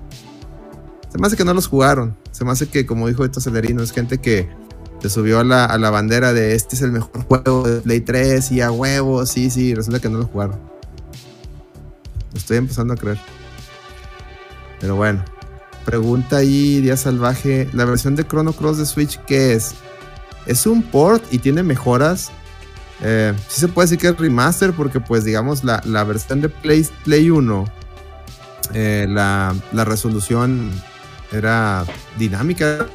[1.11, 2.15] Se me hace que no los jugaron.
[2.31, 4.49] Se me hace que, como dijo Esto Celerino, es gente que
[5.01, 8.01] se subió a la, a la bandera de este es el mejor juego de Play
[8.01, 10.59] 3 y a huevo, sí, sí, resulta que no lo jugaron.
[12.33, 13.19] Lo estoy empezando a creer.
[14.79, 15.23] Pero bueno.
[15.85, 17.67] Pregunta ahí, Día Salvaje.
[17.73, 19.73] ¿La versión de Chrono Cross de Switch qué es?
[20.45, 22.29] Es un port y tiene mejoras.
[23.01, 26.49] Eh, sí se puede decir que es remaster porque pues digamos la, la versión de
[26.49, 27.65] Play, Play 1,
[28.73, 30.69] eh, la, la resolución
[31.31, 31.85] era
[32.17, 32.87] dinámica.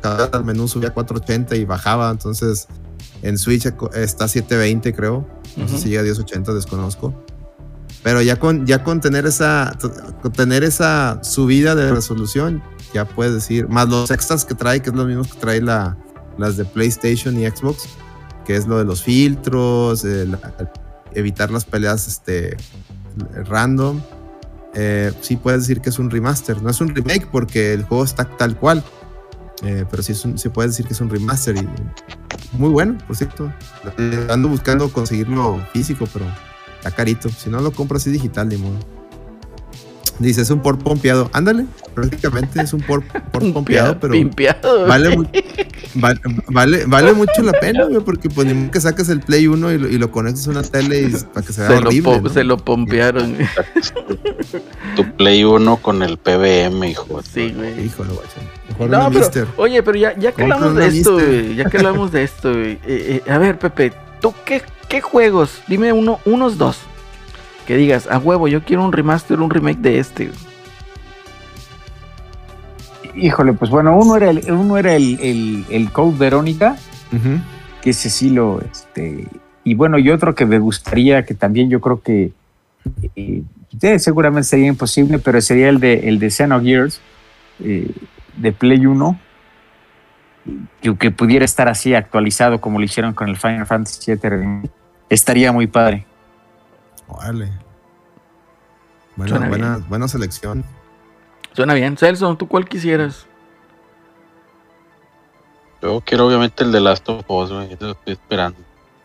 [0.00, 2.10] Cada menú subía a 480 y bajaba.
[2.10, 2.66] Entonces
[3.22, 5.26] en Switch está 720 creo.
[5.56, 5.82] No sé Ujú.
[5.82, 7.14] si llega a 1080, desconozco.
[8.02, 9.76] Pero ya con, ya con tener esa
[10.20, 12.62] con tener esa subida de resolución,
[12.92, 15.96] ya puedes decir, más los extras que trae, que es lo mismo que trae la,
[16.36, 17.84] las de PlayStation y Xbox,
[18.44, 20.70] que es lo de los filtros, la-
[21.14, 22.56] evitar las peleas este,
[23.46, 24.00] random.
[24.74, 26.60] Eh, sí puedes decir que es un remaster.
[26.62, 28.82] No es un remake porque el juego está tal cual.
[29.62, 31.66] Eh, pero sí, sí puedes decir que es un remaster y
[32.58, 33.52] muy bueno, por cierto.
[34.28, 36.26] Ando buscando conseguirlo físico, pero
[36.76, 37.28] está carito.
[37.28, 38.78] Si no lo compro así digital, ni modo.
[40.20, 41.28] Dice, es un port pompeado.
[41.32, 44.86] Ándale, prácticamente es un port, port pompeado, pero Pimpeado.
[44.86, 45.24] vale, mu-
[45.96, 49.72] vale, vale, vale mucho la pena, güey, porque pues ni que saques el Play 1
[49.72, 51.88] y lo, y lo conectes a una tele y para que se vea se, lo
[51.88, 52.20] horrible.
[52.20, 52.28] ¿no?
[52.30, 53.36] se lo pompearon.
[54.96, 57.20] Tu Play 1 con el PBM, hijo.
[57.22, 57.84] sí, güey.
[57.86, 58.28] Híjole, guacho.
[58.68, 59.46] Mejor No, pero, Mister.
[59.56, 62.72] oye, pero ya, ya que hablamos de esto, güey, ya que hablamos de esto, güey,
[62.72, 62.78] eh,
[63.26, 65.60] eh, a ver, Pepe, ¿tú qué, qué juegos?
[65.66, 66.78] Dime uno, unos dos.
[67.66, 70.30] Que digas, a huevo, yo quiero un remaster, un remake de este.
[73.16, 76.76] Híjole, pues bueno, uno era el, uno era el, el, el Code Verónica,
[77.80, 79.28] que ese sí lo, este,
[79.62, 82.32] y bueno, y otro que me gustaría, que también yo creo que
[83.16, 83.42] eh,
[83.80, 87.00] eh, seguramente sería imposible, pero sería el de, el de Xenogears,
[87.60, 87.90] eh,
[88.36, 89.18] de Play 1,
[90.82, 94.70] que, que pudiera estar así actualizado como lo hicieron con el Final Fantasy VII.
[95.08, 96.04] Estaría muy padre.
[97.08, 97.50] Órale.
[99.16, 99.88] Buena, Suena buena, bien.
[99.88, 100.64] buena selección.
[101.52, 101.96] Suena bien.
[101.96, 103.26] Celso, ¿tú cuál quisieras?
[105.82, 107.68] Yo quiero obviamente el de Last of Us, güey.
[107.70, 108.58] Yo lo estoy esperando.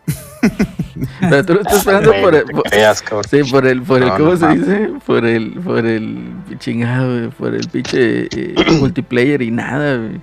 [1.20, 2.44] Pero tú lo estás esperando por el...
[2.44, 3.04] te por- creas.
[3.30, 4.90] Sí, por el, por el, No, ¿cómo no se dice?
[5.06, 10.20] Por el, por el chingado, güey, por el pinche eh, multiplayer y nada, güey.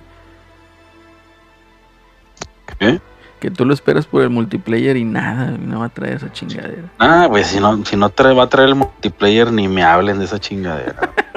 [2.78, 3.00] ¿Qué?
[3.40, 6.88] Que tú lo esperas por el multiplayer y nada, no va a traer esa chingadera.
[6.98, 10.18] Ah, güey, si no, si no trae, va a traer el multiplayer, ni me hablen
[10.18, 11.12] de esa chingadera.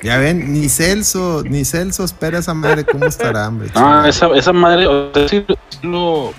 [0.00, 3.68] Ya ven, ni Celso, ni Celso espera esa madre, ¿cómo estará, hombre?
[3.74, 5.44] No, esa, esa madre, o sea, sí
[5.82, 6.32] lo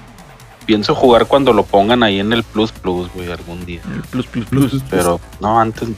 [0.66, 3.82] pienso jugar cuando lo pongan ahí en el Plus Plus, güey, algún día.
[3.94, 4.70] El plus, plus, Plus, plus.
[4.70, 4.90] plus, plus.
[4.90, 5.96] Pero no, antes no.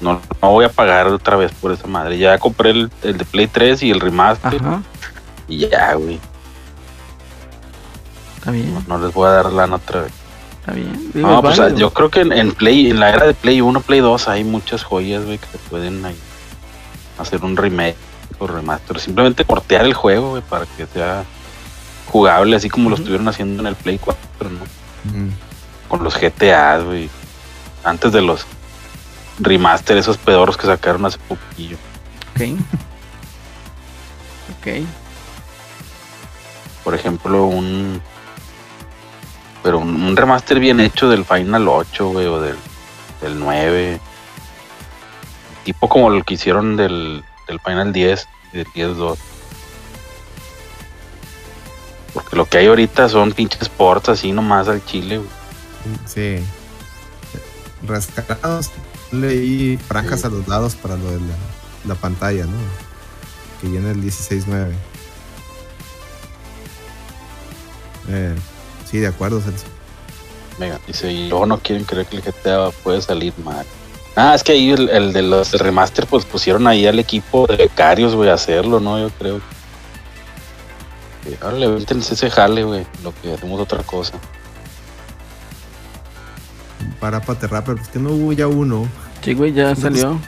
[0.00, 2.16] no, no voy a pagar otra vez por esa madre.
[2.16, 4.82] Ya compré el, el de Play 3 y el remaster Ajá,
[5.48, 6.20] y ya, güey.
[8.38, 10.12] Está bien, No les voy a dar lana otra vez.
[10.60, 11.10] está bien.
[11.12, 11.78] Digo, No, es pues válido.
[11.78, 14.44] yo creo que en, en Play, en la era de Play 1, Play 2 hay
[14.44, 16.16] muchas joyas, güey, que se pueden ahí
[17.18, 17.96] hacer un remake
[18.38, 19.00] o remaster.
[19.00, 21.24] Simplemente portear el juego, güey, para que sea
[22.10, 24.20] jugable, así como lo estuvieron haciendo en el Play 4,
[24.50, 24.60] ¿no?
[25.88, 27.08] Con los GTA, güey.
[27.84, 28.46] Antes de los
[29.38, 31.76] remaster, esos pedorros que sacaron hace poquillo.
[32.34, 32.42] Ok.
[34.60, 34.84] Ok.
[36.84, 38.00] Por ejemplo, un.
[39.62, 42.56] Pero un, un remaster bien hecho del Final 8, güey, o del,
[43.20, 44.00] del 9.
[45.64, 49.16] Tipo como el que hicieron del, del Final 10 y del 10-2.
[52.14, 55.30] Porque lo que hay ahorita son pinches ports así nomás al chile, güey.
[56.06, 56.44] Sí.
[57.86, 58.70] Rascados.
[59.10, 61.36] Leí franjas a los lados para lo de la,
[61.86, 62.58] la pantalla, ¿no?
[63.60, 64.72] Que viene el 16.9.
[68.10, 68.34] Eh,
[68.90, 69.66] sí, de acuerdo, Celso.
[70.58, 73.64] Venga, dice, y luego no quieren creer que el GTA puede salir mal.
[74.16, 77.46] Ah, es que ahí el, el de los del remaster, pues pusieron ahí al equipo
[77.46, 78.98] de becarios, güey, a hacerlo, ¿no?
[78.98, 79.40] Yo creo.
[81.40, 84.14] Ahora levantense ese jale, güey, lo que hacemos otra cosa.
[86.98, 88.88] Para Pate Rapper, pues que no hubo ya uno.
[89.22, 90.18] Sí, güey, ya salió.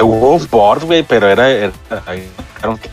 [0.00, 1.72] Hubo un port, güey, pero era, era,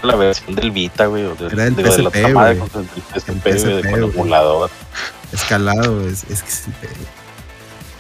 [0.04, 2.70] la versión del Vita, güey, Era el digo, de la PSP, otra madre güey.
[2.70, 4.70] con el PSP, El con emulador.
[5.32, 6.64] Escalado, es, es que es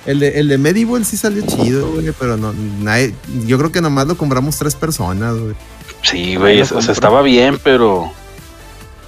[0.05, 3.13] el de, el de Medieval sí salió chido, güey, pero no, nadie,
[3.45, 5.55] yo creo que nomás lo compramos tres personas, güey.
[6.01, 8.11] Sí, güey, o sea, estaba bien, pero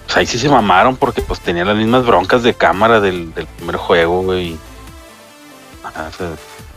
[0.06, 3.48] pues ahí sí se mamaron porque pues tenía las mismas broncas de cámara del, del
[3.48, 4.58] primer juego, güey.
[5.84, 6.32] Ah, o sea,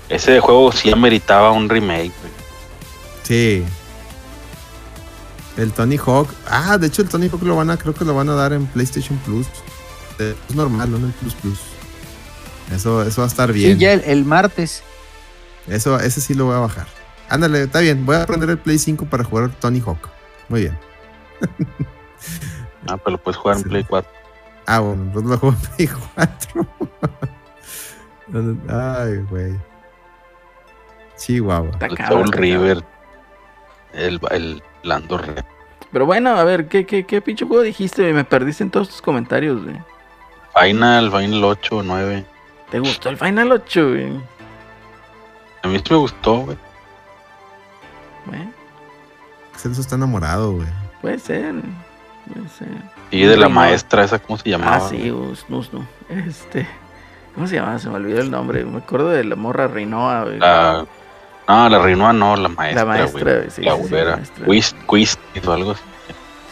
[0.09, 2.34] ese juego sí ameritaba un remake, güey.
[3.25, 3.65] Sí.
[5.57, 6.29] El Tony Hawk.
[6.47, 8.53] Ah, de hecho el Tony Hawk lo van a, creo que lo van a dar
[8.53, 9.47] en PlayStation Plus.
[10.19, 11.61] Es normal, no en el Plus Plus.
[12.73, 13.79] Eso, eso va a estar Sí, bien.
[13.79, 14.83] ya el, el martes.
[15.69, 16.87] Eso, ese sí lo voy a bajar.
[17.29, 18.05] Ándale, está bien.
[18.07, 20.09] Voy a aprender el Play 5 para jugar Tony Hawk.
[20.49, 20.79] Muy bien.
[22.87, 23.69] Ah, pero lo puedes jugar en Sí.
[23.69, 24.11] Play 4.
[24.67, 26.67] Ah, bueno, entonces lo juego en Play 4.
[28.69, 29.55] Ay, güey.
[31.19, 31.71] Chihuahua.
[31.71, 32.85] Está El cabrón, Soul River.
[33.95, 35.45] El, el Lando Red.
[35.93, 38.13] Pero bueno, a ver, ¿qué, qué, qué pinche juego dijiste?
[38.13, 39.77] Me perdiste en todos tus comentarios, güey.
[40.61, 42.27] Final, Final 8, 9.
[42.71, 44.13] ¿Te gustó el Final 8, güey?
[45.63, 46.57] A mí sí me gustó, güey.
[48.27, 48.51] Bueno,
[49.57, 50.67] Celso está enamorado, güey.
[51.01, 51.55] puede ser.
[52.33, 52.69] Puede ser.
[53.11, 54.77] Y de la maestra, esa, ¿cómo se llamaba?
[54.77, 55.13] Ah, sí,
[55.47, 55.85] Snusnu.
[56.09, 56.67] Este.
[57.35, 57.79] ¿Cómo se llama?
[57.79, 58.65] Se me olvidó el nombre.
[58.65, 60.39] Me acuerdo de la morra Reinoa, güey.
[60.39, 60.87] La,
[61.49, 62.85] no, la Rinoa no, la maestra.
[62.85, 63.83] La maestra, güey, sí, la sí,
[64.37, 64.43] sí.
[64.51, 65.83] Quist, Quist o algo así.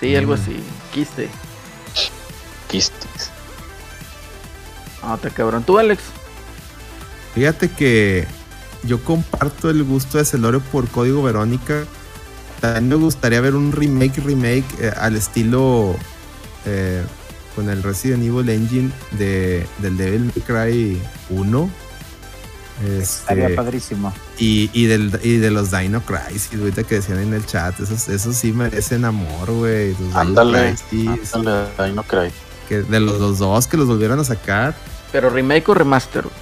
[0.00, 0.56] Sí, algo así.
[0.92, 1.28] Quiste.
[2.68, 3.30] Quistis.
[5.02, 5.62] Ah, está cabrón.
[5.62, 6.02] ¿Tú, Alex?
[7.34, 8.26] Fíjate que
[8.82, 11.84] yo comparto el gusto de Celorio por Código Verónica.
[12.60, 15.94] También me gustaría ver un remake, remake eh, al estilo
[16.64, 17.04] eh,
[17.54, 21.70] con el Resident Evil Engine de, del Devil May Cry 1.
[22.98, 24.12] Estaría Este, padrísimo.
[24.42, 28.08] Y, y, del, y de los Dino Crisis, ahorita que decían en el chat, esos,
[28.08, 29.94] esos sí merecen amor, güey.
[29.94, 30.74] Dino Ándale.
[30.90, 32.32] Crisis, Ándale, ahí no creí.
[32.68, 34.74] que de los, los dos que los volvieron a sacar.
[35.12, 36.22] Pero remake o remaster.
[36.24, 36.34] güey?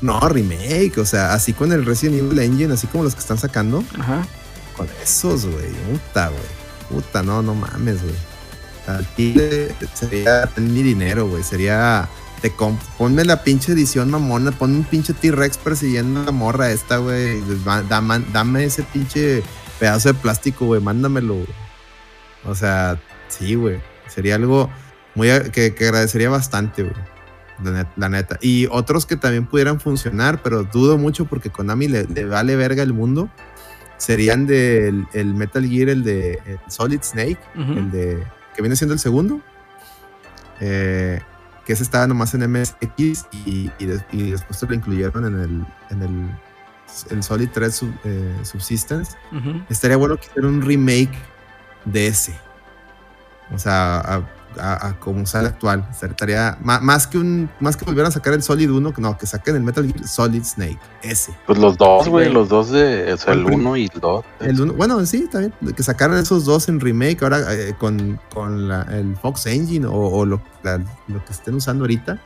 [0.00, 3.38] No, remake, o sea, así con el Resident Evil Engine, así como los que están
[3.38, 3.84] sacando.
[3.98, 4.26] Ajá.
[4.76, 5.72] Con esos, güey.
[5.90, 6.42] Puta, güey.
[6.88, 8.14] Puta, no, no mames, güey.
[8.86, 9.06] Al
[9.94, 11.42] sería mi dinero, güey.
[11.42, 12.08] Sería.
[12.42, 12.52] Te
[12.98, 14.52] ponme la pinche edición mamona.
[14.52, 17.42] Ponme un pinche T-Rex persiguiendo a la morra esta, güey.
[17.88, 19.42] Dame, dame ese pinche
[19.80, 20.80] pedazo de plástico, güey.
[20.80, 21.34] Mándamelo.
[21.34, 21.46] güey.
[22.44, 23.80] O sea, sí, güey.
[24.06, 24.70] Sería algo
[25.14, 26.94] muy que, que agradecería bastante, güey.
[27.64, 28.38] La, net- la neta.
[28.42, 32.82] Y otros que también pudieran funcionar, pero dudo mucho porque Konami le, le vale verga
[32.82, 33.30] el mundo
[33.98, 38.22] serían del el Metal Gear, el de el Solid Snake, el de
[38.54, 39.40] que viene siendo el segundo,
[40.60, 41.20] eh,
[41.66, 46.02] que ese estaba nomás en MSX y, y, y después lo incluyeron en el, en
[46.02, 46.30] el,
[47.10, 49.16] el Solid 3 Sub- eh, Subsistence.
[49.68, 51.18] Estaría bueno que hiciera un remake
[51.84, 52.34] de ese.
[53.52, 54.22] O sea, a,
[54.58, 55.88] a- a como sale actual.
[55.90, 59.56] Estaría más que un más que volvieran a sacar el Solid 1, no, que saquen
[59.56, 61.34] el Metal Gear Solid Snake, ese.
[61.46, 64.00] Pues los dos, güey, los dos de, o sea, el ¿Cuál prim- 1 y el
[64.00, 64.24] 2.
[64.40, 65.52] El uno- bueno, sí, bien.
[65.74, 69.92] Que sacaran esos dos en remake ahora eh, con, con la- el Fox Engine o,
[69.94, 70.78] o lo, la-
[71.08, 72.18] lo que estén usando ahorita.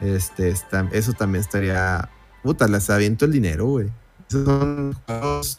[0.00, 2.08] Este, está, eso también estaría.
[2.42, 3.88] Puta, les aviento el dinero, güey.
[4.28, 5.58] Esos son juegos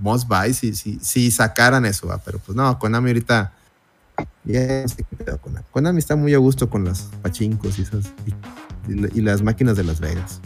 [0.00, 2.16] must buy si, si, si sacaran eso, ¿va?
[2.18, 3.52] pero pues no, Konami ahorita
[4.44, 5.66] ya no sé qué pedo con Konami.
[5.70, 8.12] Konami está muy a gusto con las pachincos y esas
[8.88, 10.40] y, y las máquinas de Las Vegas.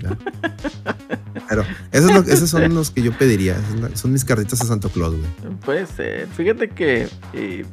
[0.00, 0.16] ¿ya?
[1.48, 3.56] Pero esos, lo- esos son los que yo pediría.
[3.94, 5.54] Son- mis cartitas a Santo Claus, güey.
[5.64, 6.28] Puede ser.
[6.28, 7.64] Fíjate que, eh,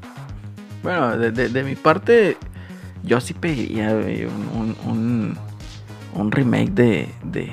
[0.81, 2.37] bueno, de, de- de mi parte,
[3.03, 5.37] yo sí pediría güey, un,
[6.15, 7.51] un, remake de, de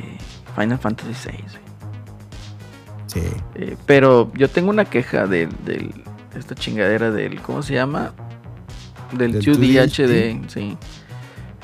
[0.57, 1.37] Final Fantasy VI.
[1.37, 1.65] güey.
[3.07, 3.21] Sí.
[3.57, 6.05] Eh, pero yo tengo una queja del, del- de
[6.37, 8.13] esta chingadera del, ¿cómo se llama?
[9.13, 10.77] Del, Del 2D 2D, HD, sí.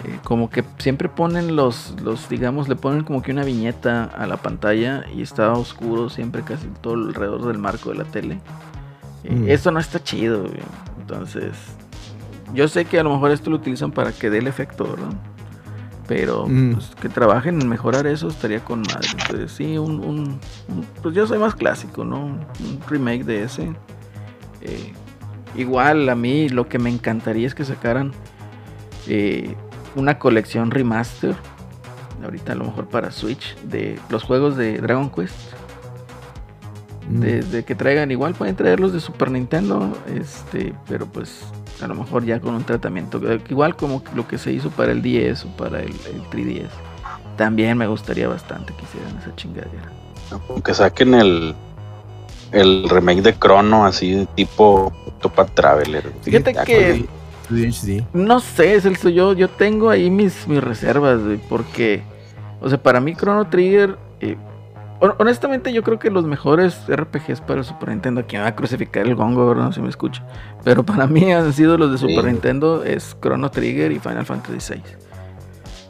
[0.05, 4.26] Eh, como que siempre ponen los, los, digamos, le ponen como que una viñeta a
[4.26, 8.40] la pantalla y está oscuro siempre casi todo alrededor del marco de la tele.
[9.24, 9.48] Eh, Mm.
[9.51, 10.55] Eso no está chido, güey.
[11.01, 11.52] Entonces,
[12.55, 15.12] yo sé que a lo mejor esto lo utilizan para que dé el efecto, ¿verdad?
[16.09, 16.72] Pero Mm.
[16.72, 19.09] pues, que trabajen en mejorar eso estaría con madre.
[19.12, 22.24] Entonces, sí, un, un- un- Pues yo soy más clásico, ¿no?
[22.24, 22.40] Un
[22.88, 23.72] remake de ese.
[24.62, 24.93] Eh,
[25.57, 28.12] igual a mí lo que me encantaría es que sacaran
[29.07, 29.55] eh,
[29.95, 31.35] una colección remaster.
[32.23, 33.57] Ahorita a lo mejor para Switch.
[33.65, 35.35] De los juegos de Dragon Quest.
[37.09, 37.20] Mm.
[37.20, 39.97] De, de que traigan igual pueden traerlos de Super Nintendo.
[40.15, 40.74] Este.
[40.89, 41.43] Pero pues.
[41.82, 43.19] A lo mejor ya con un tratamiento.
[43.32, 46.69] eh, Igual como lo que se hizo para el 10 o para el, el 3DS.
[47.39, 49.91] También me gustaría bastante que hicieran esa chingadera.
[50.51, 51.57] Aunque saquen el,
[52.52, 56.10] el remake de Chrono, así de tipo Topa Traveler.
[56.22, 57.05] Fíjate que
[57.51, 57.68] 2D
[58.02, 58.05] HD.
[58.12, 62.02] No sé, Celso, yo, yo tengo ahí mis, mis reservas, güey, porque,
[62.60, 64.36] o sea, para mí Chrono Trigger, eh,
[65.01, 68.48] hon- honestamente yo creo que los mejores RPGs para el Super Nintendo, aquí me va
[68.48, 69.64] a crucificar el gongo, ¿verdad?
[69.64, 70.24] No se me escucha,
[70.64, 72.31] pero para mí han sido los de Super Sí.
[72.31, 74.82] Nintendo, es Chrono Trigger y Final Fantasy VI.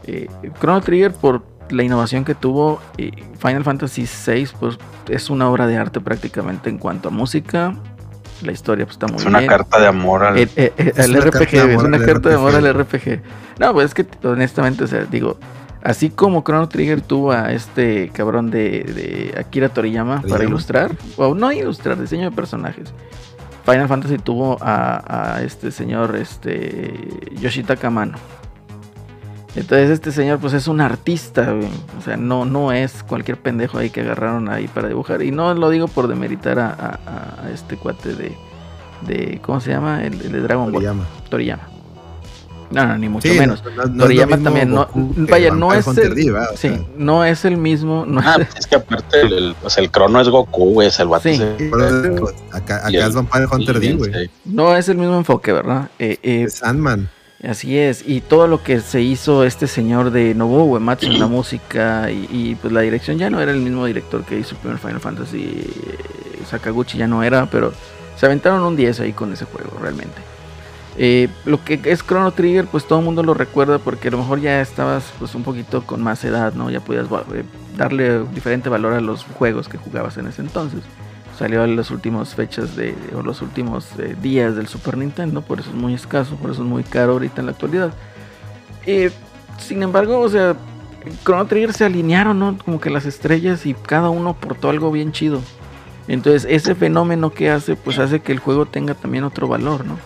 [0.06, 0.28] Eh,
[0.58, 4.78] Chrono Trigger por la innovación que tuvo, y Final Fantasy VI pues
[5.08, 7.74] es una obra de arte prácticamente en cuanto a música,
[8.42, 9.50] la historia pues está muy Es una bien.
[9.50, 10.38] carta de amor al.
[10.38, 12.54] El, eh, eh, Es una carta RPG, de es amor una al carta de amor
[12.54, 12.96] al RPG.
[12.96, 13.22] RPG.
[13.58, 15.38] No, pues es que honestamente, o sea, digo,
[15.82, 21.34] así como Chrono Trigger tuvo a este cabrón de, de Akira Toriyama para ilustrar, o
[21.34, 22.92] no ilustrar, diseño de personajes.
[23.66, 26.94] Final Fantasy tuvo a, a este señor, este
[27.38, 28.16] Yoshitaka Mano.
[29.56, 31.68] Entonces este señor pues es un artista, güey.
[31.98, 35.22] o sea, no, no es cualquier pendejo ahí que agarraron ahí para dibujar.
[35.22, 38.36] Y no lo digo por demeritar a, a- a este cuate de,
[39.08, 40.04] de, ¿cómo se llama?
[40.04, 40.72] El, el de Dragon Ball.
[40.74, 41.04] Toriyama.
[41.28, 41.62] Toriyama.
[42.70, 43.64] No, no, ni mucho Sí, menos.
[43.64, 44.86] no- es Toriyama también, no,
[45.28, 49.32] vaya, no es el, no es el mismo, no Ah, pues es que aparte, el,
[49.32, 51.24] el, o sea, el Chrono es Goku, güey, es el vato.
[51.24, 51.30] Sí.
[51.32, 54.12] eso, acá, acá Y el- es Vampire Hunter D, güey.
[54.12, 54.30] Sí.
[54.44, 55.90] no es el mismo enfoque, ¿verdad?
[55.98, 57.10] Eh, eh, Es Sandman.
[57.42, 61.26] Así es, y todo lo que se hizo este señor de Nobuo Uematsu en la
[61.28, 64.60] música y, y, pues la dirección ya no era el mismo director que hizo el
[64.60, 67.72] primer Final Fantasy, eh, Sakaguchi ya no era, pero
[68.16, 70.20] se aventaron un 10 ahí con ese juego realmente.
[70.98, 74.18] Eh, lo que es Chrono Trigger, pues todo el mundo lo recuerda porque a lo
[74.18, 76.68] mejor ya estabas pues un poquito con más edad, ¿no?
[76.68, 77.44] Ya podías eh,
[77.74, 80.80] darle diferente valor a los juegos que jugabas en ese entonces.
[81.40, 85.58] Salió en las últimas fechas de, o los últimos eh, días del Super Nintendo, por
[85.58, 87.94] eso es muy escaso, por eso es muy caro ahorita en la actualidad.
[88.84, 89.10] Eh,
[89.58, 90.54] sin embargo, o sea,
[91.24, 92.58] Chrono Trigger se alinearon, ¿no?
[92.62, 95.40] Como que las estrellas y cada uno portó algo bien chido.
[96.08, 99.96] Entonces, ese fenómeno que hace, pues hace que el juego tenga también otro valor, ¿no?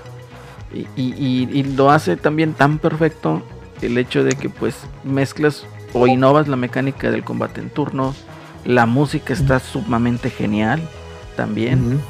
[0.72, 3.42] Y, y- y- y lo hace también tan perfecto
[3.82, 8.14] el hecho de que, pues, mezclas o innovas la mecánica del combate en turno.
[8.64, 10.80] La música está sumamente genial
[11.36, 12.00] también.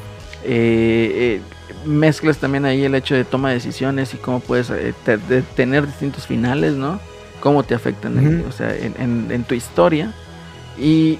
[0.43, 1.41] Eh, eh,
[1.85, 5.41] mezclas también ahí el hecho de toma de decisiones y cómo puedes eh, te- de
[5.41, 6.99] tener distintos finales, ¿no?
[7.41, 10.13] Cómo te afectan en- o sea, en, en- en tu historia.
[10.79, 11.17] Y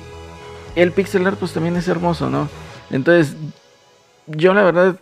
[0.75, 2.49] el pixel art pues también es hermoso, ¿no?
[2.91, 3.35] Entonces,
[4.27, 4.99] yo la verdad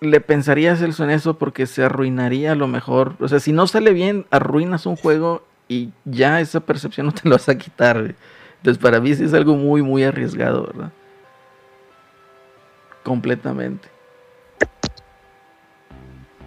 [0.00, 3.14] le pensaría a Celso en eso porque se arruinaría a lo mejor.
[3.20, 7.28] O sea, si no sale bien, arruinas un juego y ya esa percepción no te
[7.28, 8.00] lo vas a quitar.
[8.00, 8.14] güey.
[8.58, 10.90] Entonces, para mí sí es algo muy, muy arriesgado, ¿verdad?
[13.02, 13.88] Completamente.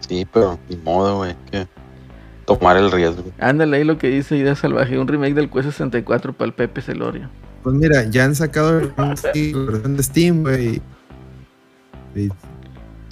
[0.07, 1.35] Sí, pero ni modo, güey.
[1.51, 1.67] Que
[2.45, 3.23] tomar el riesgo.
[3.39, 6.81] Ándale ahí lo que dice Idea Salvaje, un remake del Quest 64 para el Pepe
[6.81, 7.29] Celorio.
[7.63, 10.81] Pues mira, ya han sacado la versión de Steam, güey.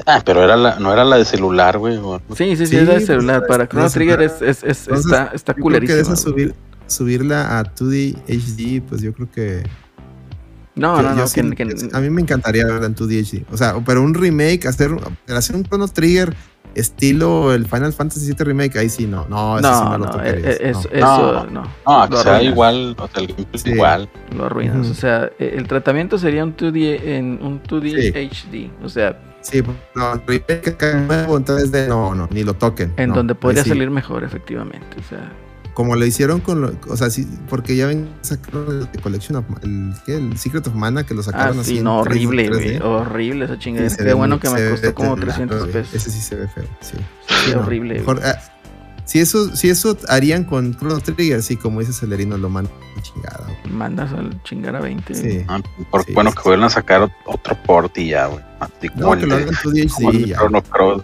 [0.05, 1.97] Ah, pero era la, no era la de celular, güey.
[2.35, 3.41] Sí, sí, sí, Sí, es de pues, celular.
[3.41, 6.15] es Para de Chrono Trigger es, es, es- Entonces, está, está yo creo que de
[6.15, 6.55] subir,
[6.87, 9.63] subirla a 2D HD, pues yo creo que.
[10.75, 11.27] No, yo- no, no.
[11.27, 13.45] sí- que- que- a mí me encantaría verla en 2D HD.
[13.51, 14.91] O sea, pero un remake, hacer,
[15.27, 16.35] hacer un Chrono Trigger
[16.75, 19.27] estilo el Final Fantasy VII Remake, ahí sí no.
[19.29, 20.79] No, eso sí No, no lo no, tocarías, eh, eh, no.
[20.79, 21.63] eso, no.
[22.09, 23.69] No, sea igual, o sea, el gameplay Sí.
[23.71, 24.09] igual.
[24.35, 24.87] Lo arruinas.
[24.87, 28.11] O sea, eh, el tratamiento sería un 2D en un 2D Sí.
[28.17, 28.71] HD.
[28.83, 29.61] O sea, Sí,
[29.93, 32.93] no, remake acá nuevo, entonces de no, no, ni lo toquen.
[32.97, 33.69] en no, donde podría sí.
[33.69, 34.97] salir mejor, efectivamente.
[34.99, 35.31] O sea,
[35.73, 39.45] Como lo hicieron con lo, o sea, sí, porque ya ven, sacaron el Collection of,
[39.63, 40.17] el, ¿qué?
[40.17, 41.71] el Secret of Mana que lo ah, sacaron así.
[41.71, 42.53] sí, en no, 3D, horrible, 3D.
[42.53, 42.77] güey.
[42.81, 43.89] Horrible esa Sí, chingadera.
[43.89, 45.71] se Qué ve bueno que me costó como terrible, 300 güey.
[45.73, 45.93] pesos.
[45.95, 46.97] Ese sí se ve feo, sí.
[47.27, 47.95] Sí, Sí, no, horrible.
[47.99, 48.29] mejor, güey.
[48.31, 48.39] ah,
[49.05, 52.95] si eso, si eso harían con Chrono Trigger, sí, como dice Celerino, lo mandan a
[52.95, 53.43] la chingada.
[53.47, 53.73] güey.
[53.73, 55.15] Mandas al chingar a 20.
[55.15, 55.43] Sí.
[55.47, 55.59] Ah,
[55.89, 58.43] por- Sí, bueno, sí, que vuelvan a sacar otro port y ya, güey.
[58.59, 60.37] Así No, que lo hagan como 2D el de ya.
[60.37, 61.03] Chrono Cross.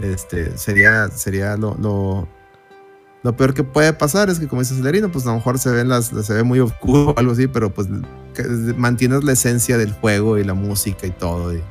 [0.00, 2.28] Este, sería, sería lo, lo,
[3.22, 5.70] lo peor que puede pasar es que como dice Celerino, pues a lo mejor se
[5.70, 7.88] ven las, se ve muy oscuro o algo así, pero pues
[8.34, 8.42] que
[8.76, 11.54] mantienes la esencia del juego y la música y todo.
[11.54, 11.62] Y,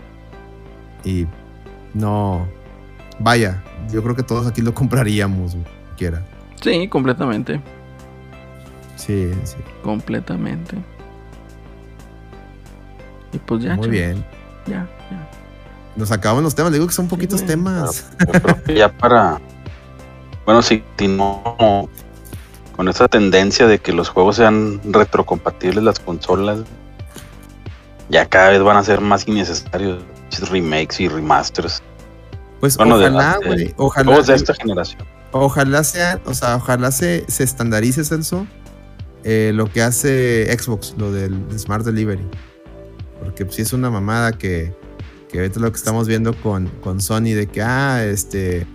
[1.04, 1.28] y
[1.94, 2.48] no,
[3.20, 5.58] vaya, yo creo que todos aquí lo compraríamos,
[5.98, 6.26] quiera.
[6.62, 7.62] Sí, completamente.
[8.96, 9.58] Sí, sí.
[9.84, 10.78] Completamente.
[13.34, 14.26] Y pues ya, Muy chavos, bien.
[14.68, 15.30] Ya, ya.
[15.96, 18.06] Nos acaban los temas, le digo que son poquitos temas.
[18.20, 19.40] Yo creo que ya para.
[20.46, 21.90] Bueno, si, si no.
[22.76, 26.62] Con esa tendencia de que los juegos sean retrocompatibles las consolas,
[28.10, 30.02] ya cada vez van a ser más innecesarios
[30.50, 31.84] remakes y remasters.
[32.60, 34.06] Pues Bueno, ojalá, las- de- güey, ojalá.
[34.06, 35.04] Juegos de esta generación.
[35.34, 38.48] Ojalá sea, o sea, ojalá se, se estandarice, Celso,
[39.24, 42.28] eh, lo que hace Xbox, lo del Smart Delivery.
[43.24, 44.74] Porque pues, sí es una mamada que,
[45.32, 48.68] que ahorita lo que estamos viendo con, con Sony, de que, ah, este,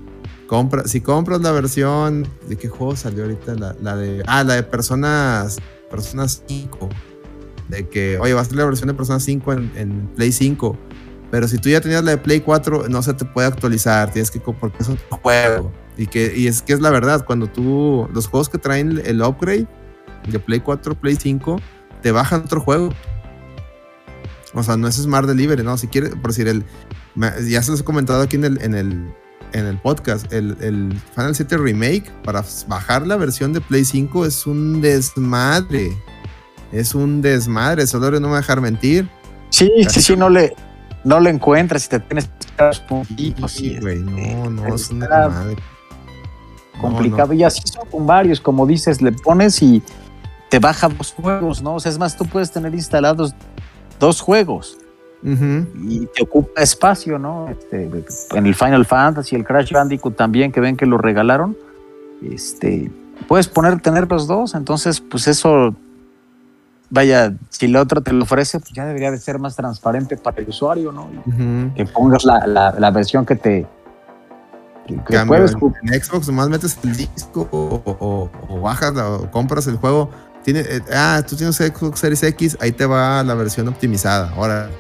[0.47, 3.55] compra, si compras la versión, ¿de qué juego salió ahorita?
[3.55, 5.59] La, la de, ah, la de Personas,
[5.91, 6.89] Personas 5.
[7.69, 10.77] De que, oye, va a salir la versión de Persona 5 en, en Play 5.
[11.31, 14.11] Pero si tú ya tenías la de Play 4, no se te puede actualizar.
[14.13, 15.73] Tienes que, porque es otro juego.
[15.99, 19.23] Y, que, y es que es la verdad, cuando tú, los juegos que traen el
[19.23, 19.67] upgrade
[20.29, 21.61] de Play 4, Play 5,
[22.03, 22.91] te bajan otro juego.
[24.57, 25.77] O sea, no es Smart Delivery, ¿no?
[25.77, 26.65] Si quieres, por decir, el,
[27.47, 29.15] ya se los he comentado aquí en el, en el,
[29.53, 34.25] en el podcast, el, el Final 7 Remake, para bajar la versión de Play 5
[34.25, 35.97] es un desmadre.
[36.73, 39.09] Es un desmadre, solo no me va a dejar mentir.
[39.51, 40.55] Sí, sí, sí, no le,
[41.05, 42.29] no le encuentras y te tienes
[42.89, 43.53] puntitos.
[43.53, 45.57] Sí, güey, no, no, es desmadre.
[46.81, 47.29] Complicado.
[47.29, 47.35] no.
[47.35, 49.83] Y así son con varios, como dices, le pones y
[50.49, 51.75] te baja dos juegos, ¿no?
[51.75, 53.35] O sea, es más, tú puedes tener instalados
[53.99, 54.79] dos juegos
[55.23, 57.49] y te ocupa espacio, ¿no?
[57.49, 57.91] Este,
[58.35, 61.57] en el Final Fantasy, el Crash Bandicoot también, que ven que lo regalaron,
[62.23, 62.91] este,
[63.27, 65.75] puedes poner, tener los dos, entonces, pues eso,
[66.91, 70.41] vaya, si el otro te lo ofrece, pues ya debería de ser más transparente para
[70.41, 71.09] el usuario, ¿no?
[71.13, 71.75] Y Ujú.
[71.75, 73.67] que pongas la, la, la versión que te
[74.87, 79.11] que, Cambio, puedes en, en Xbox nomás metes el disco o, o- o bajas la-
[79.11, 80.11] o compras el juego.
[80.47, 84.33] Tiene, eh, ah, tú tienes Xbox Series X, ahí te va la versión optimizada.
[84.37, 84.71] Ahora,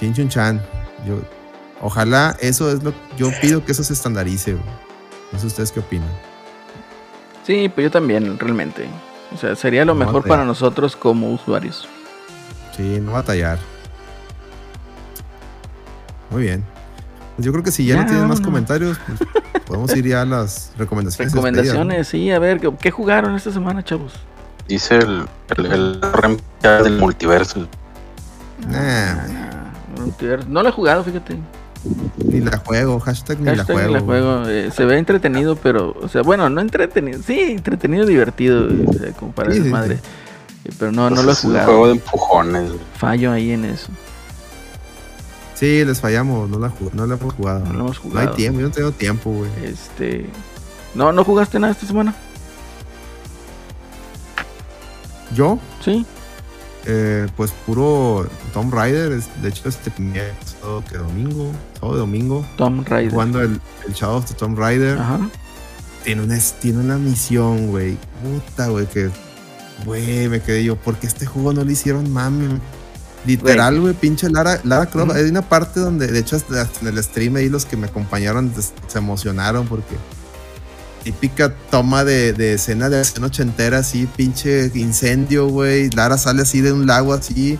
[0.00, 0.58] chin chun chan.
[1.06, 1.20] Yo,
[1.82, 4.52] ojalá eso es lo yo pido que eso se estandarice.
[4.54, 4.64] güey.
[5.32, 6.08] No sé ustedes qué opinan.
[7.46, 8.88] Sí, pues yo también, realmente.
[9.34, 11.86] O sea, sería lo No, mejor para nosotros como usuarios.
[12.74, 13.58] Sí, no batallar.
[16.30, 16.64] Muy bien.
[17.36, 19.18] Pues yo creo que si ya, Ya, no tienen más comentarios, pues,
[19.66, 21.34] podemos ir ya a las recomendaciones.
[21.34, 21.80] de despedida, ¿no?
[21.80, 24.14] Recomendaciones, sí, a ver, ¿qué, qué jugaron esta semana, chavos?
[24.68, 25.26] Dice el,
[25.56, 27.66] el, el rem- del multiverso.
[28.68, 30.46] Nah, Ah, multiverso.
[30.48, 31.38] no lo he jugado, fíjate.
[32.18, 33.88] Ni la juego, hashtag ni la Hashtag juego.
[33.88, 34.48] ni la juego.
[34.48, 37.20] eh, se ve entretenido, pero, o sea, bueno, no entretenido.
[37.24, 39.96] Sí, entretenido, divertido, o sea, como para Sí, sí, madre.
[39.96, 40.02] sí.
[40.66, 41.66] Eh, Pero no, no Pues lo he es un jugado.
[41.66, 42.70] juego de empujones.
[42.96, 43.88] Fallo ahí en eso.
[45.54, 47.60] Sí, les fallamos, no la, no la hemos jugado.
[47.66, 48.28] No lo hemos No jugado.
[48.30, 49.50] hay tiempo, yo no tengo tiempo, güey.
[49.64, 50.26] Este.
[50.94, 52.14] No, no jugaste nada esta semana.
[55.34, 56.06] Yo, Sí.
[56.86, 59.92] eh, pues puro Tomb Raider, es- de hecho este
[60.60, 63.12] sábado que domingo, sábado domingo, Tom Raider.
[63.12, 64.98] jugando el, el Shadow of the Tomb Raider.
[64.98, 65.20] Ajá.
[66.04, 67.98] Tiene una, tiene una misión, güey.
[68.22, 69.10] Puta, güey, que,
[69.84, 72.58] güey, me quedé yo, porque este juego no le hicieron mami.
[73.26, 75.10] Literal, güey, pinche Lara, Lara Croft.
[75.12, 78.50] Hay una parte donde, de hecho, hasta, en el stream ahí los que me acompañaron
[78.86, 79.96] se emocionaron porque
[81.02, 85.90] típica toma de, de escena de acción ochentera, así, pinche incendio, güey.
[85.90, 87.58] Lara sale así de un lago así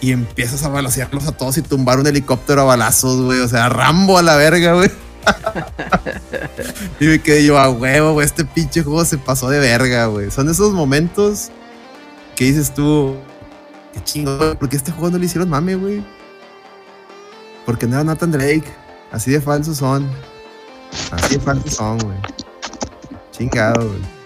[0.00, 3.40] y empiezas a balasearlos a todos y tumbar un helicóptero a balazos, güey.
[3.40, 4.90] O sea, Rambo a la verga, güey.
[7.00, 8.26] y me quedé yo a huevo, güey.
[8.26, 10.30] Este pinche juego se pasó de verga, güey.
[10.30, 11.50] Son esos momentos
[12.34, 13.16] que dices tú,
[13.94, 16.04] qué chingo, güey, porque este juego no le hicieron mame, güey.
[17.64, 18.66] Porque no era Nathan Drake.
[19.10, 20.08] Así de falsos son.
[21.10, 22.16] Así de falsos son, güey.
[23.36, 24.16] Chingado, güey.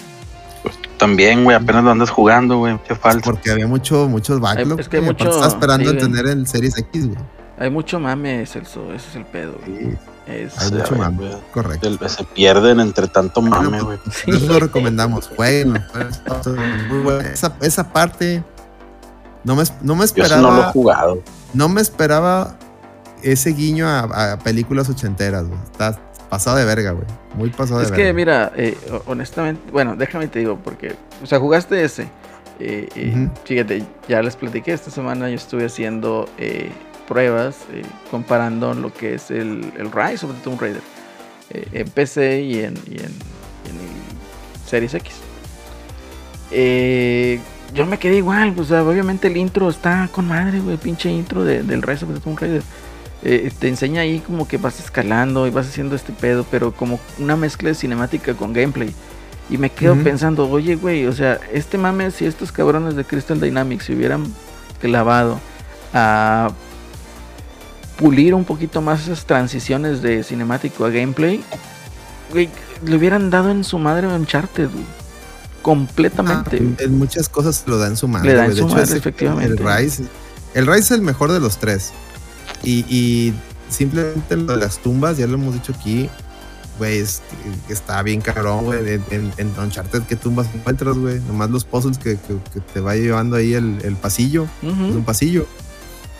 [0.99, 2.78] También, güey, apenas lo andas jugando, güey.
[2.87, 3.24] Qué falta.
[3.24, 4.81] Porque había mucho, muchos backlog.
[4.81, 5.11] es que güey.
[5.11, 6.11] Mucho- Estaba esperando sí, en güey.
[6.12, 7.19] tener el Series X, güey.
[7.59, 8.93] Hay mucho mame, Celso.
[8.93, 9.55] Ese es el pedo.
[9.66, 9.93] güey.
[9.93, 11.16] Sí, Es, hay Sí, mucho güey, mame.
[11.16, 11.37] güey.
[11.53, 11.89] Correcto.
[11.89, 13.99] El- se pierden entre tanto Bueno, mame, güey.
[14.05, 15.28] pues, por Eso lo recomendamos.
[15.35, 15.82] Jueguen.
[17.32, 18.45] Esa, esa parte.
[19.43, 20.73] No me, no me Yo eso no lo he esperaba.
[20.73, 21.23] jugado.
[21.55, 22.57] No me esperaba
[23.23, 25.59] ese guiño a, a películas ochenteras, güey.
[25.73, 25.99] Está
[26.31, 27.05] pasado de verga, güey.
[27.35, 28.07] Muy pasado de Es verga.
[28.07, 32.05] que, mira, eh, ho- honestamente, bueno, déjame te digo, porque, o sea, jugaste ese.
[32.59, 33.28] eh, eh.
[33.44, 36.70] Fíjate, ya les platiqué, esta semana yo estuve haciendo eh,
[37.09, 40.82] pruebas eh, comparando lo que es el, el Rise of the Tomb Raider
[41.52, 45.15] en PC y en, y en, en el Series X.
[46.52, 47.40] Eh,
[47.74, 51.11] yo me quedé igual, pues, o sea, obviamente el intro está con madre, güey, pinche
[51.11, 52.62] intro de- del Rise of the Tomb Raider.
[53.22, 56.98] Eh, te enseña ahí como que vas escalando y vas haciendo este pedo, pero como
[57.18, 58.94] una mezcla de cinemática con gameplay.
[59.51, 63.40] Y me quedo pensando, oye, güey, o sea, este mame, si estos cabrones de Crystal
[63.40, 64.32] Dynamics se hubieran
[64.80, 65.40] clavado
[65.92, 66.52] a
[67.97, 71.42] pulir un poquito más esas transiciones de cinemático a gameplay,
[72.30, 72.48] güey,
[72.84, 74.84] le hubieran dado en su madre a Uncharted, güey.
[75.62, 76.59] Completamente.
[76.60, 78.48] Ah, en muchas cosas lo da en su madre.
[78.48, 79.62] Le su madre, efectivamente.
[79.62, 80.05] El Rise,
[80.55, 81.92] el Rise es el mejor de los tres.
[82.62, 83.35] Y, y
[83.68, 86.09] simplemente lo de las tumbas, ya lo hemos dicho aquí,
[86.78, 87.05] güey,
[87.68, 88.94] está bien cabrón, güey.
[88.94, 91.20] En, en, en Uncharted, ¿qué tumbas encuentras, güey?
[91.20, 94.47] Nomás los puzzles que, que- que te va llevando ahí el, el pasillo.
[94.62, 95.47] Es un pasillo.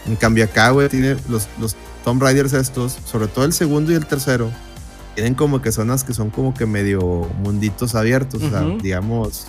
[0.07, 3.95] En cambio acá, güey, tiene los, los Tomb Raiders estos, sobre todo el segundo y
[3.95, 4.51] el tercero,
[5.15, 7.01] tienen como que zonas que son como que medio
[7.43, 9.47] munditos abiertos, o sea, digamos,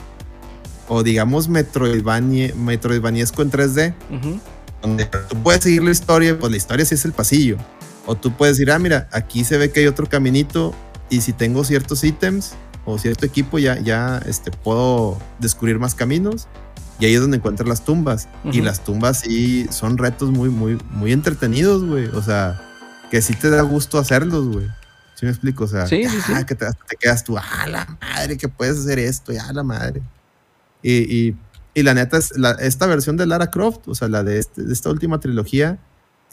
[0.89, 4.39] o digamos Metroidvania, Metroidvaniesco en 3D, Ujú.
[4.81, 7.57] Donde tú puedes seguir la historia, pues la historia sí es el pasillo.
[8.05, 10.73] O tú puedes decir, ah, mira, aquí se ve que hay otro caminito
[11.09, 12.53] y si tengo ciertos ítems
[12.85, 16.47] o cierto equipo ya, ya este, puedo descubrir más caminos.
[16.99, 18.27] Y ahí es donde encuentras las tumbas.
[18.45, 18.63] Y Ujú.
[18.63, 22.05] las tumbas sí son retos muy, muy, muy entretenidos, güey.
[22.07, 22.61] O sea,
[23.09, 24.67] que sí te da gusto hacerlos, güey.
[25.15, 25.65] ¿Sí me explico?
[25.65, 26.33] O sea, Sí, sí, sí.
[26.35, 29.61] ah, que te, te quedas tú, ah, la madre, que puedes hacer esto, ya la
[29.63, 30.01] madre.
[30.81, 30.93] Y,
[31.27, 31.35] y,
[31.73, 34.63] y la neta, es la- esta versión de Lara Croft, o sea, la de, este-
[34.63, 35.79] de esta última trilogía,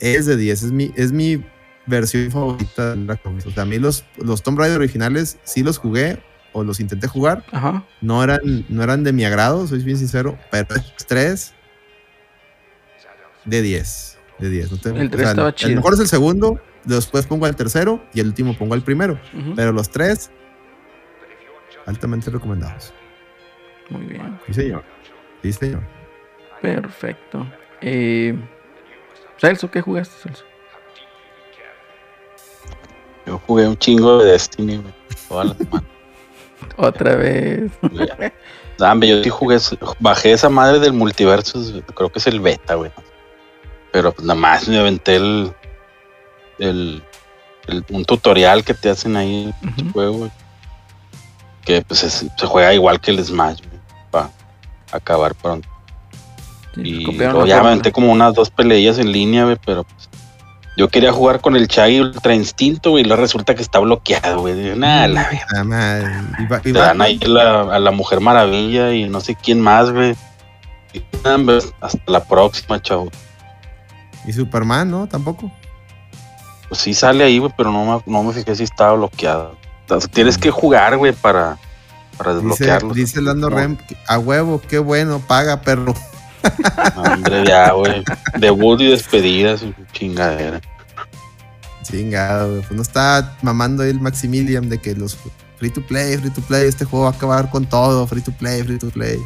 [0.00, 0.62] es de 10.
[0.64, 1.44] Es mi, es mi
[1.86, 3.46] versión favorita de Lara Croft.
[3.46, 7.06] O sea, a mí los, los Tomb Raider originales sí los jugué o los intenté
[7.08, 7.44] jugar.
[7.52, 7.84] Ajá.
[8.00, 11.54] No eran, no eran de mi agrado, soy bien sincero, pero estos tres
[13.44, 14.18] de 10.
[14.38, 14.70] De 10.
[14.72, 15.70] No te- El tres estaba chido.
[15.70, 19.18] El mejor es el segundo, después pongo al tercero y el último pongo al primero.
[19.56, 20.30] Pero los tres,
[21.86, 22.92] altamente recomendados.
[23.90, 24.38] Muy bien.
[24.46, 24.84] Sí, señor.
[25.42, 25.80] Sí, señor.
[26.60, 27.46] Perfecto.
[27.80, 28.34] Eh,
[29.38, 30.44] Celso, ¿qué jugaste, Celso?
[33.26, 34.94] Yo jugué un chingo de Destiny, güey.
[35.28, 35.86] Toda la semana.
[36.76, 37.70] Otra vez.
[38.80, 39.58] hombre, yo sí jugué,
[40.00, 41.60] bajé esa madre del multiverso,
[41.94, 42.90] creo que es el beta, güey.
[43.92, 45.52] Pero pues nada más me aventé el,
[46.58, 47.02] el,
[47.66, 50.30] el- un tutorial que te hacen ahí en el juego, güey.
[51.64, 53.60] Que pues es- se juega igual que el Smash,
[54.92, 55.68] acabar pronto.
[56.74, 57.58] Sí, Y me fórmula.
[57.58, 60.08] aventé como unas dos peleillas en línea, güey, pero pues,
[60.76, 64.40] yo quería jugar con el Chai Ultra Instinto, güey, y luego resulta que está bloqueado,
[64.42, 64.76] güey.
[64.76, 65.28] Nah, la.
[65.56, 66.22] Ah.
[66.38, 69.60] Y y Te va- dan ahí la- a la Mujer Maravilla y no sé quién
[69.60, 70.14] más, güey.
[70.92, 73.10] Y, hombre, Hasta la próxima, chavo.
[74.26, 75.06] y Superman, ¿no?
[75.08, 75.50] Tampoco.
[76.68, 79.56] Pues sí sale ahí, güey, pero no me, no me fijé si estaba bloqueado.
[80.12, 81.56] Tienes que jugar, güey, para,
[82.18, 82.94] para Dice, desbloquearlo.
[82.94, 85.94] dice Lando No, Rem, a huevo, qué bueno, paga, perro.
[86.96, 88.04] hombre, ya, güey.
[88.38, 90.60] Debut y despedida, su chingadera.
[91.82, 92.60] Chingado, güey.
[92.62, 95.16] Pues no está mamando ahí el Maximilian de que los
[95.58, 98.32] free to play, free to play, este juego va a acabar con todo, free to
[98.32, 99.18] play, free to play.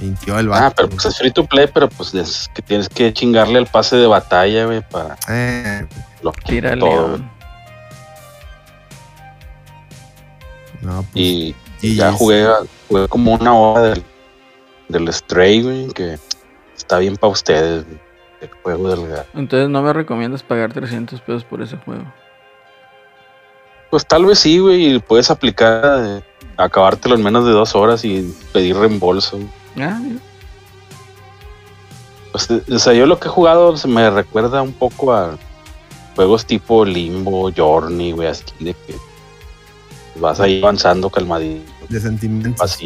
[0.00, 0.64] Mintió el vato.
[0.66, 3.66] Ah, pero pues es free to play, pero pues es que tienes que chingarle al
[3.66, 5.86] pase de batalla, güey, para Eh,
[6.20, 7.18] bloquear Tira todo.
[10.82, 11.14] No, pues.
[11.14, 11.54] Y,
[11.94, 12.46] ya jugué,
[12.88, 14.04] jugué como una hora del,
[14.88, 16.18] del Stray, güey, que
[16.76, 18.00] está bien para ustedes, güey,
[18.40, 19.28] el juego del gato.
[19.34, 22.04] Entonces no me recomiendas pagar 300 pesos por ese juego.
[23.90, 26.22] Pues tal vez sí, güey, y puedes aplicar eh,
[26.56, 29.38] acabártelo en menos de dos horas y pedir reembolso.
[29.76, 30.20] Ah, mira.
[32.32, 35.38] Pues, eh, o sea, yo lo que he jugado se me recuerda un poco a
[36.16, 38.94] juegos tipo Limbo, Journey, güey, así de que
[40.20, 42.78] vas ahí avanzando calmadito, de sentimientos.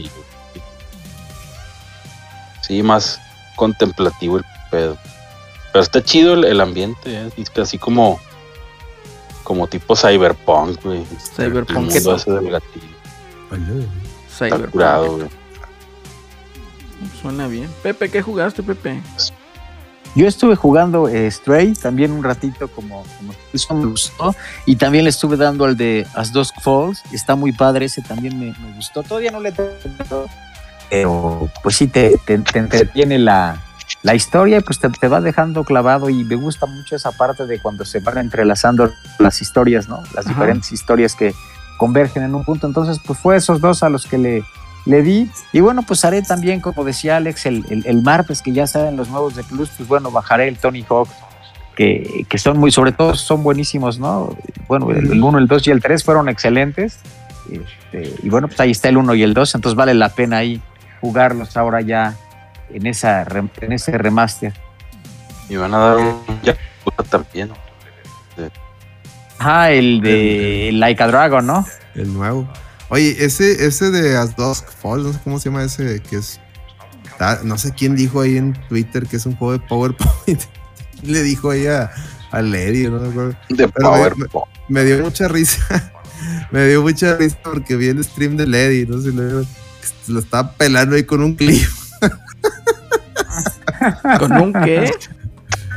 [2.62, 3.20] Sí, más
[3.56, 4.96] contemplativo el pedo.
[5.72, 7.30] Pero está chido el, el ambiente, ¿eh?
[7.36, 8.20] es así como
[9.50, 11.04] como tipo cyberpunk, güey.
[11.34, 11.90] Cyberpunk.
[11.90, 12.86] El mundo ese del gatillo.
[14.30, 14.70] Cyberpunk.
[14.70, 15.28] curado, güey.
[17.20, 17.68] Suena bien.
[17.82, 19.02] Pepe, ¿qué jugaste, Pepe?
[20.14, 24.34] Yo estuve jugando eh, Stray también un ratito como, como eso me gustó
[24.66, 28.38] y también le estuve dando al de As Dusk Falls, está muy padre, ese también
[28.38, 30.28] me, me gustó, todavía no le terminado,
[30.88, 33.62] pero pues sí te, te, te entretiene la,
[34.02, 37.46] la historia y pues te, te va dejando clavado y me gusta mucho esa parte
[37.46, 40.02] de cuando se van entrelazando las historias, ¿no?
[40.14, 40.34] Las Ajá.
[40.34, 41.34] diferentes historias que
[41.78, 44.44] convergen en un punto, entonces pues fue esos dos a los que le,
[44.90, 45.30] le di.
[45.52, 48.96] Y bueno, pues haré también, como decía Alex, el, el, el martes que ya salen
[48.96, 51.08] los nuevos de Plus, pues bueno, bajaré el Tony Hawk,
[51.76, 54.36] que, que son muy, sobre todo son buenísimos, ¿no?
[54.68, 56.98] Bueno, el 1, el 2 y el 3 fueron excelentes.
[57.50, 60.38] Este, y bueno, pues ahí está el 1 y el 2, entonces vale la pena
[60.38, 60.60] ahí
[61.00, 62.16] jugarlos ahora ya
[62.68, 63.26] en, esa,
[63.60, 64.52] en ese remaster.
[65.48, 67.50] Y van a dar un Yakuza también.
[69.38, 71.66] Ah, el de Like a Dragon, ¿no?
[71.94, 72.46] El nuevo.
[72.90, 76.40] Oye, ese, ese de As Dusk Fall, no sé cómo se llama ese, que es.
[77.44, 80.42] No sé quién dijo ahí en Twitter que es un juego de PowerPoint.
[81.00, 81.90] ¿Quién le dijo ahí a,
[82.30, 82.84] a Lady?
[82.88, 83.36] No me acuerdo.
[83.50, 84.16] De Pero Power.
[84.16, 84.26] me-
[84.68, 85.92] Me dio mucha risa.
[86.50, 88.86] me dio mucha risa porque vi el stream de Lady.
[88.86, 89.44] No sé, lo,
[90.08, 91.68] lo estaba pelando ahí con un clip.
[94.18, 94.90] ¿Con un qué?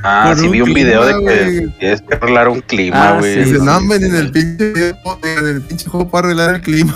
[0.03, 3.45] Ah, sí un vi un video de que tienes que arreglar un clima, Ah, güey.
[3.45, 6.95] sí, no, sí, en el pinche video, en el pinche juego para arreglar el clima.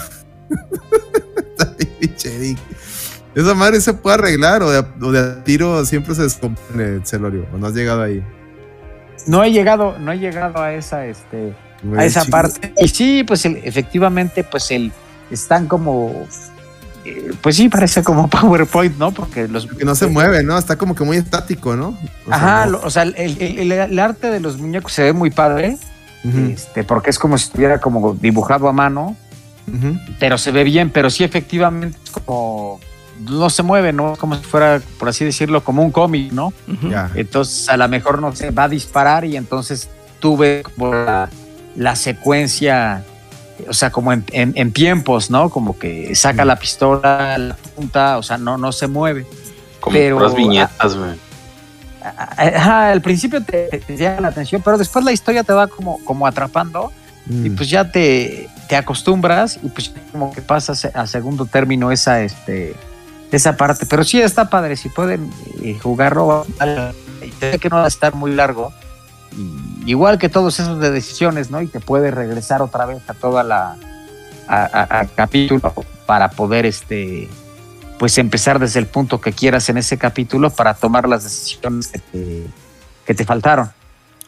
[1.58, 2.58] Está bien.
[3.36, 7.02] Esa madre se puede arreglar o de, a- o de a tiro siempre se descompone,
[7.06, 7.46] Celorio.
[7.54, 8.24] O no has llegado ahí.
[9.28, 11.54] No he llegado, no he llegado a esa, este,
[11.96, 12.74] a esa parte.
[12.80, 14.92] Y sí, pues el- efectivamente, pues el
[15.30, 16.28] están como,
[17.42, 19.12] pues sí, parece como PowerPoint, ¿no?
[19.12, 20.58] Porque los Que no se mueve, ¿no?
[20.58, 21.90] Está como que muy estático, ¿no?
[21.90, 21.96] O
[22.28, 25.04] sea, Ajá, no- lo- o sea, el, el- el- el arte de los muñecos se
[25.04, 25.78] ve muy padre,
[26.52, 29.16] este, porque es como si estuviera como dibujado a mano,
[30.20, 32.80] pero se ve bien, pero sí efectivamente es como
[33.28, 34.16] no se mueve, ¿no?
[34.16, 36.54] Como si fuera, por así decirlo, como un cómic, ¿no?
[37.16, 39.90] Entonces, a lo mejor no se va a disparar y entonces
[40.20, 41.30] tuve como la,
[41.76, 43.04] la secuencia,
[43.70, 45.50] o sea, como en, en- en tiempos, ¿no?
[45.50, 49.26] Como que saca la pistola, la punta, o sea, no, no se mueve.
[49.80, 51.12] Como pero- puras viñetas, güey.
[52.38, 56.26] Al principio te, te- llama la atención, pero después la historia te va como, como
[56.26, 56.92] atrapando
[57.30, 57.56] y Mm.
[57.58, 62.74] pues ya te, te acostumbras y pues como que pasas a segundo término esa, este,
[63.32, 63.86] esa parte.
[63.86, 65.30] Pero sí está padre, si pueden
[65.62, 66.46] eh, jugarlo.
[67.22, 68.72] Y que no va a estar muy largo.
[69.38, 71.62] Y igual que todos esos de decisiones, ¿no?
[71.62, 73.76] Y te puedes regresar otra vez a toda la
[74.48, 75.74] a, a- a capítulo
[76.06, 77.28] para poder este
[78.00, 82.00] pues empezar desde el punto que quieras en ese capítulo para tomar las decisiones que
[82.00, 82.44] te,
[83.06, 83.70] que te faltaron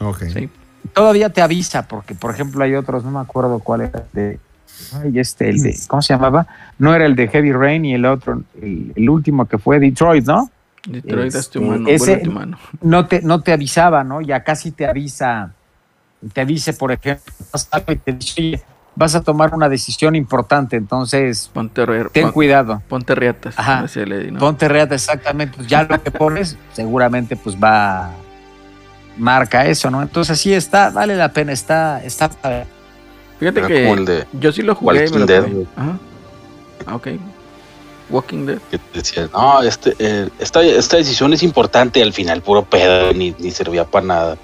[0.00, 0.24] Ok.
[0.32, 0.48] Sí.
[0.92, 4.38] todavía te avisa, porque por ejemplo hay otros, no me acuerdo cuál era de.
[5.02, 5.78] Ay, este, el de.
[5.88, 6.46] ¿Cómo se llamaba?
[6.78, 10.26] No era el de Heavy Rain y el otro, el, el último que fue Detroit,
[10.26, 10.50] ¿no?
[10.86, 12.58] Detroit, Este, humano, ese- humano.
[12.80, 14.20] No te, no te avisaba, ¿no?
[14.20, 15.52] Ya casi te avisa.
[16.32, 18.62] Te avise, por ejemplo, pasa algo y te dice, "Oye,
[18.94, 22.82] vas a tomar una decisión importante, entonces Ponte, re- ten pon- cuidado.
[22.88, 23.58] ponte riatas.
[23.58, 23.82] Ajá.
[23.82, 24.38] decía Lady, ¿no?
[24.38, 28.10] Ponte reata exactamente, pues ya lo que pones seguramente pues va
[29.16, 30.02] marca eso, ¿no?
[30.02, 32.28] Entonces sí está, vale la pena, está, está.
[33.38, 35.54] Fíjate Era que de yo sí lo jugué y me Walking lo Dead, acabé.
[35.54, 35.66] güey.
[35.76, 35.98] Ajá.
[36.86, 37.08] Ah, ok.
[38.10, 38.58] Walking Dead.
[38.70, 43.34] que decía, no, este, eh, esta, esta decisión es importante, al final puro pedo, ni,
[43.38, 44.38] ni servía para nada.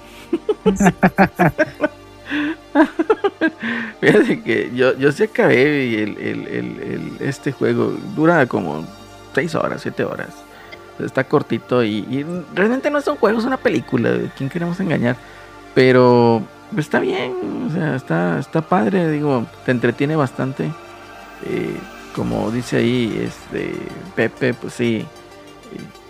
[4.01, 8.85] Fíjate que yo, yo sí acabé y el, el- el- el- este juego dura como
[9.33, 10.29] 6 horas, 7 horas.
[10.99, 12.25] Está cortito y, y
[12.55, 14.11] realmente no es un juego, es una película.
[14.11, 15.15] ¿de ¿Quién queremos engañar?
[15.75, 16.41] Pero
[16.75, 17.33] está bien,
[17.69, 20.71] o sea, está, está padre, digo, te entretiene bastante.
[21.45, 21.77] Eh,
[22.17, 23.73] como dice ahí este
[24.15, 25.05] Pepe, pues sí,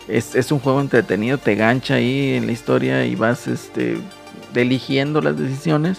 [0.07, 3.97] es, un juego entretenido, te gancha ahí en la historia y vas este,
[4.55, 5.97] eligiendo las decisiones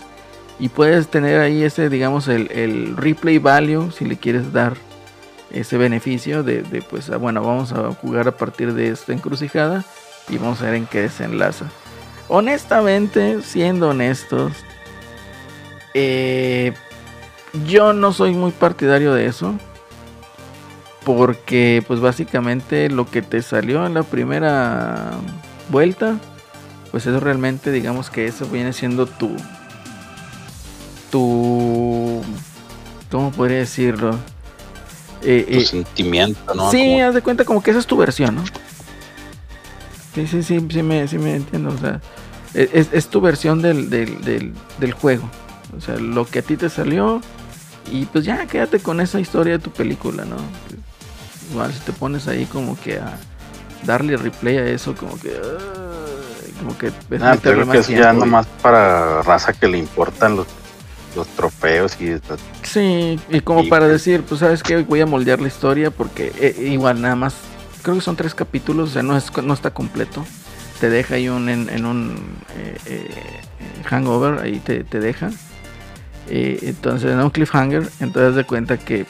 [0.59, 4.79] y puedes tener ahí ese, digamos, el, replay value si le quieres dar
[5.51, 9.85] ese beneficio de, de, pues, ah, bueno, vamos a jugar a partir de esta encrucijada
[10.31, 11.67] y vamos a ver en qué desenlaza.
[12.29, 14.53] Honestamente, siendo honestos,
[15.93, 16.73] eh,
[17.67, 19.55] yo no soy muy partidario de eso.
[21.17, 25.13] Porque pues básicamente lo que te salió en la primera
[25.71, 26.17] vuelta,
[26.91, 29.35] pues eso realmente digamos que eso viene siendo tu...
[31.11, 32.21] Tu...
[33.11, 34.19] ¿Cómo podría decirlo?
[35.23, 36.71] Eh, Tu eh, sentimiento, ¿no?
[36.71, 38.45] sí, Como- haz de cuenta como que esa es tu versión, ¿no?
[40.15, 41.71] Sí, sí, sí, sí me, sí me entiendo.
[41.71, 42.03] O sea,
[42.53, 45.31] e, es, es tu versión del, del, del, del juego.
[45.77, 47.23] O sea, lo que a ti te salió.
[47.91, 50.37] Y pues ya, quédate con esa historia de tu película, ¿no?
[51.51, 53.17] Igual si te pones ahí como que a
[53.85, 55.31] darle replay a eso, como que...
[55.31, 56.89] ay, como que...
[56.89, 60.47] es Ah, más que es ya y- nomás para raza que le importan los,
[61.17, 62.17] los trofeos y
[62.63, 63.93] Sí, y como para pues.
[63.93, 67.35] decir, pues sabes que voy a moldear la historia porque eh, igual nada más,
[67.83, 70.25] creo que son tres capítulos, o sea, no, es, no está completo.
[70.81, 72.15] Te deja ahí un, en, en un
[72.57, 73.11] eh, eh,
[73.87, 75.31] hangover, ahí te, te deja.
[76.29, 79.07] Eh, entonces, en un cliffhanger, entonces de cuenta que,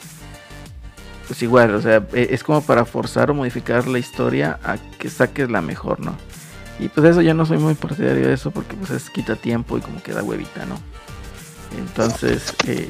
[1.29, 5.11] pues igual, o sea, eh, es como para forzar o modificar la historia a que
[5.11, 6.17] saques la mejor, ¿no?
[6.79, 9.77] Y pues eso yo no soy muy partidario de eso porque pues es quita tiempo
[9.77, 10.79] y como que da huevita, ¿no?
[11.77, 12.89] Entonces, eh,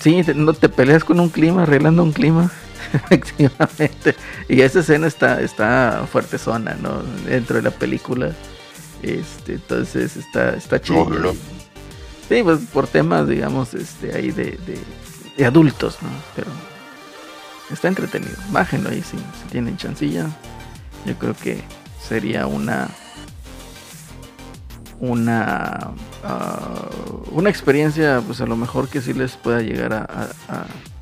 [0.00, 2.50] sí, te, no te peleas con un clima, arreglando un clima,
[2.94, 4.16] efectivamente.
[4.48, 7.02] Y esa escena está, está fuerte zona, ¿no?
[7.26, 8.32] Dentro de la película.
[9.02, 11.34] Este, entonces está, está chido.
[12.26, 14.78] Sí, pues por temas, digamos, este, ahí de, de,
[15.36, 16.08] de adultos, ¿no?
[16.34, 16.50] Pero
[17.70, 18.36] está entretenido.
[18.50, 20.26] Bájenlo ahí si, si tienen chancilla.
[21.06, 21.62] Yo creo que
[22.06, 22.88] sería una
[25.00, 25.90] una
[26.24, 26.88] ah,
[27.30, 30.28] una experiencia pues a lo mejor que sí les pueda llegar a,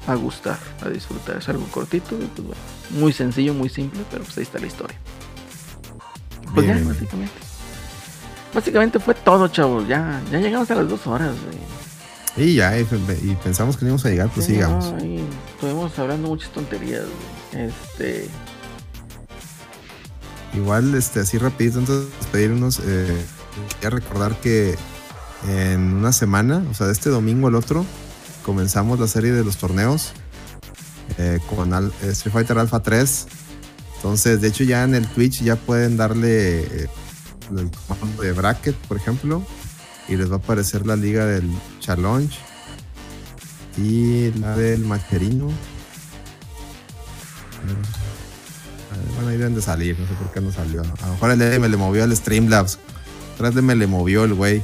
[0.07, 2.61] a- gustar a disfrutar es algo cortito y pues bueno
[2.91, 4.97] muy sencillo muy simple pero pues ahí está la historia
[6.55, 7.33] pues Bien, ya básicamente
[8.55, 11.59] básicamente fue todo chavos ya ya llegamos a las dos horas güey.
[12.37, 14.93] Y ya, y, y pensamos que no íbamos a llegar, pues Sí, sigamos.
[14.93, 17.05] no, estuvimos hablando muchas tonterías
[17.53, 17.67] güey.
[17.67, 18.29] este
[20.55, 23.15] Igual, este, así rapidito, antes de despedirnos, eh,
[23.75, 24.77] quería recordar que
[25.49, 27.85] en una semana, o sea, de este domingo al otro,
[28.45, 30.13] comenzamos la serie de los torneos
[31.19, 33.27] eh, con Al- eh, Street Fighter Alpha 3.
[33.97, 36.89] Entonces, de hecho, ya en el Twitch ya pueden darle eh,
[37.57, 39.43] el comando de bracket, por ejemplo,
[40.09, 41.51] y les va a aparecer la liga del
[41.87, 42.37] challenge
[43.77, 45.51] y la del macherino.
[49.15, 50.83] Bueno, ahí deben de salir, no sé por qué no salió.
[50.83, 52.79] A lo mejor el Eddie me le movió al Streamlabs.
[53.35, 54.63] Atrás de me le movió el güey.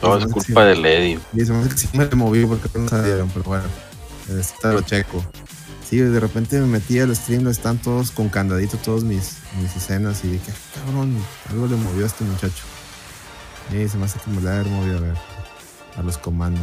[0.00, 1.18] todo es culpa del Eddie.
[1.32, 3.64] Y se me hace que sí me le movió porque no salieron, pero bueno,
[4.38, 5.24] este lo checo.
[5.88, 10.24] Sí, de repente me metí al stream, están todos con candadito, todos mis, mis escenas,
[10.24, 11.16] y dije, "Ah, cabrón,
[11.50, 12.64] algo le movió a este muchacho.
[13.72, 15.35] Y se me hace que me le haber movido a ver
[15.96, 16.62] a los comandos.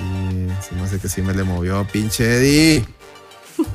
[0.00, 2.86] Y se me hace que sí me le movió, pinche Eddie.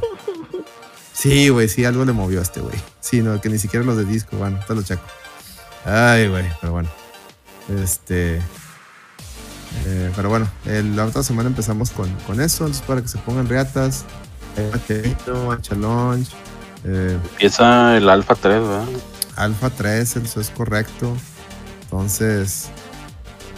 [1.14, 2.76] Sí, güey, sí, algo le movió a este güey.
[3.02, 5.02] Sí, no, que ni siquiera los de disco, bueno, te lo checo.
[5.84, 6.88] Ay, güey, pero bueno.
[7.84, 8.38] Este.
[9.86, 13.18] eh, pero bueno, el- la otra semana empezamos con, con eso, entonces para que se
[13.18, 14.06] pongan reatas.
[14.56, 14.72] Eh,
[15.62, 16.32] Challenge,
[16.86, 18.86] eh, Empieza el Alpha 3, ¿verdad?
[19.36, 21.18] Alpha 3, eso es correcto.
[21.92, 22.68] Entonces,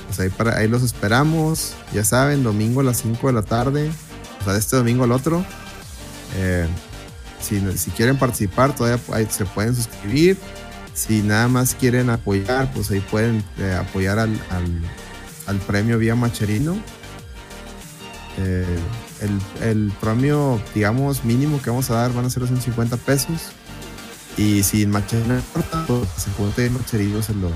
[0.08, 1.74] pues ahí, para, ahí los esperamos.
[1.94, 3.92] Ya saben, domingo a las 5 de la tarde.
[4.40, 5.44] O sea, de este domingo al otro.
[6.38, 6.66] Eh,
[7.42, 10.38] si, si quieren participar, todavía se pueden suscribir.
[10.94, 16.78] Si nada más quieren apoyar, pues ahí pueden eh, apoyar al, al- premio vía Macherino.
[18.38, 18.66] Eh,
[19.20, 23.52] el, el premio, digamos, mínimo que vamos a dar van a ser los 150 pesos.
[24.38, 27.50] Y si Macherino importa, pues se Macherino se lo,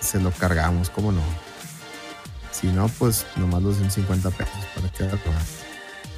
[0.00, 1.22] se lo cargamos, ¿cómo no?
[2.52, 5.64] Si no, pues nomás los 150 pesos para que haga más.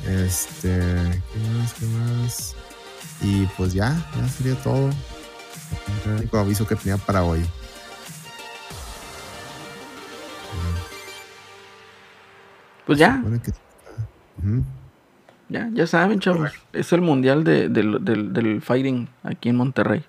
[0.07, 0.79] Este,
[1.33, 1.75] ¿qué más?
[1.75, 2.57] ¿Qué más?
[3.23, 4.91] Y pues ya, ya sería todo.
[6.07, 7.45] El único aviso que tenía para hoy.
[12.87, 13.23] pues ya.
[15.49, 16.53] Ya, ya saben, chavos.
[16.73, 20.05] Es el mundial de- del, del- del fighting aquí en Monterrey.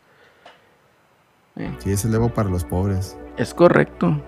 [1.56, 3.18] Eh, Sí, es el Evo para los pobres.
[3.42, 4.22] Es correcto.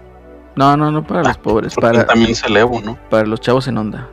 [0.55, 2.97] No, no, no para los pobres, Porque para, también es el Evo, ¿no?
[3.09, 4.09] para los chavos en onda.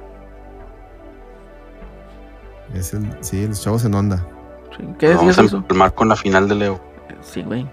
[2.75, 4.27] Es el, sí, los chavos en onda.
[4.77, 6.81] Sí, ¿Qué decías Vamos a empalmar con la final del Evo.
[7.21, 7.69] Sí, güey.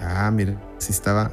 [0.00, 1.30] Ah, mira, sí estaba,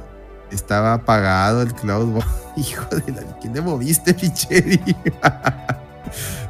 [0.50, 2.22] estaba apagado el Cloud.
[2.56, 4.78] Hijo de la, ¿quién le moviste, Picheri?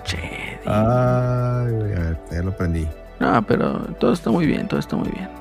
[0.04, 2.88] Che, Ay, güey, a ver, ya lo prendí.
[3.18, 5.39] No, pero todo está muy bien, todo está muy bien.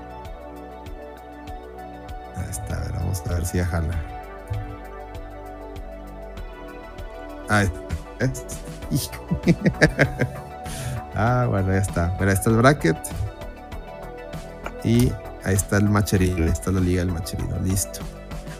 [2.49, 3.93] Está, ver, vamos a ver si ya jala.
[11.21, 12.15] Ah, bueno, ya está.
[12.17, 12.97] Mira, ahí está el bracket.
[14.85, 15.11] Y
[15.43, 16.45] ahí está el macherino.
[16.45, 17.59] Ahí está la liga del macherino.
[17.59, 17.99] Listo.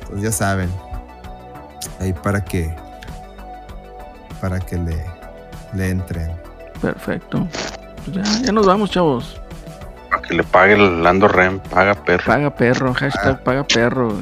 [0.02, 0.70] Entonces ya saben.
[2.02, 2.76] Ahí para que.
[4.42, 5.06] Para que le,
[5.74, 6.34] le entren.
[6.82, 7.48] Perfecto.
[8.12, 9.40] Ya, ya nos vamos, chavos.
[10.30, 12.24] Que le pague el Lando Rem, paga perro.
[12.26, 14.16] Paga perro, hashtag paga perro.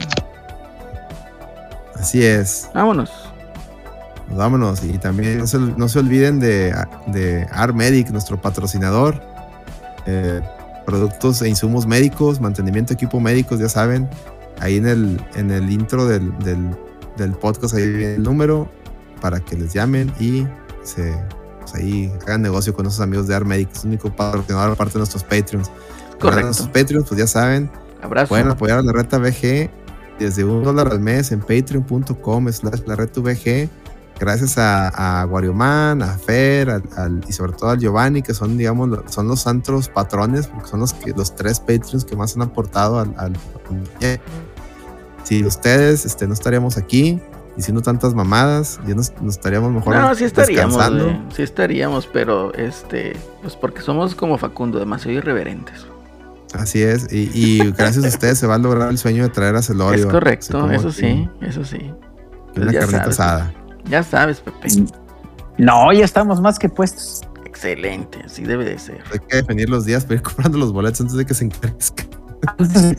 [1.95, 2.69] Así es.
[2.73, 3.11] Vámonos.
[4.25, 4.83] Pues vámonos.
[4.85, 6.73] Y también no se, no se olviden de,
[7.07, 9.21] de Armedic, nuestro patrocinador.
[10.05, 10.39] Eh,
[10.85, 14.09] productos e insumos médicos, mantenimiento de equipo médicos, ya saben.
[14.61, 16.69] Ahí en el, en el intro del, del,
[17.17, 18.69] del podcast, ahí viene el número
[19.19, 20.47] para que les llamen y
[20.83, 21.13] se,
[21.59, 24.99] pues ahí hagan negocio con nuestros amigos de Armedic, es el único patrocinador aparte de
[24.99, 25.69] nuestros Patreons.
[26.19, 26.45] Correcto.
[26.47, 27.69] Nuestros Patreons, pues ya saben,
[28.01, 28.29] Abrazo.
[28.29, 29.69] Pueden apoyar a la reta VG
[30.19, 33.69] desde un dólar al mes en patreon.com slash la reta VG.
[34.19, 38.57] Gracias a, a Warioman, a Fer al- al- y sobre todo al Giovanni, que son,
[38.57, 42.41] digamos, son los santos patrones, porque son los, que, los tres Patreons que más han
[42.41, 43.09] aportado al...
[43.17, 43.33] al-
[44.01, 44.19] al-
[45.23, 47.19] si ustedes este, no estaríamos aquí
[47.55, 51.35] diciendo tantas mamadas, ya nos, nos estaríamos mejor No, sí estaríamos, descansando.
[51.35, 55.85] Sí estaríamos, pero este, pues porque somos como Facundo, demasiado irreverentes.
[56.53, 59.55] Así es, y, y gracias a ustedes se va a lograr el sueño de traer
[59.55, 60.05] a Celorio.
[60.05, 61.77] es correcto, eso sí, eso sí.
[61.77, 61.93] que
[62.53, 63.19] Pues Una ya carnita sabes.
[63.19, 63.53] asada.
[63.89, 64.67] Ya sabes, Pepe.
[65.57, 67.21] No, ya estamos más que puestos.
[67.45, 69.01] Excelente, así debe de ser.
[69.11, 72.03] Hay que definir los días para ir comprando los boletos antes de que se encarezca.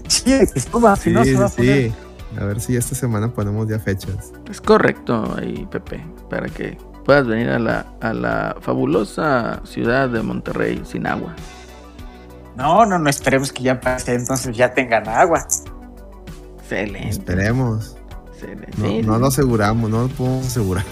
[0.08, 1.88] Sí, que suba, si no se va a poner.
[1.90, 1.94] sí.
[2.38, 4.32] A ver si esta semana ponemos ya fechas.
[4.50, 10.22] Es correcto ahí, Pepe, para que puedas venir a la, a la fabulosa ciudad de
[10.22, 11.34] Monterrey sin agua.
[12.58, 15.46] No, no, no esperemos que ya pase, entonces ya tengan agua.
[16.58, 17.08] Excelente.
[17.08, 17.96] Esperemos.
[18.32, 18.68] excelente.
[18.76, 19.20] No, Sí, no sí.
[19.20, 20.84] lo aseguramos, no lo podemos asegurar.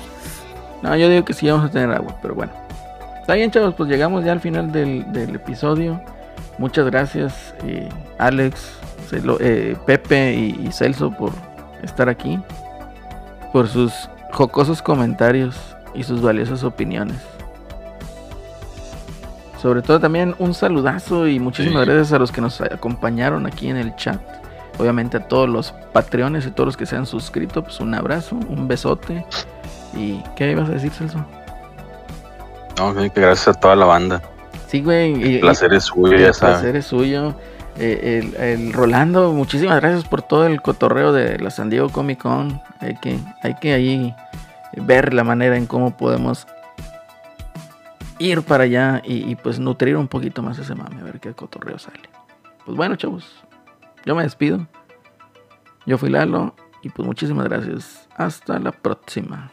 [0.82, 2.52] No, yo digo que sí vamos a tener agua, pero bueno.
[3.20, 6.00] Está bien, chavos, pues llegamos ya al final del, del episodio.
[6.58, 7.88] Muchas gracias, eh,
[8.18, 8.70] Alex,
[9.10, 11.32] Celo- eh, Pepe y, y Celso por
[11.82, 12.38] estar aquí,
[13.52, 13.92] por sus
[14.32, 15.56] jocosos comentarios
[15.94, 17.16] y sus valiosas opiniones.
[19.60, 21.90] Sobre todo también un saludazo y muchísimas Sí.
[21.90, 24.20] gracias a los que nos acompañaron aquí en el chat.
[24.78, 28.36] Obviamente a todos los patreones y todos los que se han suscrito, pues un abrazo,
[28.48, 29.24] un besote.
[29.96, 31.24] ¿Y qué ibas a decir, Celso?
[32.78, 34.20] No, que gracias a toda la banda.
[34.68, 35.36] Sí, güey.
[35.36, 36.56] El placer es suyo, el ya sabes.
[36.56, 37.34] placer es suyo.
[37.78, 42.20] Eh, el, el Rolando, muchísimas gracias por todo el cotorreo de la San Diego Comic
[42.20, 42.60] Con.
[42.80, 44.14] Hay que, hay que ahí
[44.76, 46.46] ver la manera en cómo podemos
[48.18, 51.32] ir para allá y, y, pues nutrir un poquito más ese mame, a ver qué
[51.34, 52.08] cotorreo sale.
[52.64, 53.24] Pues bueno, chavos,
[54.04, 54.66] yo me despido.
[55.86, 58.08] Yo fui Lalo y pues muchísimas gracias.
[58.16, 59.52] Hasta la próxima.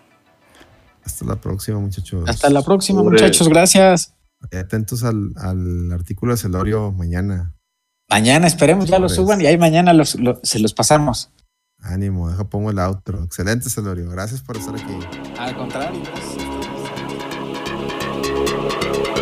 [1.06, 2.28] Hasta la próxima, muchachos.
[2.28, 3.22] Hasta la próxima, Pobre.
[3.22, 3.48] muchachos.
[3.50, 4.16] Gracias.
[4.52, 7.54] Atentos al, al artículo de Celorio mañana.
[8.10, 11.30] Mañana esperemos ya lo suban y ahí mañana los, lo- se los pasamos.
[11.80, 13.24] Ánimo, deja pongo el outro.
[13.24, 14.10] Excelente, Celorio.
[14.10, 14.98] Gracias por estar aquí.
[15.38, 16.53] Al contrario, pues.
[18.84, 19.13] Thank you.